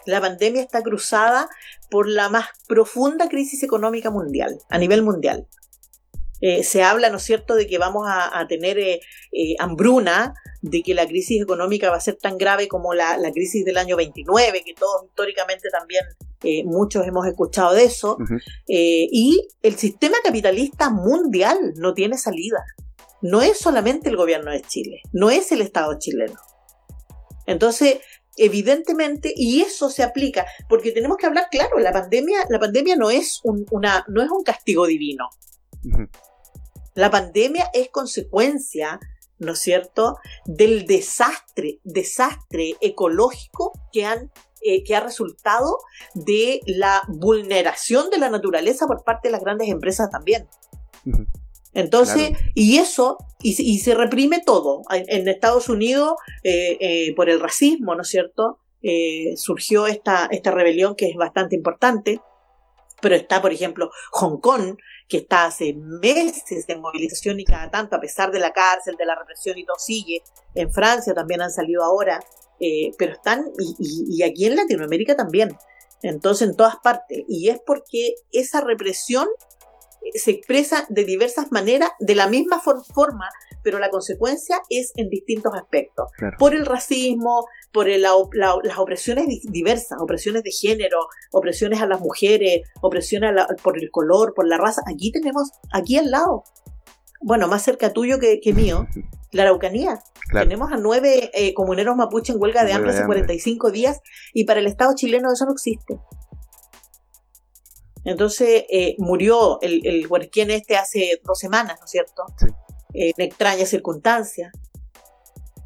La 0.05 0.19
pandemia 0.19 0.61
está 0.61 0.81
cruzada 0.81 1.47
por 1.89 2.09
la 2.09 2.29
más 2.29 2.47
profunda 2.67 3.29
crisis 3.29 3.61
económica 3.63 4.09
mundial, 4.09 4.57
a 4.69 4.77
nivel 4.77 5.03
mundial. 5.03 5.47
Eh, 6.45 6.61
se 6.65 6.83
habla, 6.83 7.09
¿no 7.09 7.17
es 7.17 7.23
cierto?, 7.23 7.55
de 7.55 7.67
que 7.67 7.77
vamos 7.77 8.05
a, 8.05 8.37
a 8.37 8.45
tener 8.49 8.77
eh, 8.77 8.99
eh, 9.31 9.55
hambruna, 9.59 10.33
de 10.61 10.83
que 10.83 10.93
la 10.93 11.07
crisis 11.07 11.41
económica 11.41 11.89
va 11.89 11.95
a 11.95 12.01
ser 12.01 12.17
tan 12.17 12.37
grave 12.37 12.67
como 12.67 12.93
la, 12.93 13.17
la 13.17 13.31
crisis 13.31 13.63
del 13.63 13.77
año 13.77 13.95
29, 13.95 14.61
que 14.65 14.73
todos 14.73 15.05
históricamente 15.05 15.69
también 15.69 16.03
muchos 16.65 17.07
hemos 17.07 17.25
escuchado 17.25 17.73
de 17.73 17.85
eso. 17.85 18.17
y 18.67 19.47
el 19.61 19.77
sistema 19.77 20.17
capitalista 20.21 20.89
mundial 20.89 21.57
no 21.77 21.93
tiene 21.93 22.17
salida. 22.17 22.61
No 23.21 23.41
es 23.41 23.57
solamente 23.57 24.09
el 24.09 24.17
gobierno 24.17 24.51
de 24.51 24.61
Chile, 24.63 24.99
no 25.13 25.29
es 25.29 25.53
el 25.53 25.61
Estado 25.61 25.97
chileno. 25.97 26.35
Entonces, 27.45 27.99
evidentemente, 28.35 29.31
y 29.33 29.61
eso 29.61 29.89
se 29.89 30.03
aplica, 30.03 30.45
porque 30.67 30.91
tenemos 30.91 31.15
que 31.15 31.27
hablar 31.27 31.45
claro, 31.49 31.79
la 31.79 31.93
pandemia, 31.93 32.39
la 32.49 32.59
pandemia 32.59 32.97
no 32.97 33.09
es 33.09 33.39
un, 33.45 33.65
una, 33.71 34.03
no 34.09 34.21
es 34.21 34.29
un 34.29 34.43
castigo 34.43 34.85
divino. 34.85 35.29
La 36.95 37.09
pandemia 37.11 37.69
es 37.73 37.89
consecuencia, 37.89 38.99
¿no 39.39 39.53
es 39.53 39.59
cierto?, 39.59 40.17
del 40.45 40.85
desastre, 40.85 41.79
desastre 41.83 42.75
ecológico 42.81 43.71
que 43.91 44.05
han 44.05 44.31
eh, 44.65 44.83
que 44.85 44.95
ha 44.95 45.01
resultado 45.01 45.77
de 46.13 46.61
la 46.65 47.01
vulneración 47.09 48.09
de 48.09 48.17
la 48.17 48.29
naturaleza 48.29 48.87
por 48.87 49.03
parte 49.03 49.27
de 49.27 49.33
las 49.33 49.41
grandes 49.41 49.67
empresas 49.67 50.09
también. 50.09 50.47
Entonces, 51.73 52.29
Claro. 52.29 52.45
y 52.53 52.77
eso, 52.77 53.17
y, 53.41 53.53
se- 53.55 53.63
y 53.63 53.79
se 53.79 53.95
reprime 53.95 54.39
todo. 54.41 54.83
En, 54.91 55.03
en 55.09 55.27
Estados 55.27 55.67
Unidos, 55.69 56.13
eh, 56.43 56.77
eh, 56.79 57.13
por 57.15 57.29
el 57.29 57.39
racismo, 57.39 57.95
¿no 57.95 58.03
es 58.03 58.07
cierto? 58.09 58.59
Surgió 59.35 59.87
esta, 59.87 60.27
esta 60.31 60.51
rebelión 60.51 60.95
que 60.95 61.07
es 61.09 61.15
bastante 61.15 61.55
importante, 61.55 62.19
pero 63.01 63.15
está, 63.15 63.41
por 63.41 63.51
ejemplo, 63.53 63.89
Hong 64.11 64.39
Kong, 64.39 64.77
que 65.13 65.19
está 65.19 65.45
hace 65.45 65.75
meses 65.75 66.65
en 66.67 66.81
movilización 66.81 67.39
y 67.39 67.45
cada 67.45 67.69
tanto, 67.69 67.95
a 67.95 67.99
pesar 67.99 68.31
de 68.31 68.39
la 68.39 68.51
cárcel, 68.51 68.95
de 68.97 69.05
la 69.05 69.13
represión 69.13 69.55
y 69.59 69.63
todo 69.63 69.77
sigue. 69.77 70.23
En 70.55 70.73
Francia 70.73 71.13
también 71.13 71.39
han 71.39 71.51
salido 71.51 71.83
ahora, 71.83 72.19
eh, 72.59 72.89
pero 72.97 73.13
están, 73.13 73.45
y, 73.59 74.23
aquí 74.23 74.47
en 74.47 74.55
Latinoamérica 74.55 75.15
también. 75.15 75.55
Entonces, 76.01 76.49
en 76.49 76.55
todas 76.55 76.77
partes. 76.77 77.25
Y 77.27 77.49
es 77.49 77.59
porque 77.63 78.15
esa 78.31 78.61
represión 78.61 79.27
se 80.13 80.31
expresa 80.31 80.85
de 80.89 81.03
diversas 81.05 81.51
maneras, 81.51 81.89
de 81.99 82.15
la 82.15 82.27
misma 82.27 82.59
for- 82.59 82.83
forma, 82.93 83.29
pero 83.63 83.79
la 83.79 83.89
consecuencia 83.89 84.59
es 84.69 84.91
en 84.95 85.09
distintos 85.09 85.53
aspectos. 85.55 86.07
Claro. 86.17 86.35
Por 86.37 86.53
el 86.55 86.65
racismo, 86.65 87.45
por 87.71 87.89
el- 87.89 88.01
la 88.01 88.11
la- 88.33 88.57
las 88.63 88.77
opresiones 88.77 89.27
di- 89.27 89.41
diversas, 89.49 89.97
opresiones 90.01 90.43
de 90.43 90.51
género, 90.51 90.99
opresiones 91.31 91.81
a 91.81 91.87
las 91.87 91.99
mujeres, 92.01 92.61
opresiones 92.81 93.29
a 93.29 93.33
la- 93.33 93.47
por 93.63 93.77
el 93.77 93.89
color, 93.91 94.33
por 94.35 94.47
la 94.47 94.57
raza. 94.57 94.81
Aquí 94.85 95.11
tenemos, 95.11 95.51
aquí 95.71 95.97
al 95.97 96.11
lado, 96.11 96.43
bueno, 97.21 97.47
más 97.47 97.63
cerca 97.63 97.93
tuyo 97.93 98.19
que, 98.19 98.39
que 98.41 98.53
mío, 98.53 98.87
la 99.31 99.43
Araucanía. 99.43 99.99
Claro. 100.29 100.45
Tenemos 100.47 100.71
a 100.71 100.77
nueve 100.77 101.31
eh, 101.33 101.53
comuneros 101.53 101.95
mapuche 101.95 102.33
en 102.33 102.41
huelga 102.41 102.65
de 102.65 102.73
hambre 102.73 102.91
hace 102.91 103.01
hambre. 103.03 103.19
45 103.19 103.71
días 103.71 104.01
y 104.33 104.43
para 104.45 104.59
el 104.59 104.67
Estado 104.67 104.93
chileno 104.95 105.31
eso 105.31 105.45
no 105.45 105.53
existe. 105.53 105.97
Entonces 108.05 108.65
eh, 108.69 108.95
murió 108.97 109.59
el, 109.61 109.85
el 109.85 110.07
este 110.51 110.75
hace 110.75 111.21
dos 111.23 111.39
semanas, 111.39 111.77
¿no 111.79 111.85
es 111.85 111.91
cierto? 111.91 112.23
Sí. 112.37 112.47
Eh, 112.93 113.11
en 113.17 113.25
extrañas 113.25 113.69
circunstancias. 113.69 114.51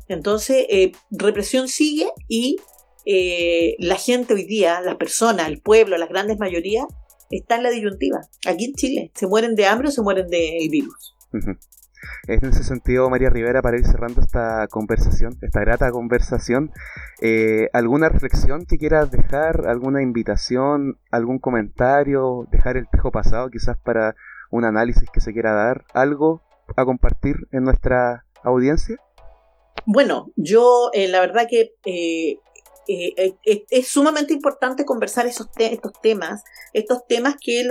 Entonces, 0.07 0.65
eh, 0.69 0.93
represión 1.11 1.67
sigue 1.67 2.09
y 2.29 2.57
eh, 3.05 3.75
la 3.79 3.95
gente 3.95 4.33
hoy 4.33 4.45
día, 4.45 4.79
las 4.81 4.95
personas, 4.95 5.47
el 5.47 5.61
pueblo, 5.61 5.97
las 5.97 6.09
grandes 6.09 6.39
mayorías, 6.39 6.85
está 7.29 7.55
en 7.57 7.63
la 7.63 7.69
disyuntiva. 7.69 8.21
Aquí 8.45 8.65
en 8.65 8.73
Chile, 8.73 9.11
se 9.13 9.27
mueren 9.27 9.55
de 9.55 9.65
hambre 9.65 9.89
o 9.89 9.91
se 9.91 10.01
mueren 10.01 10.27
del 10.27 10.69
virus. 10.69 11.15
En 12.27 12.45
ese 12.45 12.63
sentido, 12.63 13.09
María 13.09 13.29
Rivera, 13.29 13.61
para 13.61 13.77
ir 13.77 13.85
cerrando 13.85 14.21
esta 14.21 14.67
conversación, 14.67 15.37
esta 15.41 15.61
grata 15.61 15.91
conversación, 15.91 16.71
eh, 17.21 17.69
¿alguna 17.73 18.09
reflexión 18.09 18.65
que 18.65 18.77
quieras 18.77 19.11
dejar, 19.11 19.67
alguna 19.67 20.01
invitación, 20.01 20.99
algún 21.11 21.39
comentario, 21.39 22.47
dejar 22.51 22.77
el 22.77 22.87
tejo 22.89 23.11
pasado 23.11 23.49
quizás 23.49 23.77
para 23.77 24.15
un 24.51 24.65
análisis 24.65 25.09
que 25.09 25.21
se 25.21 25.33
quiera 25.33 25.53
dar, 25.53 25.85
algo 25.93 26.41
a 26.75 26.85
compartir 26.85 27.47
en 27.51 27.63
nuestra 27.63 28.25
audiencia? 28.43 28.97
Bueno, 29.85 30.31
yo 30.35 30.89
eh, 30.93 31.07
la 31.07 31.21
verdad 31.21 31.47
que 31.49 31.75
eh, 31.85 32.39
es 33.69 33.87
sumamente 33.87 34.33
importante 34.33 34.85
conversar 34.85 35.25
esos 35.27 35.49
estos 35.57 35.93
temas, 36.01 36.43
estos 36.73 37.05
temas 37.07 37.35
que 37.39 37.65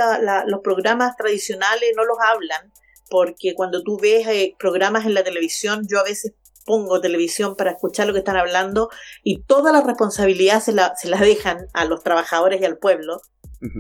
los 0.47 0.61
programas 0.61 1.17
tradicionales 1.17 1.93
no 1.97 2.05
los 2.05 2.19
hablan, 2.21 2.73
porque 3.11 3.55
cuando 3.55 3.83
tú 3.83 3.99
ves 4.01 4.27
eh, 4.27 4.55
programas 4.59 5.07
en 5.07 5.15
la 5.15 5.25
televisión, 5.25 5.87
yo 5.89 6.01
a 6.01 6.05
veces 6.05 6.35
pongo 6.65 7.01
televisión 7.01 7.55
para 7.57 7.71
escuchar 7.73 8.07
lo 8.07 8.13
que 8.13 8.19
están 8.21 8.37
hablando 8.37 8.89
y 9.23 9.43
toda 9.43 9.73
la 9.73 9.83
responsabilidad 9.83 10.61
se 10.61 10.73
la, 10.73 10.95
se 10.97 11.09
la 11.09 11.19
dejan 11.19 11.69
a 11.75 11.85
los 11.85 12.03
trabajadores 12.03 12.61
y 12.61 12.65
al 12.65 12.79
pueblo. 12.79 13.21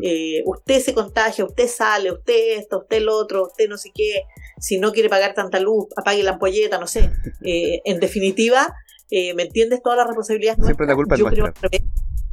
Eh, 0.03 0.43
usted 0.47 0.81
se 0.81 0.95
contagia, 0.95 1.45
usted 1.45 1.68
sale, 1.68 2.11
usted 2.11 2.59
esto, 2.59 2.79
usted 2.79 3.03
lo 3.03 3.14
otro, 3.14 3.45
usted 3.45 3.68
no 3.68 3.77
sé 3.77 3.91
qué, 3.95 4.22
si 4.59 4.79
no 4.79 4.91
quiere 4.91 5.09
pagar 5.09 5.35
tanta 5.35 5.61
luz, 5.61 5.87
apague 5.97 6.22
la 6.22 6.33
ampolleta, 6.33 6.79
no 6.79 6.87
sé. 6.87 7.11
Eh, 7.45 7.83
en 7.85 8.01
definitiva, 8.01 8.74
¿me 9.11 9.43
entiendes? 9.43 9.81
Toda 9.83 9.97
la 9.97 10.05
responsabilidad 10.05 10.57
Siempre 10.61 10.87
la 10.87 10.97
culpa 10.97 11.16
yo 11.16 11.27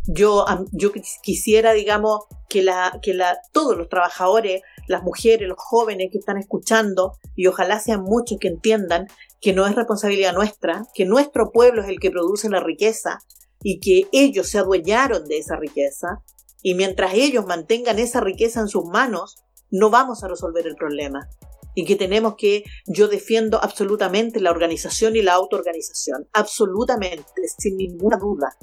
yo, 0.08 0.46
yo 0.72 0.92
quisiera, 1.22 1.74
digamos, 1.74 2.26
que, 2.50 2.62
la, 2.62 3.00
que 3.02 3.14
la, 3.14 3.40
todos 3.52 3.78
los 3.78 3.90
trabajadores 3.90 4.62
las 4.88 5.04
mujeres, 5.04 5.48
los 5.48 5.58
jóvenes 5.58 6.10
que 6.12 6.18
están 6.18 6.38
escuchando, 6.38 7.14
y 7.36 7.48
ojalá 7.48 7.80
sean 7.80 8.02
muchos 8.02 8.38
que 8.40 8.48
entiendan 8.48 9.08
que 9.42 9.54
no 9.54 9.66
es 9.66 9.76
responsabilidad 9.76 10.34
nuestra, 10.34 10.86
que 10.94 11.06
nuestro 11.06 11.52
pueblo 11.52 11.82
es 11.82 11.90
el 11.90 12.00
que 12.00 12.12
produce 12.12 12.50
la 12.50 12.60
riqueza 12.60 13.20
y 13.62 13.80
que 13.80 14.08
ellos 14.12 14.48
se 14.48 14.58
adueñaron 14.58 15.26
de 15.26 15.38
esa 15.38 15.56
riqueza, 15.56 16.22
y 16.62 16.76
mientras 16.76 17.14
ellos 17.14 17.46
mantengan 17.46 18.00
esa 18.00 18.22
riqueza 18.22 18.62
en 18.62 18.68
sus 18.68 18.86
manos, 18.86 19.38
no 19.70 19.90
vamos 19.90 20.24
a 20.24 20.28
resolver 20.28 20.66
el 20.68 20.76
problema. 20.76 21.28
Y 21.76 21.86
que 21.86 21.96
tenemos 21.96 22.36
que, 22.38 22.64
yo 22.86 23.08
defiendo 23.08 23.62
absolutamente 23.62 24.40
la 24.40 24.52
organización 24.52 25.16
y 25.16 25.22
la 25.22 25.34
autoorganización, 25.34 26.30
absolutamente, 26.32 27.26
sin 27.58 27.78
ninguna 27.78 28.18
duda. 28.18 28.56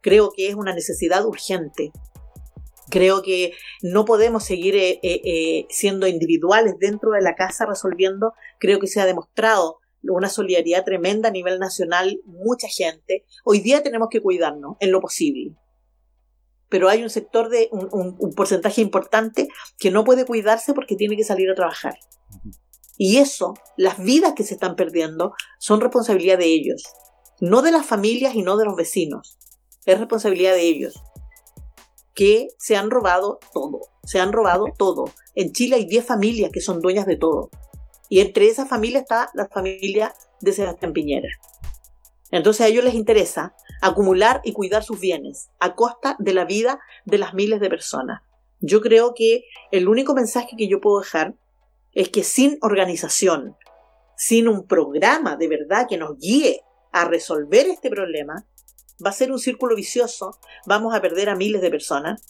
Creo 0.00 0.30
que 0.34 0.48
es 0.48 0.54
una 0.54 0.74
necesidad 0.74 1.24
urgente. 1.26 1.92
Creo 2.90 3.22
que 3.22 3.52
no 3.82 4.04
podemos 4.04 4.44
seguir 4.44 4.74
eh, 4.76 4.98
eh, 5.02 5.20
eh, 5.24 5.66
siendo 5.70 6.06
individuales 6.06 6.74
dentro 6.78 7.12
de 7.12 7.22
la 7.22 7.34
casa 7.34 7.66
resolviendo. 7.66 8.32
Creo 8.58 8.80
que 8.80 8.88
se 8.88 9.00
ha 9.00 9.06
demostrado 9.06 9.78
una 10.02 10.28
solidaridad 10.28 10.84
tremenda 10.84 11.28
a 11.28 11.32
nivel 11.32 11.58
nacional, 11.58 12.20
mucha 12.24 12.68
gente. 12.68 13.26
Hoy 13.44 13.60
día 13.60 13.82
tenemos 13.82 14.08
que 14.10 14.20
cuidarnos 14.20 14.76
en 14.80 14.90
lo 14.90 15.00
posible. 15.00 15.54
Pero 16.68 16.88
hay 16.88 17.02
un 17.02 17.10
sector 17.10 17.48
de 17.48 17.68
un, 17.72 18.16
un 18.18 18.32
porcentaje 18.32 18.80
importante 18.80 19.48
que 19.78 19.90
no 19.90 20.04
puede 20.04 20.24
cuidarse 20.24 20.72
porque 20.72 20.96
tiene 20.96 21.16
que 21.16 21.24
salir 21.24 21.50
a 21.50 21.54
trabajar. 21.54 21.94
Y 22.96 23.18
eso, 23.18 23.54
las 23.76 23.98
vidas 23.98 24.34
que 24.34 24.44
se 24.44 24.54
están 24.54 24.76
perdiendo, 24.76 25.32
son 25.58 25.80
responsabilidad 25.80 26.38
de 26.38 26.46
ellos. 26.46 26.84
No 27.40 27.62
de 27.62 27.72
las 27.72 27.86
familias 27.86 28.34
y 28.34 28.42
no 28.42 28.56
de 28.56 28.66
los 28.66 28.76
vecinos. 28.76 29.38
Es 29.90 29.98
responsabilidad 29.98 30.52
de 30.52 30.62
ellos 30.62 31.02
que 32.14 32.46
se 32.58 32.76
han 32.76 32.90
robado 32.90 33.40
todo, 33.52 33.80
se 34.04 34.20
han 34.20 34.32
robado 34.32 34.66
todo. 34.78 35.06
En 35.34 35.50
Chile 35.50 35.74
hay 35.74 35.84
10 35.84 36.06
familias 36.06 36.52
que 36.52 36.60
son 36.60 36.80
dueñas 36.80 37.06
de 37.06 37.16
todo. 37.16 37.50
Y 38.08 38.20
entre 38.20 38.46
esas 38.46 38.68
familias 38.68 39.02
está 39.02 39.30
la 39.34 39.48
familia 39.48 40.14
de 40.40 40.52
Sebastián 40.52 40.92
Piñera. 40.92 41.28
Entonces 42.30 42.60
a 42.60 42.68
ellos 42.68 42.84
les 42.84 42.94
interesa 42.94 43.56
acumular 43.82 44.40
y 44.44 44.52
cuidar 44.52 44.84
sus 44.84 45.00
bienes 45.00 45.50
a 45.58 45.74
costa 45.74 46.14
de 46.20 46.34
la 46.34 46.44
vida 46.44 46.78
de 47.04 47.18
las 47.18 47.34
miles 47.34 47.58
de 47.58 47.68
personas. 47.68 48.22
Yo 48.60 48.80
creo 48.80 49.12
que 49.12 49.42
el 49.72 49.88
único 49.88 50.14
mensaje 50.14 50.54
que 50.56 50.68
yo 50.68 50.80
puedo 50.80 51.00
dejar 51.00 51.34
es 51.94 52.10
que 52.10 52.22
sin 52.22 52.58
organización, 52.62 53.56
sin 54.16 54.46
un 54.46 54.68
programa 54.68 55.34
de 55.34 55.48
verdad 55.48 55.86
que 55.88 55.98
nos 55.98 56.16
guíe 56.16 56.60
a 56.92 57.06
resolver 57.06 57.66
este 57.66 57.90
problema, 57.90 58.46
va 59.04 59.10
a 59.10 59.14
ser 59.14 59.32
un 59.32 59.38
círculo 59.38 59.74
vicioso, 59.76 60.38
vamos 60.66 60.94
a 60.94 61.00
perder 61.00 61.28
a 61.28 61.36
miles 61.36 61.62
de 61.62 61.70
personas. 61.70 62.22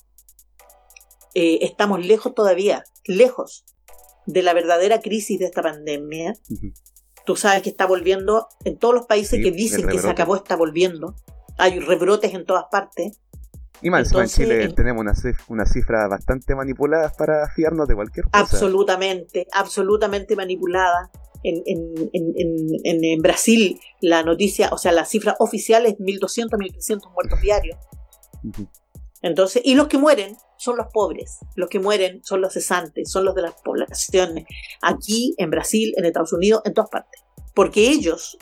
Eh, 1.34 1.58
estamos 1.62 2.04
lejos 2.04 2.34
todavía, 2.34 2.84
lejos 3.04 3.64
de 4.26 4.42
la 4.42 4.52
verdadera 4.54 5.00
crisis 5.00 5.38
de 5.38 5.46
esta 5.46 5.62
pandemia. 5.62 6.34
Tú 7.24 7.36
sabes 7.36 7.62
que 7.62 7.70
está 7.70 7.86
volviendo, 7.86 8.48
en 8.64 8.78
todos 8.78 8.94
los 8.94 9.06
países 9.06 9.42
que 9.42 9.50
dicen 9.50 9.86
que 9.86 9.98
se 9.98 10.08
acabó, 10.08 10.36
está 10.36 10.56
volviendo. 10.56 11.14
Hay 11.58 11.78
rebrotes 11.78 12.34
en 12.34 12.44
todas 12.44 12.64
partes. 12.70 13.20
Y 13.82 13.90
más 13.90 14.12
en 14.12 14.26
Chile 14.26 14.68
tenemos 14.74 15.00
una, 15.00 15.14
una 15.48 15.64
cifra 15.64 16.06
bastante 16.06 16.54
manipulada 16.54 17.10
para 17.16 17.48
fiarnos 17.48 17.88
de 17.88 17.94
cualquier 17.94 18.26
cosa. 18.26 18.38
Absolutamente, 18.38 19.46
absolutamente 19.52 20.36
manipulada 20.36 21.10
en, 21.42 21.62
en, 22.12 23.04
en, 23.04 23.22
Brasil 23.22 23.80
la 24.00 24.22
noticia, 24.22 24.70
o 24.72 24.78
sea, 24.78 24.92
la 24.92 25.04
cifra 25.04 25.36
oficial 25.38 25.86
es 25.86 25.94
1.200, 25.98 26.50
1.300 26.50 27.12
muertos 27.12 27.40
diarios. 27.40 27.78
Entonces, 29.22 29.62
y 29.64 29.74
los 29.74 29.88
que 29.88 29.98
mueren 29.98 30.36
son 30.56 30.76
los 30.76 30.86
pobres, 30.92 31.38
los 31.54 31.68
que 31.68 31.78
mueren 31.78 32.22
son 32.24 32.40
los 32.40 32.54
cesantes, 32.54 33.10
son 33.10 33.24
los 33.24 33.34
de 33.34 33.42
las 33.42 33.54
poblaciones, 33.62 34.46
aquí, 34.82 35.34
en 35.38 35.50
Brasil, 35.50 35.92
en 35.96 36.06
Estados 36.06 36.32
Unidos, 36.32 36.62
en 36.64 36.74
todas 36.74 36.90
partes. 36.90 37.22
Porque 37.54 37.88
ellos 37.88 38.38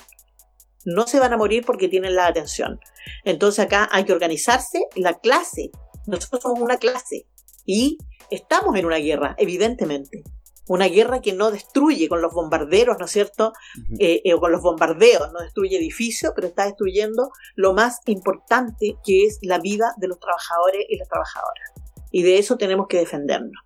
no 0.84 1.06
se 1.06 1.18
van 1.18 1.32
a 1.32 1.36
morir 1.36 1.64
porque 1.66 1.88
tienen 1.88 2.14
la 2.14 2.26
atención. 2.26 2.80
Entonces 3.24 3.64
acá 3.64 3.88
hay 3.90 4.04
que 4.04 4.12
organizarse, 4.12 4.80
la 4.94 5.18
clase, 5.18 5.70
nosotros 6.06 6.42
somos 6.42 6.60
una 6.60 6.78
clase 6.78 7.26
y 7.66 7.98
estamos 8.30 8.76
en 8.76 8.86
una 8.86 8.98
guerra, 8.98 9.34
evidentemente 9.38 10.22
una 10.68 10.86
guerra 10.86 11.20
que 11.20 11.32
no 11.32 11.50
destruye 11.50 12.08
con 12.08 12.22
los 12.22 12.32
bombarderos, 12.32 12.96
¿no 12.98 13.06
es 13.06 13.10
cierto? 13.10 13.52
Eh, 13.98 14.20
eh, 14.24 14.34
o 14.34 14.40
con 14.40 14.52
los 14.52 14.62
bombardeos, 14.62 15.32
no 15.32 15.40
destruye 15.40 15.76
edificios, 15.76 16.32
pero 16.34 16.46
está 16.46 16.66
destruyendo 16.66 17.30
lo 17.56 17.72
más 17.72 18.00
importante 18.06 18.96
que 19.04 19.24
es 19.24 19.38
la 19.42 19.58
vida 19.58 19.94
de 19.96 20.08
los 20.08 20.20
trabajadores 20.20 20.84
y 20.88 20.96
las 20.98 21.08
trabajadoras. 21.08 21.72
Y 22.10 22.22
de 22.22 22.38
eso 22.38 22.56
tenemos 22.56 22.86
que 22.88 22.98
defendernos. 22.98 23.64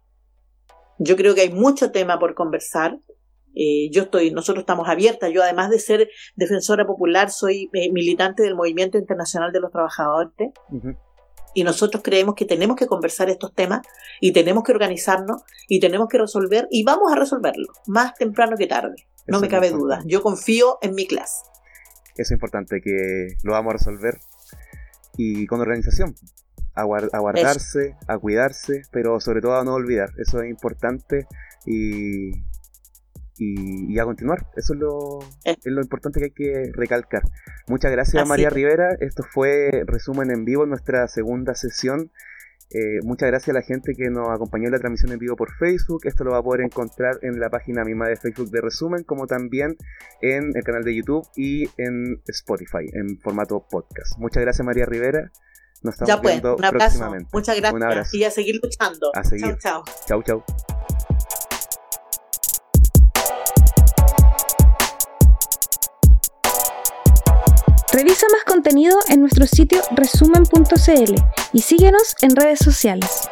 Yo 0.99 1.17
creo 1.17 1.35
que 1.35 1.43
hay 1.43 1.53
mucho 1.53 1.91
tema 1.91 2.19
por 2.19 2.35
conversar. 2.35 2.99
Eh, 3.55 3.91
yo 3.91 4.05
estoy, 4.05 4.31
nosotros 4.31 4.63
estamos 4.63 4.89
abiertas. 4.89 5.31
Yo, 5.33 5.43
además 5.43 5.71
de 5.71 5.79
ser 5.79 6.09
defensora 6.37 6.87
popular, 6.87 7.31
soy 7.31 7.69
militante 7.73 8.43
del 8.43 8.55
Movimiento 8.55 8.99
Internacional 8.99 9.53
de 9.53 9.61
los 9.61 9.73
Trabajadores 9.73 10.33
y 11.55 11.65
nosotros 11.65 12.03
creemos 12.03 12.35
que 12.35 12.45
tenemos 12.45 12.77
que 12.77 12.87
conversar 12.87 13.31
estos 13.31 13.55
temas 13.55 13.81
y 14.21 14.33
tenemos 14.33 14.65
que 14.65 14.73
organizarnos 14.73 15.43
y 15.69 15.81
tenemos 15.81 16.09
que 16.09 16.19
resolver 16.19 16.69
y 16.71 16.85
vamos 16.85 17.13
a 17.13 17.17
resolverlo 17.17 17.73
más 17.87 18.15
temprano 18.15 18.57
que 18.57 18.67
tarde. 18.67 19.07
No 19.27 19.41
me 19.41 19.49
cabe 19.49 19.71
duda. 19.71 20.03
Yo 20.05 20.23
confío 20.23 20.79
en 20.83 20.95
mi 20.95 21.07
clase. 21.07 21.45
Es 22.17 22.31
importante 22.31 22.81
que 22.83 23.37
lo 23.43 23.53
vamos 23.53 23.71
a 23.71 23.79
resolver 23.79 24.19
y 25.17 25.47
con 25.47 25.61
organización. 25.61 26.15
A, 26.75 26.85
guardarse, 26.85 27.97
a 28.09 28.17
cuidarse, 28.17 28.81
pero 28.91 29.21
sobre 29.21 29.43
todo 29.43 29.57
a 29.57 29.65
no 29.65 29.75
olvidar. 29.75 30.09
Eso 30.17 30.41
es 30.41 30.49
importante 30.49 31.27
y 31.67 32.33
y, 33.89 33.99
a 33.99 34.05
continuar. 34.05 34.47
Eso 34.57 34.75
es 34.75 34.81
lo, 34.81 35.21
eh. 35.45 35.57
es 35.59 35.73
lo 35.73 35.81
importante 35.81 36.21
que 36.21 36.27
hay 36.27 36.31
que 36.31 36.73
recalcar. 36.73 37.23
Muchas 37.69 37.91
gracias 37.91 38.27
María 38.29 38.51
Rivera. 38.51 38.97
Esto 39.01 39.23
fue 39.23 39.85
resumen 39.87 40.31
en 40.31 40.45
vivo, 40.45 40.67
nuestra 40.67 41.09
segunda 41.09 41.55
sesión. 41.55 42.11
Eh, 42.75 43.01
muchas 43.05 43.29
gracias 43.29 43.51
a 43.51 43.59
la 43.59 43.63
gente 43.63 43.93
que 43.95 44.09
nos 44.09 44.31
acompañó 44.31 44.67
en 44.67 44.73
la 44.73 44.79
transmisión 44.79 45.13
en 45.13 45.19
vivo 45.19 45.37
por 45.37 45.53
Facebook. 45.57 46.07
Esto 46.07 46.25
lo 46.25 46.31
va 46.31 46.39
a 46.39 46.43
poder 46.43 46.63
encontrar 46.63 47.19
en 47.21 47.39
la 47.39 47.51
página 47.51 47.85
misma 47.85 48.09
de 48.09 48.17
Facebook 48.17 48.51
de 48.51 48.63
Resumen, 48.63 49.05
como 49.05 49.27
también 49.27 49.77
en 50.23 50.53
el 50.57 50.65
canal 50.65 50.83
de 50.83 50.95
YouTube 50.95 51.27
y 51.37 51.69
en 51.77 52.23
Spotify, 52.27 52.87
en 52.95 53.19
formato 53.21 53.67
podcast. 53.69 54.17
Muchas 54.19 54.43
gracias, 54.43 54.65
María 54.65 54.87
Rivera. 54.87 55.31
Nos 55.83 55.95
estamos 55.95 56.09
ya 56.09 56.23
pues, 56.23 56.35
viendo 56.35 56.57
un 56.57 56.65
abrazo. 56.65 56.99
próximamente. 56.99 57.29
Muchas 57.33 57.61
gracias. 57.61 58.15
Y 58.15 58.25
a 58.25 58.31
seguir 58.31 58.59
luchando. 58.63 59.11
A 59.15 59.25
seguir. 59.25 59.59
Chao, 59.59 59.83
chao. 60.07 60.23
Chau, 60.23 60.23
chau. 60.23 61.12
Revisa 67.93 68.27
más 68.33 68.45
contenido 68.45 68.99
en 69.09 69.21
nuestro 69.21 69.47
sitio 69.47 69.83
resumen.cl 69.91 71.15
y 71.53 71.61
síguenos 71.61 72.17
en 72.23 72.35
redes 72.35 72.61
sociales. 72.61 73.29